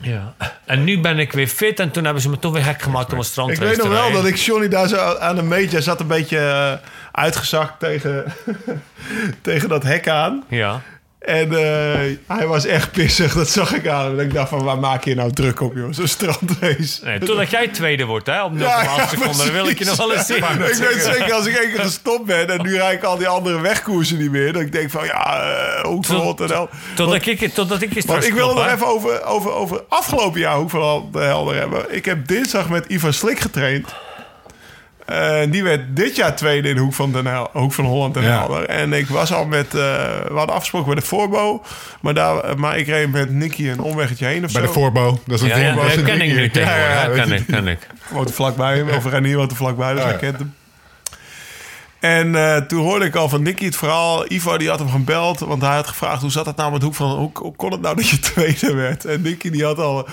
[0.00, 0.34] Ja.
[0.64, 3.12] En nu ben ik weer fit en toen hebben ze me toch weer gek gemaakt
[3.12, 5.42] om een Ik strandrace weet nog te wel dat ik Johnny daar zo aan de
[5.42, 5.72] meet...
[5.72, 6.72] Hij zat een beetje eh,
[7.12, 8.24] uitgezakt tegen,
[9.42, 10.44] tegen dat hek aan.
[10.48, 10.80] Ja.
[11.24, 14.18] En eh, hij was echt pissig, dat zag ik aan.
[14.18, 15.92] En ik dacht van, waar maak je nou druk op, joh?
[15.92, 17.04] Zo'n strandrace.
[17.04, 18.42] Nee, totdat jij tweede wordt, hè?
[18.42, 19.36] Op 0,8 Ja, ja, seconden.
[19.36, 20.36] Dan wil ik je nog wel eens zien.
[20.36, 22.48] ik weet zeker, als ik één keer gestopt ben...
[22.50, 24.52] en nu rijd ik al die andere wegkoersen niet meer...
[24.52, 26.68] dat ik denk van, ja, uh, Hoek van Tot- Rotterdam.
[26.94, 29.82] Totdat ik, totdat ik je straks Want ik wil het nog even over, over, over
[29.88, 31.94] afgelopen jaar Hoek van de Helder hebben.
[31.94, 33.94] Ik heb dinsdag met Ivan Slik getraind.
[35.04, 38.16] En die werd dit jaar tweede in de Hoek van, Den Hel- Hoek van Holland
[38.16, 38.38] en Ja.
[38.38, 38.64] Helder.
[38.68, 39.66] En ik was al met...
[39.66, 39.70] eh,
[40.28, 41.62] we hadden afgesproken bij de Voorbo.
[42.00, 44.66] Maar, daar, maar ik reed met Nicky een omweggetje heen of Bij zo.
[44.66, 45.18] de voorbo.
[45.26, 45.88] Dat is een Ja, ja, voorbo.
[45.94, 46.50] dat ken ik nu hier.
[46.60, 46.76] Ja,
[47.06, 47.78] ja, Ken ik, ken ik.
[48.10, 48.88] woont er vlakbij hem.
[48.88, 50.18] Of Renier woont er vlakbij, dus hij ja.
[50.18, 50.54] kent hem.
[52.04, 54.32] En eh, toen hoorde ik al van Nicky het verhaal.
[54.32, 56.20] Ivo die had hem gebeld, want hij had gevraagd...
[56.20, 57.10] hoe zat het nou met Hoek van...
[57.10, 59.04] Hoe, hoe kon het nou dat je tweede werd?
[59.04, 60.08] En Nicky die had al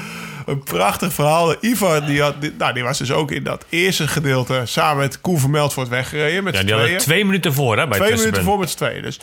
[0.45, 1.55] een prachtig verhaal.
[1.59, 4.61] Ivo die, had, die, nou, die was dus ook in dat eerste gedeelte...
[4.65, 7.87] samen met Koen Vermeld wordt weggereden met Ja, die hadden twee minuten voor, hè?
[7.87, 9.01] Bij Twee minuten voor met z'n tweeën.
[9.01, 9.19] Dus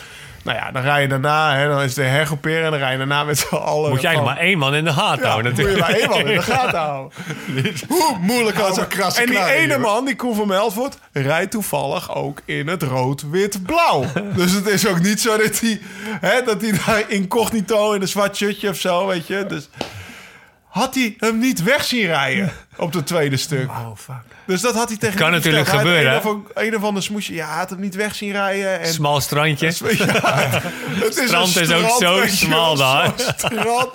[0.49, 2.65] nou ja, dan rij je daarna, hè, dan is de hergroeperen...
[2.65, 3.91] en dan rij je daarna met z'n allen...
[3.91, 5.91] Moet jij nog maar één man in de gaten ja, houden, moet je natuurlijk.
[5.91, 7.13] maar één man in de gaten houden.
[7.89, 8.89] Hoe moeilijk was Oude het?
[8.89, 14.05] krasse En die ene man, die Koen van Melfort, rijdt toevallig ook in het rood-wit-blauw.
[14.35, 15.81] dus het is ook niet zo dat hij,
[16.21, 19.47] hè, dat hij daar incognito in een zwart shirtje of zo, weet je.
[19.47, 19.69] Dus
[20.79, 23.69] had hij hem niet weg zien rijden op het tweede stuk.
[23.71, 24.15] Oh, fuck.
[24.47, 25.87] Dus dat had hij tegen Kan natuurlijk verteld.
[25.89, 27.35] Hij had gebeuren, Een of, een of ander smoesje.
[27.35, 28.81] Ja, hij had hem niet weg zien rijden.
[28.81, 29.67] En Smal strandje.
[29.97, 33.13] ja, het is Strand een is ook zo smal daar.
[33.17, 33.91] strand.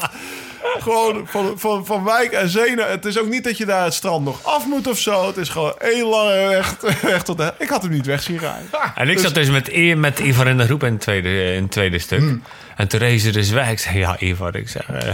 [0.80, 2.76] Gewoon van, van, van wijk en zee.
[2.82, 5.28] Het is ook niet dat je daar het strand nog af moet of zo.
[5.28, 7.54] Het is gewoon één lange weg, weg tot de...
[7.60, 8.70] Ik had hem niet weg zien rijden.
[8.96, 11.62] En ik zat dus met, I- met Ivar in de groep in het tweede, in
[11.62, 12.20] het tweede stuk.
[12.20, 12.44] Hmm.
[12.76, 13.70] En ze dus weg.
[13.70, 14.90] Ik zei, ja, Ivar, ik zeg...
[14.90, 15.10] eh,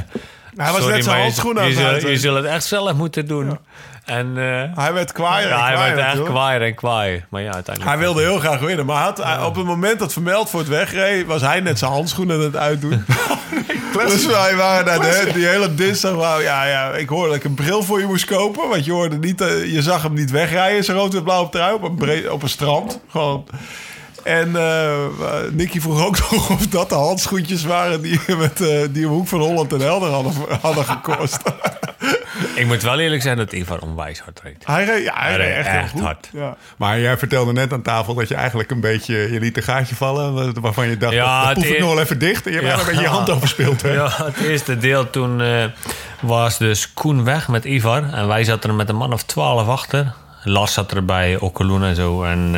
[0.56, 3.60] Hij was sorry, net zijn handschoenen aan het je zult het echt zelf moeten doen.
[4.06, 7.26] En eh, Hij werd kwaaier ja, hij kwaaier werd echt kwaaier en kwaaier.
[7.30, 7.96] Maar ja, uiteindelijk...
[7.96, 8.86] Hij wilde heel graag winnen.
[8.86, 11.26] Maar had, op het moment dat Vermeld voor het wegreed...
[11.26, 13.06] was hij net zijn handschoenen aan het uitdoen.
[14.08, 16.42] dus wij waren daar de, die hele dinsdag...
[16.42, 18.70] Ja, ja, ik hoorde dat ik een bril voor je moest kopen.
[18.70, 20.84] Want je, hoorde niet, eh, je zag hem niet wegrijden.
[20.84, 23.00] Zijn rood en blauw trui op een, op een strand.
[23.10, 23.46] Gewoon...
[24.24, 24.98] En eh
[25.52, 28.02] Nicky vroeg ook nog of dat de handschoentjes waren...
[28.02, 31.40] die, met, eh, die Hoek van Holland en Helder hadden, hadden gekost.
[32.56, 34.64] Ik moet wel eerlijk zijn dat Ivar onwijs hard reed.
[34.66, 36.02] hij reed, ja, hij Hij reed reed echt, heel echt goed.
[36.02, 36.30] hard.
[36.34, 36.56] Ja.
[36.78, 39.16] Maar jij vertelde net aan tafel dat je eigenlijk een beetje...
[39.32, 41.14] Je liet een gaatje vallen waarvan je dacht...
[41.14, 42.46] Ja, dat, dat het poef ik e- nog wel even dicht.
[42.46, 42.86] En je hebt Ja.
[42.86, 43.82] beetje je hand overspeeld.
[43.82, 43.94] Hè?
[43.94, 45.64] Ja, het eerste deel toen eh,
[46.22, 48.14] was dus Koen weg met Ivar.
[48.14, 50.14] En wij zaten er met een man of twaalf achter.
[50.44, 52.24] Lars zat er bij Okkeloen en zo.
[52.24, 52.56] En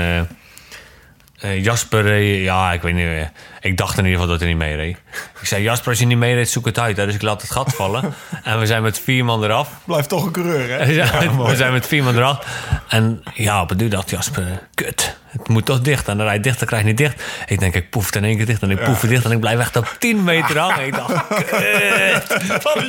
[1.42, 3.32] eh, eh, Jasper, reed- ja, ik weet niet meer.
[3.62, 4.98] Ik dacht in ieder geval dat hij niet meereed.
[5.42, 6.98] Ik zei, Jasper, als je niet meereed, zoek het uit.
[6.98, 7.06] hè.
[7.06, 8.14] Dus ik laat het gat vallen.
[8.44, 9.70] en we zijn met vier man eraf.
[9.86, 10.86] Blijft toch een coureur, hè?
[11.02, 12.46] Ja, we zijn met vier man eraf.
[12.88, 15.20] En ja, op het duur dacht Jasper, kut.
[15.28, 16.08] Het moet toch dicht.
[16.08, 17.24] En dan rijdt dicht, dan krijg je niet dicht.
[17.48, 18.62] Ik denk, ik poef het in één keer dicht.
[18.62, 19.26] En ik poef het dicht.
[19.26, 20.86] En ik blijf echt op 10 meter hangen.
[20.86, 21.28] Ik dacht,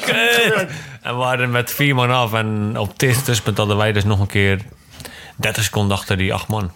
[0.04, 0.70] kut.
[1.02, 2.32] En we waren met vier man af.
[2.32, 4.58] En op eerste tussenpunt hadden wij dus nog een keer
[5.36, 6.70] 30 seconden achter die acht man.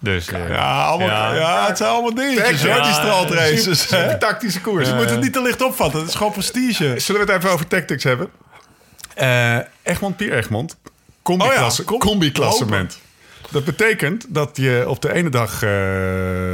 [0.00, 1.34] Dus eh, Ja, allemaal, ja.
[1.34, 1.66] Ja.
[1.66, 3.74] het zijn allemaal dingetjes, hoor, Ja, die.
[3.74, 4.88] Super tactische koers.
[4.88, 6.00] Je moet het niet te licht opvatten.
[6.00, 6.94] Het is gewoon prestige.
[6.98, 8.28] Zullen we het even over tactics hebben?
[9.14, 10.76] Eh Egmond, Pier Egmond.
[11.22, 12.98] Combi-klasse, Oh combi-klassement.
[13.50, 15.70] Dat betekent dat je op de ene dag eh,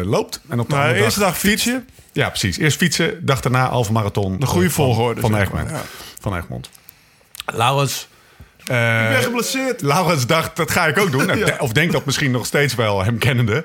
[0.03, 1.89] loopt en op de Nou, de andere eerste dag fietsen.
[2.13, 2.59] Ja, precies.
[2.59, 4.39] Eerst fietsen, dag daarna halve marathon.
[4.39, 5.71] De goede van- volgorde, Van, zeg Egmond.
[5.71, 5.83] ja.
[6.21, 6.71] Van Egmond.
[7.47, 8.09] Laurens.
[8.67, 9.81] Eh, Ik ben geblesseerd.
[9.83, 11.37] Laurens dacht, dat ga ik ook doen.
[11.39, 11.57] Ja.
[11.59, 13.65] Of denkt dat misschien nog steeds wel, hem kennende.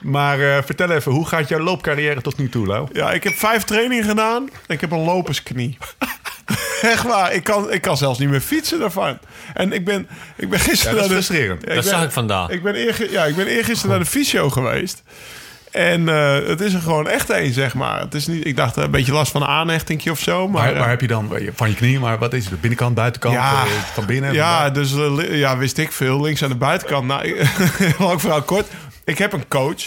[0.00, 2.88] Maar eh, vertel even, hoe gaat jouw loopcarrière tot nu toe, Lau?
[2.92, 4.48] Ja, ik heb vijf trainingen gedaan.
[4.66, 5.78] Ik heb een lopersknie.
[6.82, 7.32] Echt waar.
[7.32, 9.18] Ik kan, ik kan zelfs niet meer fietsen daarvan.
[9.54, 10.94] En ik ben, ik ben gisteren...
[10.94, 11.60] Ja, dat is naar de- frustrerend.
[11.62, 12.48] Ja, Dat ben- zag ik vandaag.
[12.48, 15.02] Ik ben, eerge, ja, ik ben eergisteren naar de fysio geweest.
[15.74, 18.00] En eh, het is er gewoon echt één, zeg maar.
[18.00, 20.48] Het is niet, ik dacht een beetje last van een aanhechtingje of zo.
[20.48, 22.52] Maar, Waar, eh, heb je dan van je knie, maar wat is het?
[22.52, 23.52] De binnenkant, buitenkant, Ja.
[23.64, 24.32] eh, van binnen?
[24.32, 26.20] Ja, dus eh, ja, wist ik veel.
[26.20, 27.06] Links aan de buitenkant.
[27.06, 27.48] Nou, ik-
[27.98, 28.66] lang verhaal kort.
[29.04, 29.82] Ik heb een coach.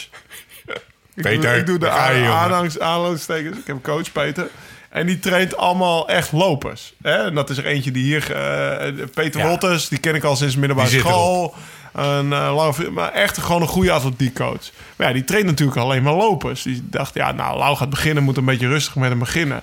[1.15, 2.37] Peter, ik doe de daar ga je, aan- jongen.
[2.37, 3.57] aanhangs- aanhalingstekens.
[3.57, 4.47] Ik heb een coach, Peter.
[4.89, 6.93] En die traint allemaal echt lopers.
[7.01, 7.11] Hè?
[7.25, 8.31] En dat is er eentje die hier...
[8.31, 9.47] eh, Peter Ja.
[9.47, 11.55] Wolters, die ken ik al sinds middelbare school.
[11.97, 14.71] Een, eh, lange, maar echt gewoon een goede atletiekcoach.
[14.95, 16.61] Maar ja, die traint natuurlijk alleen maar lopers.
[16.61, 18.23] Die dacht, ja, nou, Lau gaat beginnen.
[18.23, 19.61] Moet een beetje rustig met hem beginnen.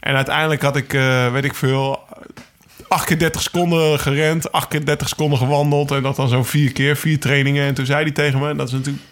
[0.00, 2.00] En uiteindelijk had ik, eh, weet ik veel...
[2.88, 5.90] 8 keer 30 seconden gerend, 8 keer 30 seconden gewandeld.
[5.90, 7.66] En dat dan zo vier keer, vier trainingen.
[7.66, 9.04] En toen zei hij tegen me, en dat is natuurlijk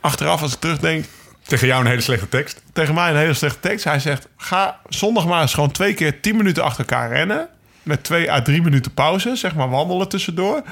[0.00, 1.04] achteraf als ik terugdenk,
[1.42, 2.62] Tegen jou een hele slechte tekst.
[2.72, 3.84] tegen mij een hele slechte tekst.
[3.84, 7.48] Hij zegt, ga zondag maar eens gewoon twee keer 10 minuten achter elkaar rennen.
[7.82, 10.62] Met twee à drie minuten pauze, zeg maar wandelen tussendoor.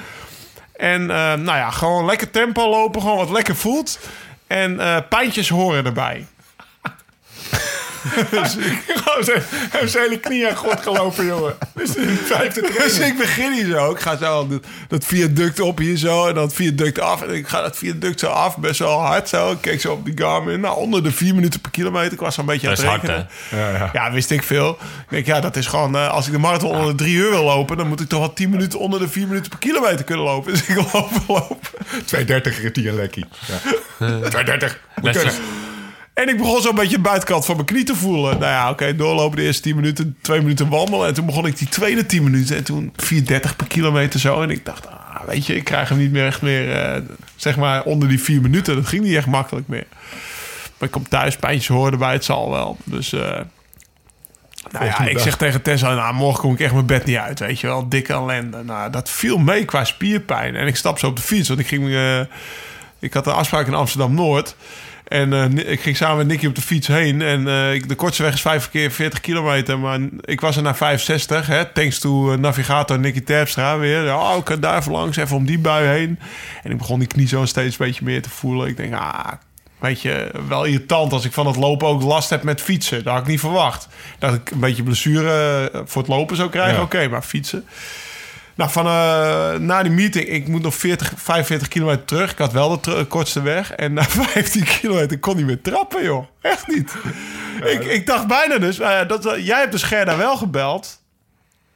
[0.76, 3.98] En eh, nou ja, gewoon lekker tempo lopen, gewoon wat lekker voelt.
[4.46, 6.26] En eh pijntjes horen erbij.
[8.06, 9.42] Gewoon zijn,
[9.72, 11.54] zijn zijn hele knie aan God gelopen, jongen.
[11.74, 12.18] Dus in
[12.78, 13.90] Dus ik begin hier zo.
[13.90, 16.26] Ik ga zo dat, dat viaduct op hier zo.
[16.28, 17.22] En dan het viaduct af.
[17.22, 18.58] En ik ga dat viaduct zo af.
[18.58, 19.50] Best wel hard zo.
[19.50, 20.60] Ik keek zo op die Garmin.
[20.60, 22.12] Nou, onder de 4 minuten per kilometer.
[22.12, 23.30] Ik was zo'n beetje Dat aan het hard.
[23.50, 23.90] Ja, ja.
[23.92, 24.70] Ja, wist ik veel.
[24.70, 24.78] Ik
[25.08, 25.96] denk, ja, dat is gewoon...
[25.96, 27.76] eh, als ik de marathon onder de 3 uur wil lopen...
[27.76, 30.52] dan moet ik toch wel 10 minuten onder de 4 minuten per kilometer kunnen lopen.
[30.52, 31.84] Dus ik loop, loop.
[32.04, 33.24] 230 Retier Lekkie.
[33.46, 33.58] Ja.
[33.98, 34.80] 230.
[34.94, 35.34] Moet Best kunnen.
[36.16, 38.38] En ik begon zo'n beetje de buitenkant van mijn knie te voelen.
[38.38, 41.06] Nou ja, oké, doorlopen de eerste 10 minuten, 2 minuten wandelen.
[41.06, 42.56] En toen begon ik die tweede 10 minuten.
[42.56, 44.42] En toen 4,30 per kilometer zo.
[44.42, 47.02] En ik dacht, ah, weet je, ik krijg hem niet meer echt meer, eh,
[47.36, 48.74] zeg maar, onder die 4 minuten.
[48.74, 49.86] Dat ging niet echt makkelijk meer.
[50.78, 52.76] Maar ik kom thuis, pijntjes horen bij, het zal wel.
[52.84, 53.20] Dus, eh,
[54.70, 57.38] nou ja, ik zeg tegen Tessa, nou, morgen kom ik echt mijn bed niet uit,
[57.38, 57.88] weet je wel.
[57.88, 58.62] Dikke ellende.
[58.62, 60.56] Nou, dat viel mee qua spierpijn.
[60.56, 61.94] En ik stap zo op de fiets, want ik ging...
[61.94, 62.20] eh,
[62.98, 64.56] ik had een afspraak in Amsterdam-Noord.
[65.08, 67.22] En eh, ik ging samen met Nicky op de fiets heen.
[67.22, 69.78] En eh, de kortste weg is 5 keer 40 kilometer.
[69.78, 71.46] Maar ik was er naar 65.
[71.46, 74.14] Hè, thanks to eh, navigator Nicky Terpstra weer.
[74.14, 76.18] Oh, ik kan daar langs, even om die bui heen.
[76.62, 78.68] En ik begon die knie zo steeds een beetje meer te voelen.
[78.68, 79.32] Ik denk, ah,
[79.78, 83.04] weet je, wel irritant als ik van het lopen ook last heb met fietsen.
[83.04, 83.88] Dat had ik niet verwacht.
[84.18, 86.76] Dat ik een beetje blessure voor het lopen zou krijgen.
[86.76, 86.82] Ja.
[86.82, 87.64] Oké, maar fietsen...
[88.56, 92.30] Nou, van eh, na die meeting, ik moet nog 40, 45 kilometer terug.
[92.30, 93.72] Ik had wel de kortste weg.
[93.72, 94.02] En na
[94.34, 96.26] 15 kilometer kon niet meer trappen, joh.
[96.40, 96.94] Echt niet.
[97.64, 101.00] ik, ik dacht bijna dus, eh, dat, eh, jij hebt dus Gerda wel gebeld.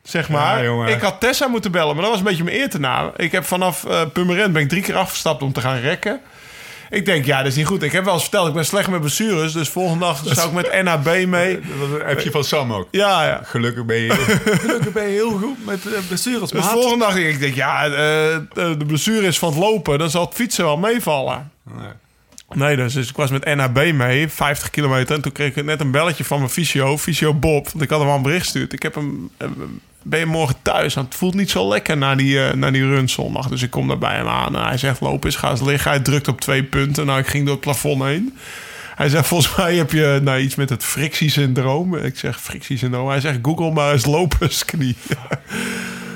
[0.03, 0.65] Zeg maar.
[0.65, 3.11] Ja, ik had Tessa moeten bellen, maar dat was een beetje mijn eer te na.
[3.17, 6.21] Ik heb vanaf eh Purmerend ben ik drie keer afgestapt om te gaan rekken.
[6.91, 7.83] Ik denk, ja, dat is niet goed.
[7.83, 9.53] Ik heb wel eens verteld, ik ben slecht met blessures.
[9.53, 11.59] Dus volgende dag zou ik met NAB mee.
[11.91, 12.89] Dat heb je van Sam ook.
[12.91, 13.41] Ja, ja.
[13.45, 14.13] Gelukkig ben je...
[14.61, 16.71] Gelukkig ben je heel goed met uh, blessures, Dus maat.
[16.73, 19.99] volgende dag denk ik, ik denk, ja, eh, de de blessure is van het lopen.
[19.99, 21.51] Dan zal het fietsen wel meevallen.
[22.55, 25.15] Nee, dus, dus ik was met NHB mee, 50 kilometer.
[25.17, 27.69] En toen kreeg ik net een belletje van mijn fysio, fysio Bob.
[27.69, 28.73] Want ik had hem al een bericht gestuurd.
[28.73, 29.49] Ik heb hem, eh,
[30.03, 30.95] ben je morgen thuis?
[30.95, 33.49] Want het voelt niet zo lekker na die, eh, na die run zondag.
[33.49, 35.91] Dus ik kom daar bij hem aan en hij zegt, loop eens, ga eens liggen.
[35.91, 37.07] Hij drukt op twee punten.
[37.07, 38.37] Nou, ik ging door het plafond heen.
[38.95, 41.97] Hij zegt, volgens mij heb je nou, iets met het frictiesyndroom.
[41.97, 43.09] Ik zeg, frictiesyndroom.
[43.09, 44.97] Hij zegt, google maar eens lopersknie.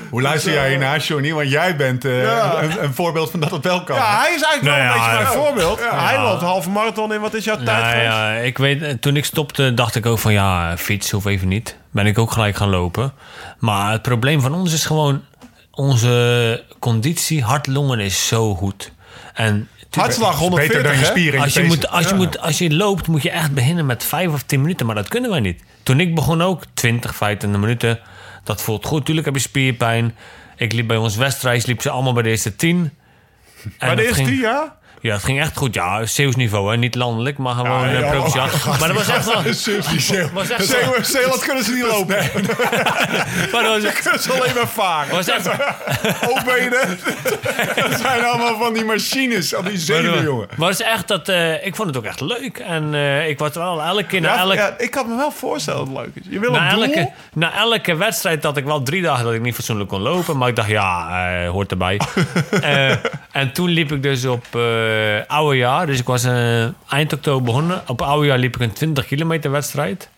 [0.09, 1.33] Hoe luister jij hiernaar, Johnny?
[1.33, 2.61] Want jij bent eh, Ja.
[2.63, 3.95] een, een voorbeeld van dat het wel kan.
[3.95, 5.45] Ja, hij is eigenlijk Nou wel een ja, beetje mijn ja.
[5.45, 5.79] voorbeeld.
[5.91, 7.19] Hij loopt een halve marathon in.
[7.21, 8.05] Wat is jouw tijd geweest?
[8.05, 11.47] ja, ik weet, eh, toen ik stopte, dacht ik ook van ja, fiets hoef even
[11.47, 11.77] niet.
[11.91, 13.13] Ben ik ook gelijk gaan lopen.
[13.65, 15.21] Maar het probleem van ons is gewoon,
[15.71, 18.91] onze conditie, hart-longen is zo goed.
[19.33, 22.73] En Hartslag Beter 140, dan je spieren als je, moet, als, je moet, als je
[22.73, 24.85] loopt, moet je echt beginnen met vijf of tien minuten.
[24.85, 25.63] Maar dat kunnen wij niet.
[25.83, 27.99] Toen ik begon ook, 20, 25 minuten.
[28.43, 29.05] Dat voelt goed.
[29.05, 30.15] Tuurlijk heb je spierpijn.
[30.55, 32.77] Ik liep bij ons wedstrijd, liep ze allemaal bij de eerste tien.
[32.77, 34.77] En Bij dat de eerste ging- tien, ja?
[35.05, 35.73] Ja, het ging echt goed.
[35.73, 36.77] Ja, Zeeuws-niveau, hè.
[36.77, 38.47] Niet landelijk, maar gewoon Ja, provinciaal.
[38.79, 39.43] Maar dat was echt wel...
[40.33, 42.15] Wel- Zeeland kunnen ze niet lopen.
[43.51, 45.15] maar dat was echt- Kunnen ze alleen maar varen.
[45.15, 45.47] was echt...
[46.29, 46.99] Opbenen.
[47.75, 50.47] Dat zijn allemaal van die machines, al die zenuwen, jongen.
[50.57, 51.29] Maar het is echt dat...
[51.29, 52.57] eh, ik vond het ook echt leuk.
[52.57, 54.21] En eh, ik was wel elke keer...
[54.21, 56.29] Na, Ja, elk, ja, ik kan me wel voorstellen dat het leuk is.
[56.29, 59.55] Je wil na, elke, na elke wedstrijd had ik wel drie dagen dat ik niet
[59.55, 60.37] fatsoenlijk kon lopen.
[60.37, 61.99] Maar ik dacht, ja, eh, hoort erbij.
[62.61, 62.89] Eh,
[63.31, 64.93] en toen liep ik dus op eh
[65.27, 65.85] oude jaar.
[65.85, 67.81] Dus ik was eh, eind oktober begonnen.
[67.87, 70.09] Op oude jaar liep ik een 20 kilometer wedstrijd.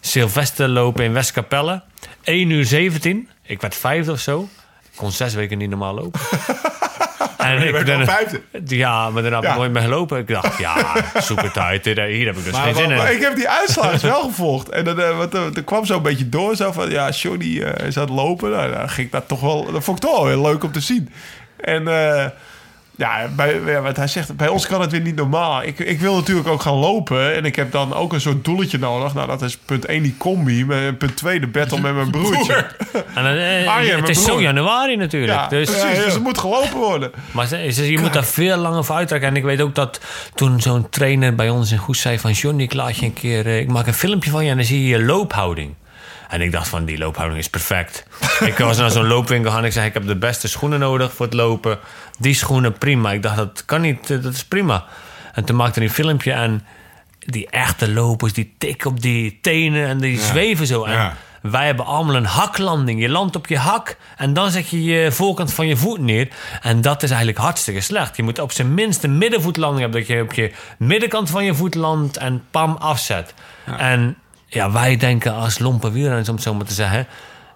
[0.00, 1.82] Sylvester lopen in Westkapelle.
[2.22, 3.28] 1 uur 17.
[3.42, 4.48] Ik werd vijfde of zo.
[4.92, 6.20] Ik kon zes weken niet normaal lopen.
[7.38, 8.40] en Je werd wel vijfde.
[8.66, 9.56] Ja, maar daarna heb ik Ja.
[9.56, 10.18] nooit meer gelopen.
[10.18, 10.76] Ik dacht, ja,
[11.16, 11.84] super tijd.
[11.84, 12.96] Hier hier heb ik dus geen zin in.
[12.96, 14.68] Maar ik heb die uitslagen wel gevolgd.
[14.68, 16.56] En dan, eh, wat, eh, er kwam zo een beetje door.
[16.56, 18.50] Zo van, ja, Johnny eh, is aan het lopen.
[18.50, 19.72] Nou, dan ging ik dat toch wel...
[19.72, 21.12] Dat vond ik toch wel heel leuk om te zien.
[21.56, 21.88] En...
[21.88, 22.26] eh,
[22.96, 25.62] ja, bij, ja, wat hij zegt, bij ons kan het weer niet normaal.
[25.62, 27.34] Ik, ik wil natuurlijk ook gaan lopen.
[27.34, 29.14] En ik heb dan ook een soort doeletje nodig.
[29.14, 30.64] Nou, dat is punt 1 die combi.
[30.64, 32.54] Maar Punt 2 de battle met mijn broertje.
[33.14, 35.32] En dan, eh, Arjen, het mijn is zo januari natuurlijk.
[35.38, 36.04] Ja, dus, precies.
[36.04, 37.10] Dus het moet gelopen worden.
[37.30, 39.28] Maar ze- ze- je moet daar veel langer voor uittrekken.
[39.28, 40.00] En ik weet ook dat
[40.34, 42.32] toen zo'n trainer bij ons in Goes zei van...
[42.32, 43.46] Johnny, ik laat je een keer...
[43.46, 45.74] eh, Ik maak een filmpje van je en dan zie je je loophouding.
[46.28, 48.06] En ik dacht van, die loophouding is perfect.
[48.50, 49.86] ik was naar zo'n loopwinkel gaan ik zei...
[49.86, 51.78] Ik heb de beste schoenen nodig voor het lopen.
[52.18, 53.12] Die schoenen, prima.
[53.12, 54.84] Ik dacht, dat kan niet, eh, dat is prima.
[55.34, 56.66] En toen maakte hij een filmpje en...
[57.18, 60.84] Die echte lopers, die tikken op die tenen en die zweven zo.
[60.84, 61.16] En Ja.
[61.42, 63.00] wij hebben allemaal een haklanding.
[63.00, 66.28] Je landt op je hak en dan zet je je voorkant van je voet neer.
[66.62, 68.16] En dat is eigenlijk hartstikke slecht.
[68.16, 70.00] Je moet op zijn minst een middenvoetlanding hebben.
[70.00, 73.34] Dat je op je middenkant van je voet landt en pam afzet.
[73.76, 74.16] En
[74.54, 77.06] ja, wij denken als lompe wielrenners, om het zo maar te zeggen...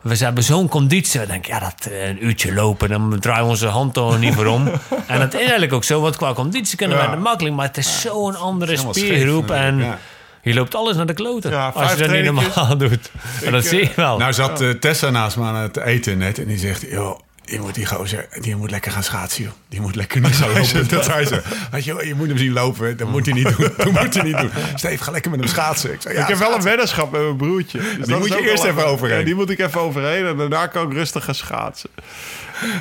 [0.03, 1.21] We hebben zo'n conditie.
[1.21, 4.35] We denken, ja, dat eh, een uurtje lopen, dan draaien we onze hand toch niet
[4.35, 4.69] voor om.
[5.07, 7.55] en dat is eigenlijk ook zo, want qua conditie kunnen wij het makkelijk.
[7.55, 9.51] Maar het is zo'n andere scheef spiergroep.
[9.51, 9.99] En
[10.43, 11.51] Je loopt alles naar de kloten.
[11.51, 13.11] Ja, als je dat niet normaal doet.
[13.45, 14.19] En dat eh, zie je wel.
[14.19, 16.83] Nou zat eh, Tessa naast me aan het eten net en die zegt...
[16.91, 17.19] joh,
[17.51, 19.53] je moet die gozer, die moet lekker gaan schaatsen, joh.
[19.69, 20.89] Die moet lekker niet gaan lopen.
[20.89, 21.43] Dat zei ze.
[21.71, 23.71] Weet je, je moet hem zien lopen, dat moet hij niet doen.
[23.77, 24.51] Dat moet hij niet doen.
[24.75, 25.93] Steve, ga lekker met hem schaatsen.
[25.93, 27.79] Ik, zei, ja, ik heb wel een weddenschap met mijn broertje.
[27.99, 29.19] Dus dat moet je eerst even overheen.
[29.19, 30.27] Ja, die moet ik even overheen.
[30.27, 31.91] En daarna kan ik rustig gaan schaatsen.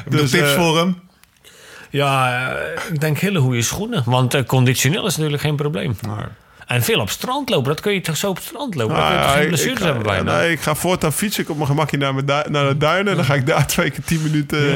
[0.06, 0.99] De Dus, tips eh, voor hem?
[1.89, 4.03] Ja, eh, ik denk hele goede schoenen.
[4.06, 5.95] Want eh, conditioneel is natuurlijk geen probleem.
[6.68, 8.95] En veel op strand lopen, dat kun je toch zo op het strand lopen?
[8.95, 10.38] Dan kun je toch geen ik- blessures ik, hebben ga- bijna?
[10.39, 13.11] nee, ik ga voortaan fietsen ik op mijn gemakje naar, mijn du- naar de duinen.
[13.11, 14.69] En dan ga ik daar twee keer tien minuten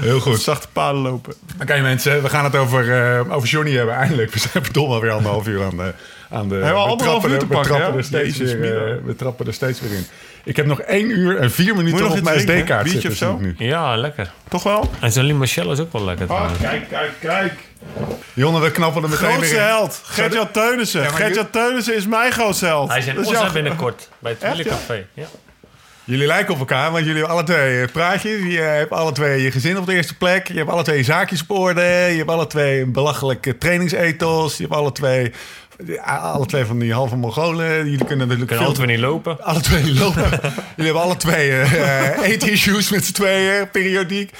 [0.00, 0.40] Heel goed.
[0.40, 1.34] zachte paden lopen.
[1.62, 4.32] Oké mensen, we gaan het over, eh, over Johnny hebben eindelijk.
[4.32, 5.92] We zijn verdomme alweer anderhalf uur aan de...
[6.30, 7.98] Aan de we anderhalf trappen uur te we pakken, trappen ja?
[7.98, 10.06] er steeds Jezus, weer, eh, we trappen er steeds weer in.
[10.44, 12.40] Ik heb nog één uur en vier minuten nog op mijn?
[12.40, 13.10] SD-kaart Biertje zitten.
[13.30, 13.44] of zo?
[13.44, 13.54] nu.
[13.58, 14.30] Ja, lekker.
[14.48, 14.90] Toch wel?
[15.00, 16.26] En zo'n limoncello is ook wel lekker.
[16.28, 16.60] Ah, trouwens.
[16.60, 17.52] kijk, kijk, kijk.
[18.34, 19.66] Jonne, we knappen er meteen Grootste weer in.
[19.66, 20.00] held.
[20.04, 21.02] Gert-Jan Teunissen.
[21.02, 22.88] Ja, Gert-Jan Teunissen is mijn grootste held.
[22.88, 25.06] Hij is in binnenkort bij het Echt, Wielercafé.
[25.12, 25.26] Ja.
[26.04, 28.42] Jullie lijken op elkaar, want jullie hebben alle twee praatjes.
[28.42, 30.48] Je hebt alle twee je gezin op de eerste plek.
[30.48, 31.80] Je hebt alle twee je zaakjes op orde.
[31.82, 34.56] Je hebt alle twee een belachelijke trainingsethos.
[34.56, 35.32] Je hebt alle twee,
[36.04, 37.84] alle twee van die halve Mongolen.
[37.84, 38.66] Jullie kunnen natuurlijk Kunnen veel...
[38.66, 39.44] altijd weer niet lopen.
[39.44, 40.30] Alle twee niet lopen.
[40.76, 44.32] Jullie hebben alle twee eh eet-issues met z'n tweeën, periodiek.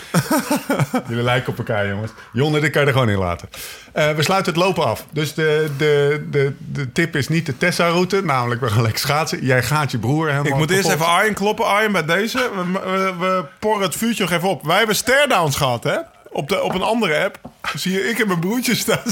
[1.08, 2.12] Jullie lijken op elkaar, jongens.
[2.32, 3.48] Jonne, dit kan je er gewoon in laten.
[3.92, 5.06] Eh, we sluiten het lopen af.
[5.12, 9.44] Dus de, de, de, de tip is niet de Tessa-route, namelijk we gaan lekker schaatsen.
[9.44, 11.66] Jij gaat je broer helemaal Ik moet eerst even Arjen kloppen.
[11.66, 12.50] Arjen, bij deze.
[12.54, 14.62] We, we, we porren het vuurtje nog even op.
[14.62, 15.96] Wij hebben stare-downs gehad, hè?
[16.30, 17.38] Op, de, op een andere app.
[17.74, 19.02] Zie je, ik en mijn broertje staan.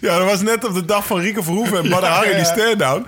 [0.00, 2.36] Ja, dat was net op de dag van Rieke Verhoeven en Badr Harry, ja.
[2.36, 3.06] die stare-down.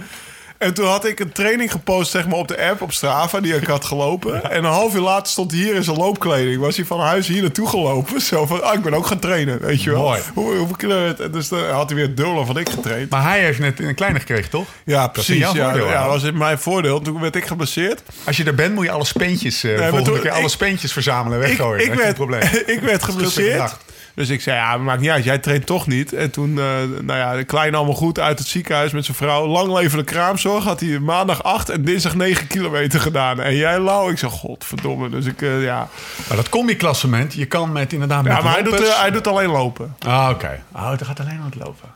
[0.59, 3.55] En toen had ik een training gepost zeg maar, op de app, op Strava, die
[3.57, 4.51] ik had gelopen.
[4.51, 6.61] En een half uur later stond hij hier in zijn loopkleding.
[6.61, 8.21] Was hij van huis hier naartoe gelopen.
[8.21, 10.03] Zo van, ah, ik ben ook gaan trainen, weet je wel.
[10.03, 10.21] Mooi.
[10.35, 11.21] Hoe, hoe kleurt.
[11.21, 13.11] En dus dan had hij weer dubbel van ik getraind.
[13.11, 14.67] Maar hij heeft net een kleine gekregen, toch?
[14.85, 15.39] Ja, precies.
[15.39, 15.99] jouw Ja, voordeel, ja, hè?
[16.03, 17.01] dat was in mijn voordeel.
[17.01, 18.03] Toen werd ik geblesseerd.
[18.25, 20.49] Als je er bent, moet je alle speentjes, eh maar volgende toen- keer alle ik-
[20.49, 21.83] speentjes verzamelen en weggooien.
[21.85, 22.43] ik, Dat werd, probleem.
[22.67, 23.77] ik werd geblesseerd.
[24.19, 25.25] Dus ik zei, ja, maakt niet uit.
[25.25, 26.13] Jij traint toch niet.
[26.13, 26.65] En toen, eh,
[27.01, 29.47] nou ja, de kleine allemaal goed uit het ziekenhuis met zijn vrouw.
[29.47, 30.65] Lang leven de kraamzorg.
[30.65, 33.41] Had hij maandag 8 en dinsdag 9 kilometer gedaan.
[33.41, 34.11] En jij lauw.
[34.11, 35.09] Ik zeg, godverdomme.
[35.09, 35.89] Dus ik, eh, ja.
[36.29, 39.27] Maar dat combi-klassement, je kan met inderdaad met Ja, maar hij doet, eh, hij doet
[39.27, 39.97] alleen lopen.
[40.07, 40.63] Ah, oké.
[40.73, 41.89] Oh, het gaat alleen om het lopen.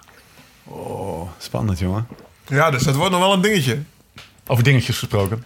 [0.65, 2.07] Oh, spannend, jongen.
[2.47, 3.83] Ja, dus dat wordt nog wel een dingetje.
[4.47, 5.45] Over dingetjes gesproken.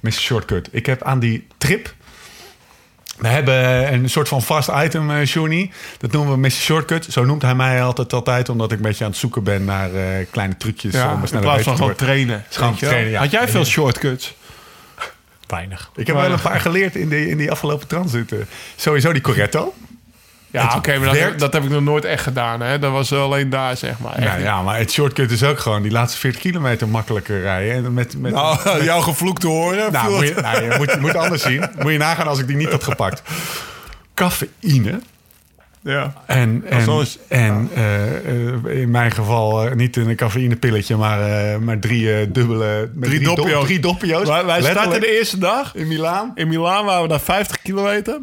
[0.00, 0.12] Mr.
[0.12, 0.68] Shortcut.
[0.72, 1.94] Ik heb aan die trip...
[3.20, 5.70] We hebben een soort van vast item, eh Johnny.
[5.98, 6.50] Dat noemen we Mr.
[6.50, 7.06] Shortcut.
[7.10, 8.48] Zo noemt hij mij altijd altijd...
[8.48, 10.92] omdat ik een beetje aan het zoeken ben naar eh, kleine trucjes...
[10.92, 12.44] Ja, om er in sneller plaats van te gewoon trainen.
[12.50, 13.20] Gewoon trainen, ja.
[13.20, 14.34] Had jij veel shortcuts?
[15.46, 15.90] Weinig.
[15.94, 18.34] Ik heb wel een paar geleerd in, de, in die afgelopen transit.
[18.76, 19.74] Sowieso die Corretto.
[20.52, 22.60] Ja, oké, maar dat, dat heb ik nog nooit echt gedaan.
[22.60, 22.78] Hè?
[22.78, 24.14] Dat was alleen daar, zeg maar.
[24.14, 27.74] Echt Nou ja, maar het shortcut is ook gewoon die laatste 40 kilometer makkelijker rijden.
[27.84, 29.92] En met, met, Nou, jouw gevloek te horen.
[29.92, 31.64] Nou, moet je, nou, je moet, moet anders zien.
[31.82, 33.22] Moet je nagaan als ik die niet had gepakt.
[34.14, 35.00] Cafeïne.
[35.80, 36.12] ja.
[36.26, 41.56] En, en, is- en eh, eh, in mijn geval eh, niet een cafeïnepilletje, maar, eh,
[41.58, 42.90] maar drie eh, dubbele...
[42.94, 43.64] met Drie do- doppio's.
[43.64, 44.28] drie doppio's.
[44.28, 45.74] Wij, starten de eerste dag.
[45.74, 46.32] in Milaan.
[46.34, 48.18] In Milaan waren we daar 50 kilometer.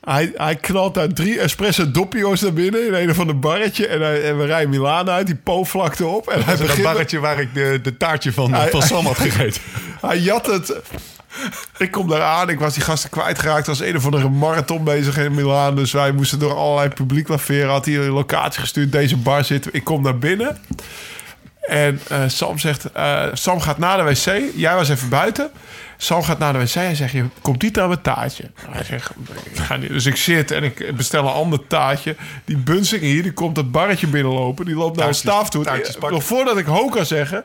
[0.00, 3.86] Hij, hij knalt daar drie espresso doppio's naar binnen in een of ander barretje.
[3.86, 6.28] En, hij, en we rijden Milaan uit, die Po-vlakte op.
[6.28, 9.06] En hij, Dat dat begint, barretje waar ik de, de taartje van, Hij- van Sam
[9.06, 9.62] had gegeten.
[10.00, 10.76] hij jat het.
[11.78, 13.62] Ik kom daar aan, ik was die gasten kwijtgeraakt.
[13.66, 15.76] Er was een of andere marathon bezig in Milaan.
[15.76, 17.68] Dus wij moesten door allerlei publiek laveren.
[17.70, 19.68] Had hij een locatie gestuurd, deze bar zit.
[19.74, 20.58] Ik kom naar binnen.
[21.60, 24.42] En eh, Sam zegt, eh, Sam gaat naar de wc.
[24.56, 25.50] Jij was even buiten.
[26.02, 28.50] Sam gaat naar de wc en zegt, je komt niet aan mijn taartje.
[28.70, 29.10] Hij zegt,
[29.44, 29.88] ik ga niet.
[29.88, 32.16] Dus ik zit en ik bestel een ander taartje.
[32.44, 34.64] Die Bunsing hier, die komt dat barretje binnenlopen.
[34.64, 35.64] Die loopt naar een staaf toe.
[35.64, 36.12] pakken.
[36.12, 37.44] Nog voordat ik ho kan zeggen...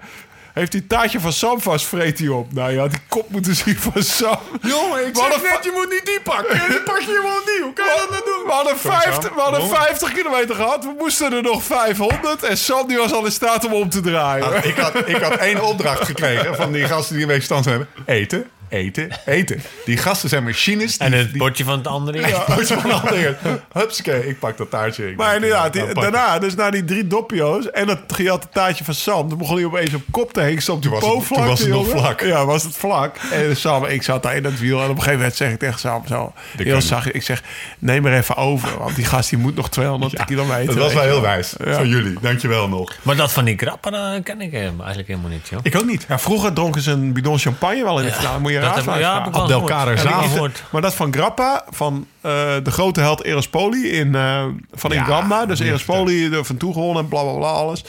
[0.56, 2.54] Heeft die taartje van Sam vast, vreet hij op.
[2.54, 4.40] Nou, had die kop moeten zien van Sam.
[4.62, 6.70] Jongen, ik zeg net, je moet niet die pakken.
[6.70, 7.62] Die pak je gewoon niet.
[7.64, 8.46] Hoe kan je dat nou doen?
[8.46, 9.36] We hadden, Sorry, 50, Sam.
[9.36, 9.76] we hadden Jongen.
[9.76, 10.84] 50 kilometer gehad.
[10.84, 12.44] We moesten er nog 500.
[12.44, 14.50] En Sam die was al in staat om om te draaien.
[14.50, 17.66] Nou, ik, had, ik had één opdracht gekregen van die gasten die een week stand
[17.66, 17.88] hebben.
[18.06, 19.62] Eten, eten, eten.
[19.86, 20.98] Die gasten zijn machines.
[20.98, 22.28] Die, En het die, bordje van het andere.
[22.28, 23.38] Ja, uit van een ander.
[23.72, 25.10] Hupsakee, ik pak dat taartje.
[25.10, 26.12] Ik Maar inderdaad, nou, die- het.
[26.14, 29.66] daarna, dus na die drie doppio's en dat gejatte taartje van Sam, toen begon hij
[29.66, 32.22] opeens op kop te op die Toen was het- toen was het nog vlak.
[32.22, 33.16] Ja, was het vlak.
[33.32, 35.60] En Sam, ik zat daar in het wiel en op een gegeven moment zeg ik
[35.60, 37.44] tegen Sam zo, heel zacht, ik zeg,
[37.80, 40.66] neem maar even over, want die gast die moet nog 200 kilometer.
[40.66, 41.74] Dat was wel heel wijs Ja.
[41.74, 42.18] van jullie.
[42.22, 42.94] Dankjewel nog.
[43.02, 45.60] Maar dat van die grappen, dat ken ik eh, eigenlijk helemaal niet, joh.
[45.64, 46.06] Ik ook niet.
[46.08, 48.40] Ja, vroeger dronken ze een bidon champagne wel in de finale.
[48.62, 50.64] Je heb, ja, Abdelkader gehoord.
[50.72, 52.32] Maar dat van Grappa, van eh,
[52.64, 55.46] de grote held Eraspoli in, eh van Ja, Ingamba.
[55.46, 57.84] Dus Eraspoli er van toe gewonnen en bla bla bla alles.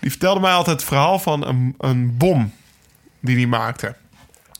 [0.00, 2.52] Die vertelde mij altijd het verhaal van een, een bom
[3.20, 3.94] die hij maakte.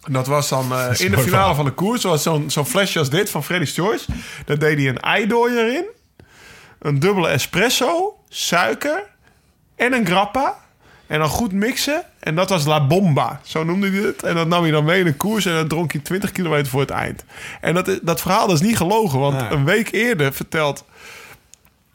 [0.04, 1.54] En dat was dan eh, in de finale verhaal.
[1.54, 2.02] van de koers.
[2.02, 4.04] was zo'n zo'n flesje als dit van Freddy's Choice.
[4.44, 5.84] Daar deed hij een eidooier in.
[6.78, 8.18] Een dubbele espresso.
[8.28, 9.02] Suiker.
[9.76, 10.58] En een grappa.
[11.06, 12.02] En dan goed mixen.
[12.26, 13.40] En dat was La Bomba.
[13.44, 14.22] Zo noemde hij het.
[14.22, 15.46] En dat nam hij dan mee in de koers.
[15.46, 17.24] En dat dronk hij 20 kilometer voor het eind.
[17.60, 19.18] En dat, dat verhaal dat is niet gelogen.
[19.18, 20.84] Want een week eerder vertelt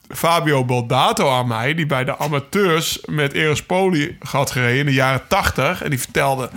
[0.09, 1.73] Fabio Baldato aan mij...
[1.73, 5.83] die bij de amateurs met Erospoli had gereden in de jaren 80.
[5.83, 6.49] En die vertelde...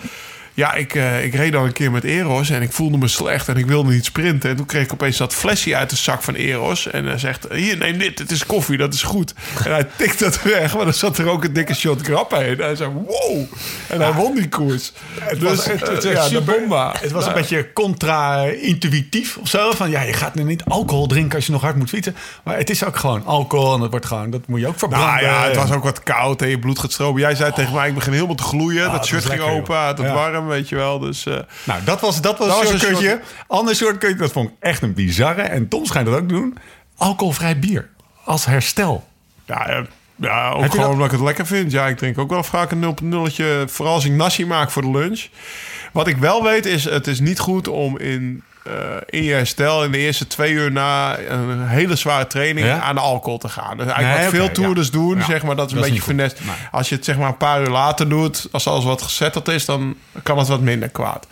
[0.56, 3.48] Ja, ik, eh, ik reed dan een keer met Eros en ik voelde me slecht
[3.48, 4.50] en ik wilde niet sprinten.
[4.50, 6.90] En toen kreeg ik opeens dat flesje uit de zak van Eros.
[6.90, 9.34] En hij zegt, hier, neem dit, het is koffie, dat is goed.
[9.64, 12.58] En hij tikt dat weg, maar er zat er ook een dikke shot grappa in.
[12.58, 13.44] En hij zei, wow.
[13.88, 14.92] En hij won die koers.
[15.20, 16.94] Het dus, was, het, het, eh, ja, de bomba.
[17.00, 19.72] Het was een beetje contra-intuïtief of zo.
[19.72, 22.16] Van ja, je gaat nu niet alcohol drinken als je nog hard moet fietsen.
[22.44, 25.08] Maar het is ook gewoon alcohol en het wordt gewoon, dat moet je ook verbranden.
[25.08, 27.20] Nou ja, het was ook wat koud en je bloed gaat stromen.
[27.20, 28.84] Jij zei tegen mij, ik begin helemaal te gloeien.
[28.84, 30.12] Ah, dat dat shirt ging lekker, open, het Ja.
[30.12, 30.98] warm, weet je wel.
[30.98, 34.48] Dus eh, Nou, dat was, dat was, Dat was een short- Ander shortkutje, dat vond
[34.48, 35.42] ik echt een bizarre.
[35.42, 36.58] En Tom schijnt dat ook te doen.
[36.96, 37.88] Alcoholvrij bier.
[38.24, 39.08] Als herstel.
[39.46, 39.84] ja,
[40.16, 41.72] ja, ook Heb gewoon dat- omdat ik het lekker vind.
[41.72, 43.64] Ja, ik drink ook wel vaak een 0.0'tje.
[43.66, 45.26] Vooral als ik nasi maak voor de lunch.
[45.92, 48.72] Wat ik wel weet is, het is niet goed om in, eh,
[49.06, 49.84] in je herstel...
[49.84, 52.80] in de eerste twee uur na een hele zware training Ja?
[52.80, 53.76] aan de alcohol te gaan.
[53.76, 54.92] Dus eigenlijk Nee, wat veel toerders ja.
[54.92, 55.24] doen, Ja.
[55.24, 56.36] zeg maar, dat is een Dat beetje finesse.
[56.42, 56.54] Nee.
[56.70, 59.64] Als je het zeg maar een paar uur later doet, als alles wat gezetteld is...
[59.64, 61.26] dan kan het wat minder kwaad.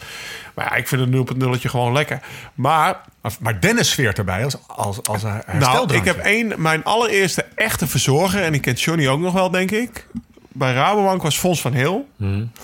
[0.54, 1.26] Maar ja, ik vind een
[1.58, 2.20] 0.0'tje gewoon lekker.
[2.54, 3.00] Maar
[3.40, 5.22] Maar, Dennis sfeert erbij als, als, als
[5.58, 9.50] nou, ik heb één, mijn allereerste echte verzorger, en die kent Johnny ook nog wel,
[9.50, 10.06] denk ik.
[10.54, 12.08] Bij Rabobank was Fons van Heel.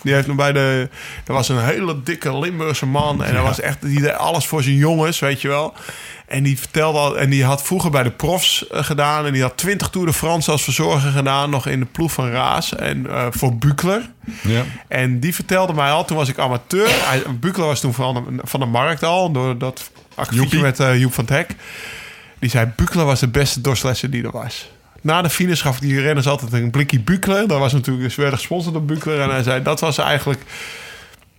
[0.02, 0.89] Die heeft nog bij de.
[1.27, 3.24] Er was een hele dikke Limburgse man.
[3.24, 3.82] En dat was echt.
[3.82, 5.74] Die deed alles voor zijn jongens, weet je wel.
[6.27, 7.19] En die vertelde al.
[7.19, 9.27] En die had vroeger bij de profs eh, gedaan.
[9.27, 11.51] En die had 20 Tour de France als verzorger gedaan.
[11.51, 12.74] Nog in de ploeg van Raas.
[12.74, 14.10] En eh, voor Bukler.
[14.43, 14.62] Ja.
[14.89, 16.89] En die vertelde mij al, toen was ik amateur.
[16.89, 19.90] Hij, Bukler was toen van de, van de markt al, door dat
[20.31, 20.60] Joepie.
[20.60, 21.55] met eh, Joep van het Hek.
[22.39, 24.69] Die zei, Bukler was de beste dorslessen die er was.
[25.02, 27.48] Na de finish gaf die renners altijd een blikje Bukler.
[27.48, 29.20] Dat was natuurlijk, ze werden gesponsord door Bukler.
[29.20, 30.40] En hij zei, dat was eigenlijk...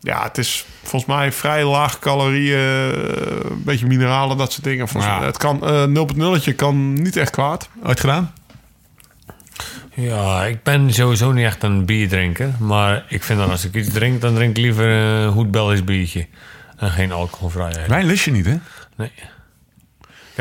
[0.01, 2.87] Ja, het is volgens mij vrij laag calorieën, eh,
[3.49, 4.87] een beetje mineralen, dat soort dingen.
[4.87, 5.17] Volgens Ja.
[5.17, 7.69] mij, het kan, eh 0.0'tje kan niet echt kwaad.
[7.83, 8.33] Ooit gedaan?
[9.93, 12.51] Ja, ik ben sowieso niet echt een bierdrinker.
[12.59, 15.83] Maar ik vind dan als ik iets drink, dan drink ik liever een goed Belgisch
[15.83, 16.27] biertje.
[16.77, 17.73] En geen alcoholvrij.
[17.87, 18.55] Wijn lust je niet, hè?
[18.97, 19.11] Nee.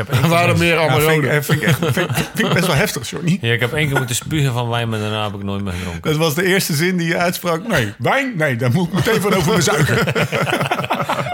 [0.07, 1.27] Keer, waren meer Ja, vind, Amarone.
[1.35, 3.37] ik, vind, ik echt, vind, ik- vind ik best wel heftig, Johnny.
[3.41, 5.73] ja, ik heb één keer moeten spugen van wijn, maar daarna heb ik nooit meer
[5.73, 6.01] gedronken.
[6.11, 7.67] Dat was de eerste zin die je uitsprak.
[7.67, 8.33] Nee, wijn?
[8.37, 9.97] Nee, daar moet ik meteen van over bezuigen.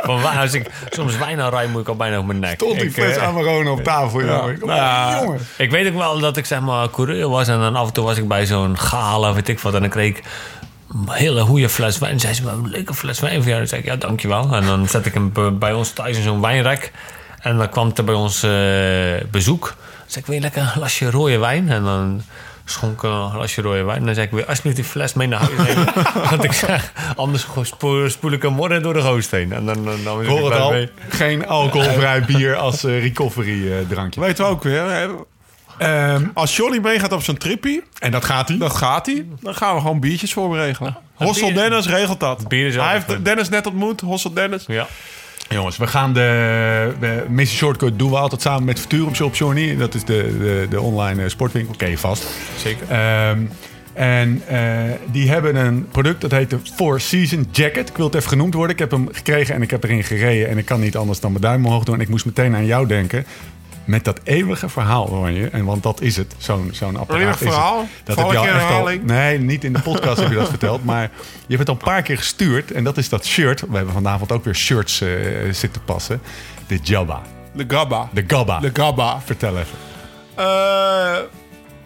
[0.05, 2.57] Van wijn, als ik soms wijn aan rij, moet ik al bijna op mijn nek.
[2.57, 4.19] Tot die Ik, fles eh, Amarone op tafel.
[4.21, 4.45] Ja.
[4.65, 5.39] Nou jongen.
[5.57, 8.03] Ik weet ook wel dat ik zeg maar coureur was en dan af en toe
[8.03, 10.23] was ik bij zo'n gala, weet ik wat, en dan kreeg ik
[10.93, 12.11] een hele goede fles wijn.
[12.13, 13.57] En zei ze, "Wat een leuke fles wijn voor jou.
[13.57, 14.55] Dan zei ik, ja, dankjewel.
[14.55, 16.91] En dan zet ik hem bij ons thuis in zo'n wijnrek.
[17.45, 19.63] En dan kwam er bij ons eh, bezoek.
[19.65, 19.75] Dan
[20.07, 21.69] zei ik, wil je lekker een glasje rode wijn?
[21.69, 22.21] En dan
[22.65, 23.99] schonk ik een glasje rode wijn.
[23.99, 25.93] En dan zei ik, weer alsjeblieft die fles mee naar huis nemen.
[26.29, 29.53] Want ik zeg, anders spoel, spoel ik hem morgen door de goost heen.
[29.53, 30.71] En dan, dan, dan hoor het al.
[30.71, 30.89] mee.
[31.09, 34.19] Geen alcoholvrij bier als eh, recovery eh, drankje.
[34.21, 34.83] weten we ook weer.
[34.89, 35.07] Hè?
[35.77, 38.57] Ehm, Als Johnny meegaat op zijn trippie, en dat gaat hij.
[38.57, 39.25] dat gaat hij.
[39.41, 40.97] Dan gaan we gewoon biertjes voor hem regelen.
[41.13, 42.47] Hossel bier- Dennis regelt dat.
[42.47, 43.25] bier is Hij heeft.
[43.25, 44.63] Dennis net ontmoet, Hossel Dennis.
[44.67, 44.87] Ja.
[45.49, 49.77] Jongens, we gaan de, de Missie Shortcut doen we altijd samen met Futurum Johnny.
[49.77, 51.75] Dat is de, de, de online eh, sportwinkel.
[51.77, 52.27] Ken je vast.
[52.57, 52.87] Zeker.
[52.89, 53.39] Ehm,
[53.93, 57.89] en eh, die hebben een product dat heet de Four Season Jacket.
[57.89, 58.73] Ik wil het even genoemd worden.
[58.73, 60.49] Ik heb hem gekregen en ik heb erin gereden.
[60.49, 61.95] En ik kan niet anders dan mijn duim omhoog doen.
[61.95, 63.25] En ik moest meteen aan jou denken.
[63.85, 65.49] Met dat eeuwige verhaal, hoor je.
[65.49, 67.21] En want dat is het, zo'n zo'n apparaat.
[67.21, 67.49] Eeuwig is het.
[67.53, 67.85] verhaal?
[68.03, 68.69] Dat Val heb je ik al in echt al...
[68.69, 69.03] herhaling?
[69.03, 70.83] Nee, niet in de podcast heb je dat verteld.
[70.85, 71.01] Maar
[71.47, 72.71] je hebt het al een paar keer gestuurd.
[72.71, 73.61] En dat is dat shirt.
[73.61, 75.09] We hebben vanavond ook weer shirts eh,
[75.51, 76.21] zitten passen.
[76.67, 77.21] De Jabba.
[77.51, 78.09] De Gabba.
[78.13, 78.59] De Gabba.
[78.59, 79.19] De Gabba.
[79.25, 79.77] Vertel even.
[80.35, 81.17] Eh,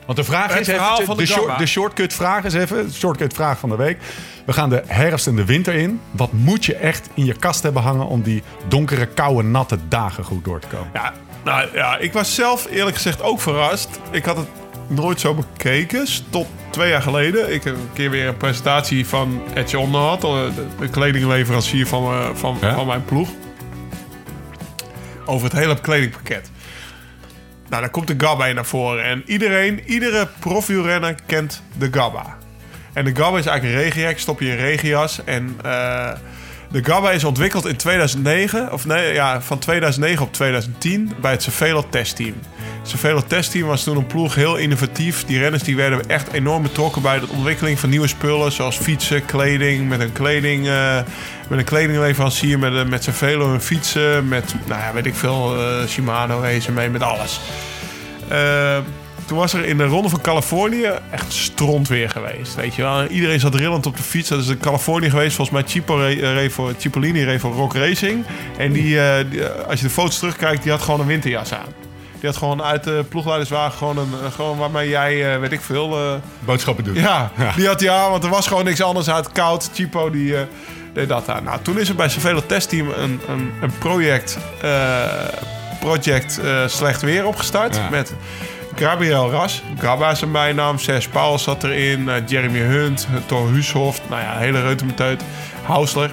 [0.05, 1.57] Want de vraag is verhaal even, van de, de short, Gabba.
[1.57, 3.97] de shortcut vraag is even, de shortcut vraag van de week.
[4.45, 5.99] We gaan de herfst en de winter in.
[6.11, 10.23] Wat moet je echt in je kast hebben hangen om die donkere, koude, natte dagen
[10.23, 10.89] goed door te komen?
[10.93, 11.13] ja,
[11.43, 13.89] nou, ja, ik was zelf eerlijk gezegd ook verrast.
[14.11, 14.47] Ik had het
[14.87, 16.05] nooit zo bekeken.
[16.29, 17.53] Tot twee jaar geleden.
[17.53, 20.23] Ik heb een keer weer een presentatie van Etje Onder had.
[20.23, 20.31] eh,
[20.79, 22.73] De, kledingleverancier van, eh, van, Ja?
[22.75, 23.29] van mijn ploeg.
[25.25, 26.51] Over het hele kledingpakket.
[27.69, 29.03] Nou, dan komt de Gabba in naar voren.
[29.03, 32.37] En iedereen, iedere profielrenner kent de Gabba.
[32.93, 34.17] En de Gabba is eigenlijk een regenjack.
[34.17, 35.23] Stop je in een regenjas.
[35.23, 36.11] En eh,
[36.71, 38.71] de Gabba is ontwikkeld in 2009.
[38.73, 42.33] Of nee, ja, van 2009 op 2010 bij het Cervelo testteam.
[42.83, 45.25] Cervelo testteam was toen een ploeg heel innovatief.
[45.25, 48.51] Die renners die werden echt enorm betrokken bij de ontwikkeling van nieuwe spullen.
[48.51, 50.95] Zoals fietsen, kleding, met een, kleding, eh,
[51.49, 54.27] met een kledingleverancier, met, een- met Cervelo en fietsen.
[54.27, 57.39] Met, nou ja, weet ik veel, eh, Shimano racen mee, met alles.
[59.29, 62.55] Toen was er in de Ronde van Californië echt stront weer geweest.
[62.55, 63.05] Weet je wel.
[63.05, 64.29] Iedereen zat rillend op de fiets.
[64.29, 65.35] Dat is in Californië geweest.
[65.35, 68.25] Volgens mij Cipo eh, reed voor, Cipollini reed voor Rock Racing.
[68.57, 71.53] En die, eh, die, eh, als je de foto's terugkijkt, die had gewoon een winterjas
[71.53, 71.73] aan.
[72.19, 76.19] Die had gewoon uit de ploegleiderswagen gewoon een, gewoon waarmee jij, weet ik veel...
[76.39, 76.95] Boodschappen doen.
[76.95, 79.31] ja, die had hij aan, want er was gewoon niks anders uit.
[79.31, 80.35] Koud, Chipo, die
[80.93, 81.43] deed dat aan.
[81.43, 84.37] Nou, toen is er bij Cervelo Testteam een, een, een project,
[85.79, 87.75] project Slecht Weer opgestart.
[87.75, 87.89] Ja.
[87.89, 88.13] Met
[88.75, 90.77] Gabriel Ras, Gabba zijn bijnaam.
[90.79, 92.09] Serge Pauwels zat erin.
[92.09, 94.01] eh, Jeremy Hunt, Thor Huushoft.
[94.09, 95.21] Nou ja, hele reutemeteut.
[95.63, 96.11] Hausler.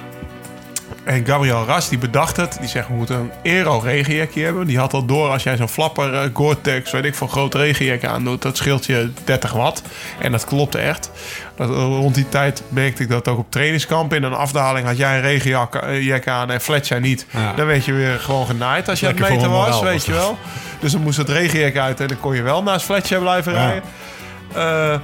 [1.07, 2.57] En Gabriel Ras die bedacht het.
[2.59, 4.67] Die zegt we moeten een aero regenjekje hebben.
[4.67, 8.05] Die had al door als jij zo'n flapper eh, Gore-Tex, weet ik van groot regenjek
[8.05, 8.41] aandoet.
[8.41, 9.81] Dat scheelt je 30 watt.
[10.19, 11.11] En dat klopte echt.
[11.55, 14.13] Dat, eh, rond die tijd merkte ik dat ook op trainingskamp.
[14.13, 17.25] In een afdaling had jij een regenjak eh, jek aan en Fletcher niet.
[17.29, 17.53] Ja.
[17.53, 20.05] Dan werd je weer gewoon genaaid als je aan het Lekker meten was, weet was
[20.05, 20.37] je wel.
[20.79, 23.65] Dus dan moest het regenjek uit en dan kon je wel naast Fletcher blijven Ja.
[23.65, 23.83] rijden.
[24.53, 24.99] Eh,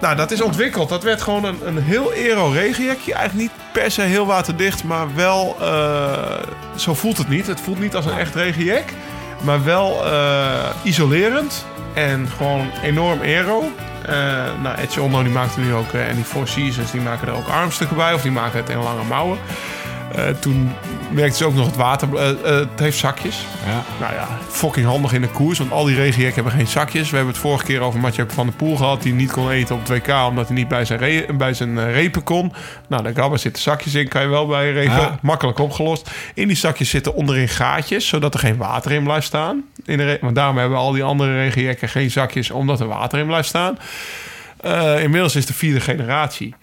[0.00, 0.88] nou, dat is ontwikkeld.
[0.88, 3.14] Dat werd gewoon een, een heel aero regenjekje.
[3.14, 5.56] Eigenlijk niet per se heel waterdicht, maar wel...
[5.60, 6.12] eh,
[6.76, 7.46] zo voelt het niet.
[7.46, 8.92] Het voelt niet als een echt regenjek.
[9.42, 11.66] Maar wel eh, isolerend.
[11.94, 13.72] En gewoon enorm aero.
[14.06, 14.14] Eh
[14.62, 15.92] nou, Edge Ondo die maakt er nu ook...
[15.92, 18.14] en die Four Seasons die maken er ook armstukken bij.
[18.14, 19.38] Of die maken het in lange mouwen.
[20.40, 20.72] Toen
[21.10, 22.14] merkte ze ook nog het water...
[22.14, 23.44] eh, eh, het heeft zakjes.
[23.66, 23.84] Ja.
[24.00, 25.58] Nou ja, fucking handig in de koers.
[25.58, 27.10] Want al die regenjekken hebben geen zakjes.
[27.10, 29.02] We hebben het vorige keer over Mathieu van der Poel gehad.
[29.02, 31.78] Die niet kon eten op het WK omdat hij niet bij zijn, re- bij zijn
[31.78, 32.52] eh, repen kon.
[32.88, 34.08] Nou, de Gabba zitten zakjes in.
[34.08, 34.92] Kan je wel bij repen.
[34.96, 35.18] Ja.
[35.22, 36.10] Makkelijk opgelost.
[36.34, 38.08] In die zakjes zitten onderin gaatjes.
[38.08, 39.64] Zodat er geen water in blijft staan.
[39.84, 42.50] In de want daarom hebben al die andere regenjekken geen zakjes.
[42.50, 43.78] Omdat er water in blijft staan.
[45.00, 46.54] Inmiddels is de vierde generatie.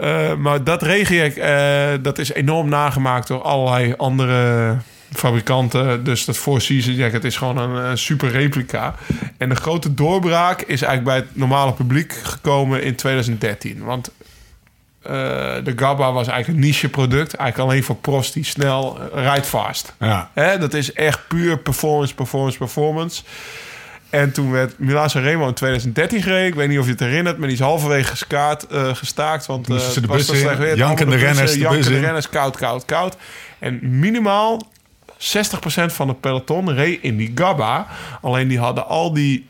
[0.00, 4.76] Eh, maar dat regenjek, eh, dat is enorm nagemaakt door allerlei andere
[5.12, 6.04] fabrikanten.
[6.04, 8.94] Dus dat Four Seasons jacket is gewoon een, een super replica.
[9.36, 13.84] En de grote doorbraak is eigenlijk bij het normale publiek gekomen in 2013.
[13.84, 14.10] Want
[15.02, 15.14] eh,
[15.64, 17.34] de Gabba was eigenlijk een niche product.
[17.34, 19.94] Eigenlijk alleen voor pros die snel eh, rijdt fast.
[19.98, 20.30] Ja.
[20.32, 23.22] Hè, dat is echt puur performance, performance, performance.
[24.10, 26.46] En toen werd Milan Remo in 2013 gereden.
[26.46, 29.46] Ik weet niet of je het herinnert, maar die is halverwege geskaat, eh, gestaakt.
[29.46, 30.76] Want Moesten eh, ze de bus in, slecht weer.
[30.76, 32.00] jankende Allemaal renners de in.
[32.00, 33.16] renners, koud, koud, koud.
[33.58, 34.62] En minimaal
[35.18, 37.86] 60% van het peloton reed in die Gabba.
[38.22, 39.46] Alleen die hadden al die,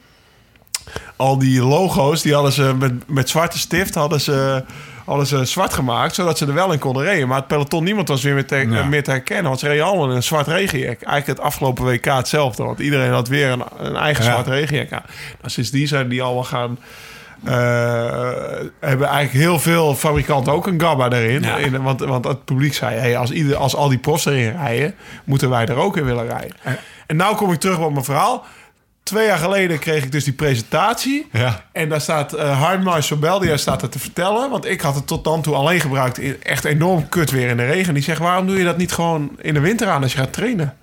[1.16, 4.64] al die logo's, die hadden ze met, met zwarte stift hadden ze,
[5.26, 7.28] ze zwart gemaakt, zodat ze er wel in konden rijden.
[7.28, 8.85] Maar het peloton, niemand was weer meer te, Ja.
[8.85, 11.02] meer te herkennen, want ze reden allemaal in een zwart regenjek.
[11.02, 14.30] Eigenlijk het afgelopen WK hetzelfde, want iedereen had weer een, een eigen Ja.
[14.30, 15.02] zwart regenjek aan.
[15.39, 16.78] Nou, sindsdien zijn die allemaal gaan...
[17.44, 17.55] eh,
[18.80, 21.43] hebben eigenlijk heel veel fabrikanten ook een Gabba erin.
[21.43, 21.56] Ja.
[21.56, 24.94] In, want, want het publiek zei, hey, als, ieder, als al die profs erin rijden,
[25.24, 26.56] moeten wij er ook in willen rijden.
[27.06, 28.44] En nou kom ik terug op mijn verhaal.
[29.09, 31.28] Twee jaar geleden kreeg ik dus die presentatie.
[31.32, 31.64] Ja.
[31.72, 34.51] En daar staat uh, Harmar Sobeldia staat er te vertellen.
[34.51, 36.18] Want ik had het tot dan toe alleen gebruikt.
[36.18, 37.94] in Echt enorm kut weer in de regen.
[37.94, 40.32] Die zegt, waarom doe je dat niet gewoon in de winter aan als je gaat
[40.32, 40.76] trainen?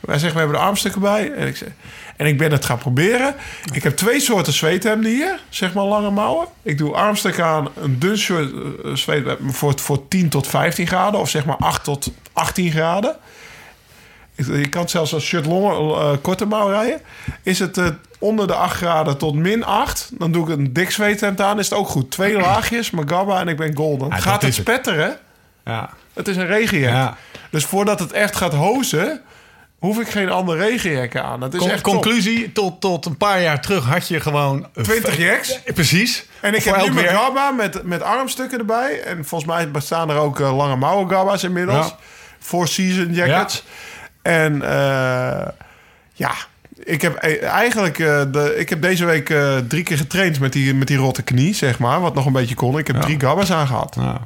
[0.00, 1.32] Wij zeggen, we hebben de armstukken bij.
[1.32, 1.68] En ik, zeg,
[2.16, 3.34] en ik ben het gaan proberen.
[3.72, 5.40] Ik heb twee soorten zweethemden hier.
[5.48, 6.46] Zeg maar lange mouwen.
[6.62, 7.68] Ik doe armstukken aan.
[7.80, 11.20] Een dun soort uh, zweethemd voor, voor 10 tot 15 graden.
[11.20, 13.16] Of zeg maar 8 tot 18 graden.
[14.36, 17.00] Je kan zelfs als shirt longen, uh, korte mouw rijden.
[17.42, 17.86] Is het uh,
[18.18, 21.58] onder de 8 graden tot min 8, dan doe ik een dik zweethemd aan.
[21.58, 22.10] Is het ook goed.
[22.10, 24.08] Twee laagjes, Magabba en ik ben golden.
[24.08, 25.18] Ja, gaat het spetteren?
[25.64, 25.90] Ja.
[26.12, 26.90] Het is een regenjek.
[26.90, 27.16] Ja.
[27.50, 29.20] Dus voordat het echt gaat hozen,
[29.78, 31.40] hoef ik geen andere regenjekken aan.
[31.40, 31.92] Dat is Con- echt top.
[31.92, 34.66] conclusie, tot, tot een paar jaar terug had je gewoon...
[34.82, 35.60] 20 jacks.
[35.74, 36.26] Precies.
[36.40, 39.02] En ik heb nu mijn gabba met, met armstukken erbij.
[39.02, 41.86] En volgens mij bestaan er ook uh, lange mouwen gabba's inmiddels.
[41.86, 41.96] Ja.
[42.38, 43.64] Four season jackets.
[44.24, 45.48] En uh,
[46.12, 46.32] ja,
[46.84, 50.74] ik heb eigenlijk uh, de, ik heb deze week uh, drie keer getraind met die,
[50.74, 52.00] met die rotte knie, zeg maar.
[52.00, 52.78] Wat nog een beetje kon.
[52.78, 53.02] Ik heb Ja.
[53.02, 53.96] drie gabba's aangehad.
[53.96, 54.18] Nou,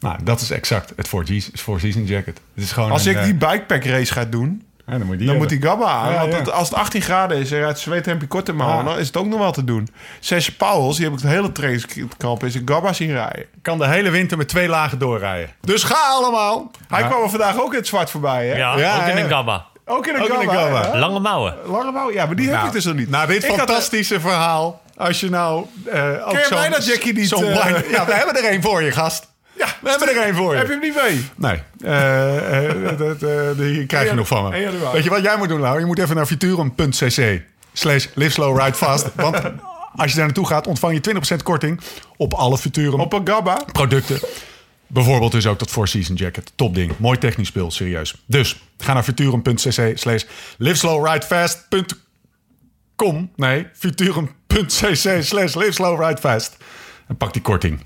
[0.00, 2.40] nou, dat is exact het Four Season Jacket.
[2.54, 4.66] Het is gewoon Als een, ik eh, die bikepack race ga doen, ja,
[4.98, 5.36] dan moet die dan hebben.
[5.38, 6.12] moet die gabba aan.
[6.12, 6.38] Ja, want ja.
[6.38, 8.90] het- als het 18 graden is en je rijdt zweethempje korte mouwen, Ja.
[8.90, 9.88] dan is het ook nog wel te doen.
[10.20, 13.44] Serge Pauwels, die heb ik het hele trainingskamp in zijn gabba zien rijden.
[13.62, 15.50] kan de hele winter met twee lagen doorrijden.
[15.60, 16.70] Dus ga allemaal.
[16.88, 17.06] Hij Ja.
[17.06, 18.56] kwam er vandaag ook in het zwart voorbij, hè?
[18.56, 19.66] Ja, Ja, ook in een gabba.
[19.84, 20.98] Ook in een Ook in een?
[20.98, 21.54] Lange mouwen.
[21.66, 23.10] Lange mouw, ja, maar die heb Nou, ik dus nog niet.
[23.10, 26.68] Na dit Ik had, eh, fantastische verhaal, als je nou eh ook je zo'n- blij
[26.68, 29.26] dat Jackie niet, zo'n eh, blind- Ja, we hebben er één voor je, gast.
[29.58, 30.58] Ja, We hebben er één voor je.
[30.58, 31.24] Heb je hem niet mee?
[31.36, 34.54] Nee, eh, eh, dat, eh, die krijg je nog van me.
[34.54, 34.92] 1 januari.
[34.92, 35.78] Weet je wat jij moet doen, Lau?
[35.78, 37.40] Je moet even naar futurum.cc
[37.72, 39.06] slash live slow ride fast.
[39.24, 39.36] Want
[39.96, 41.80] als je daar naartoe gaat, ontvang je 20% korting
[42.16, 43.64] op alle Futurum Op een gabba?
[43.72, 44.18] producten.
[44.86, 46.52] Bijvoorbeeld dus ook dat Four Season Jacket.
[46.54, 46.92] Top ding.
[46.98, 48.22] Mooi technisch spul, serieus.
[48.26, 50.22] Dus ga naar futurum.cc slash
[50.58, 53.30] liveslowridefast.com.
[53.36, 56.56] Nee, futurum.cc slash liveslowridefast.
[57.08, 57.80] En pak die korting.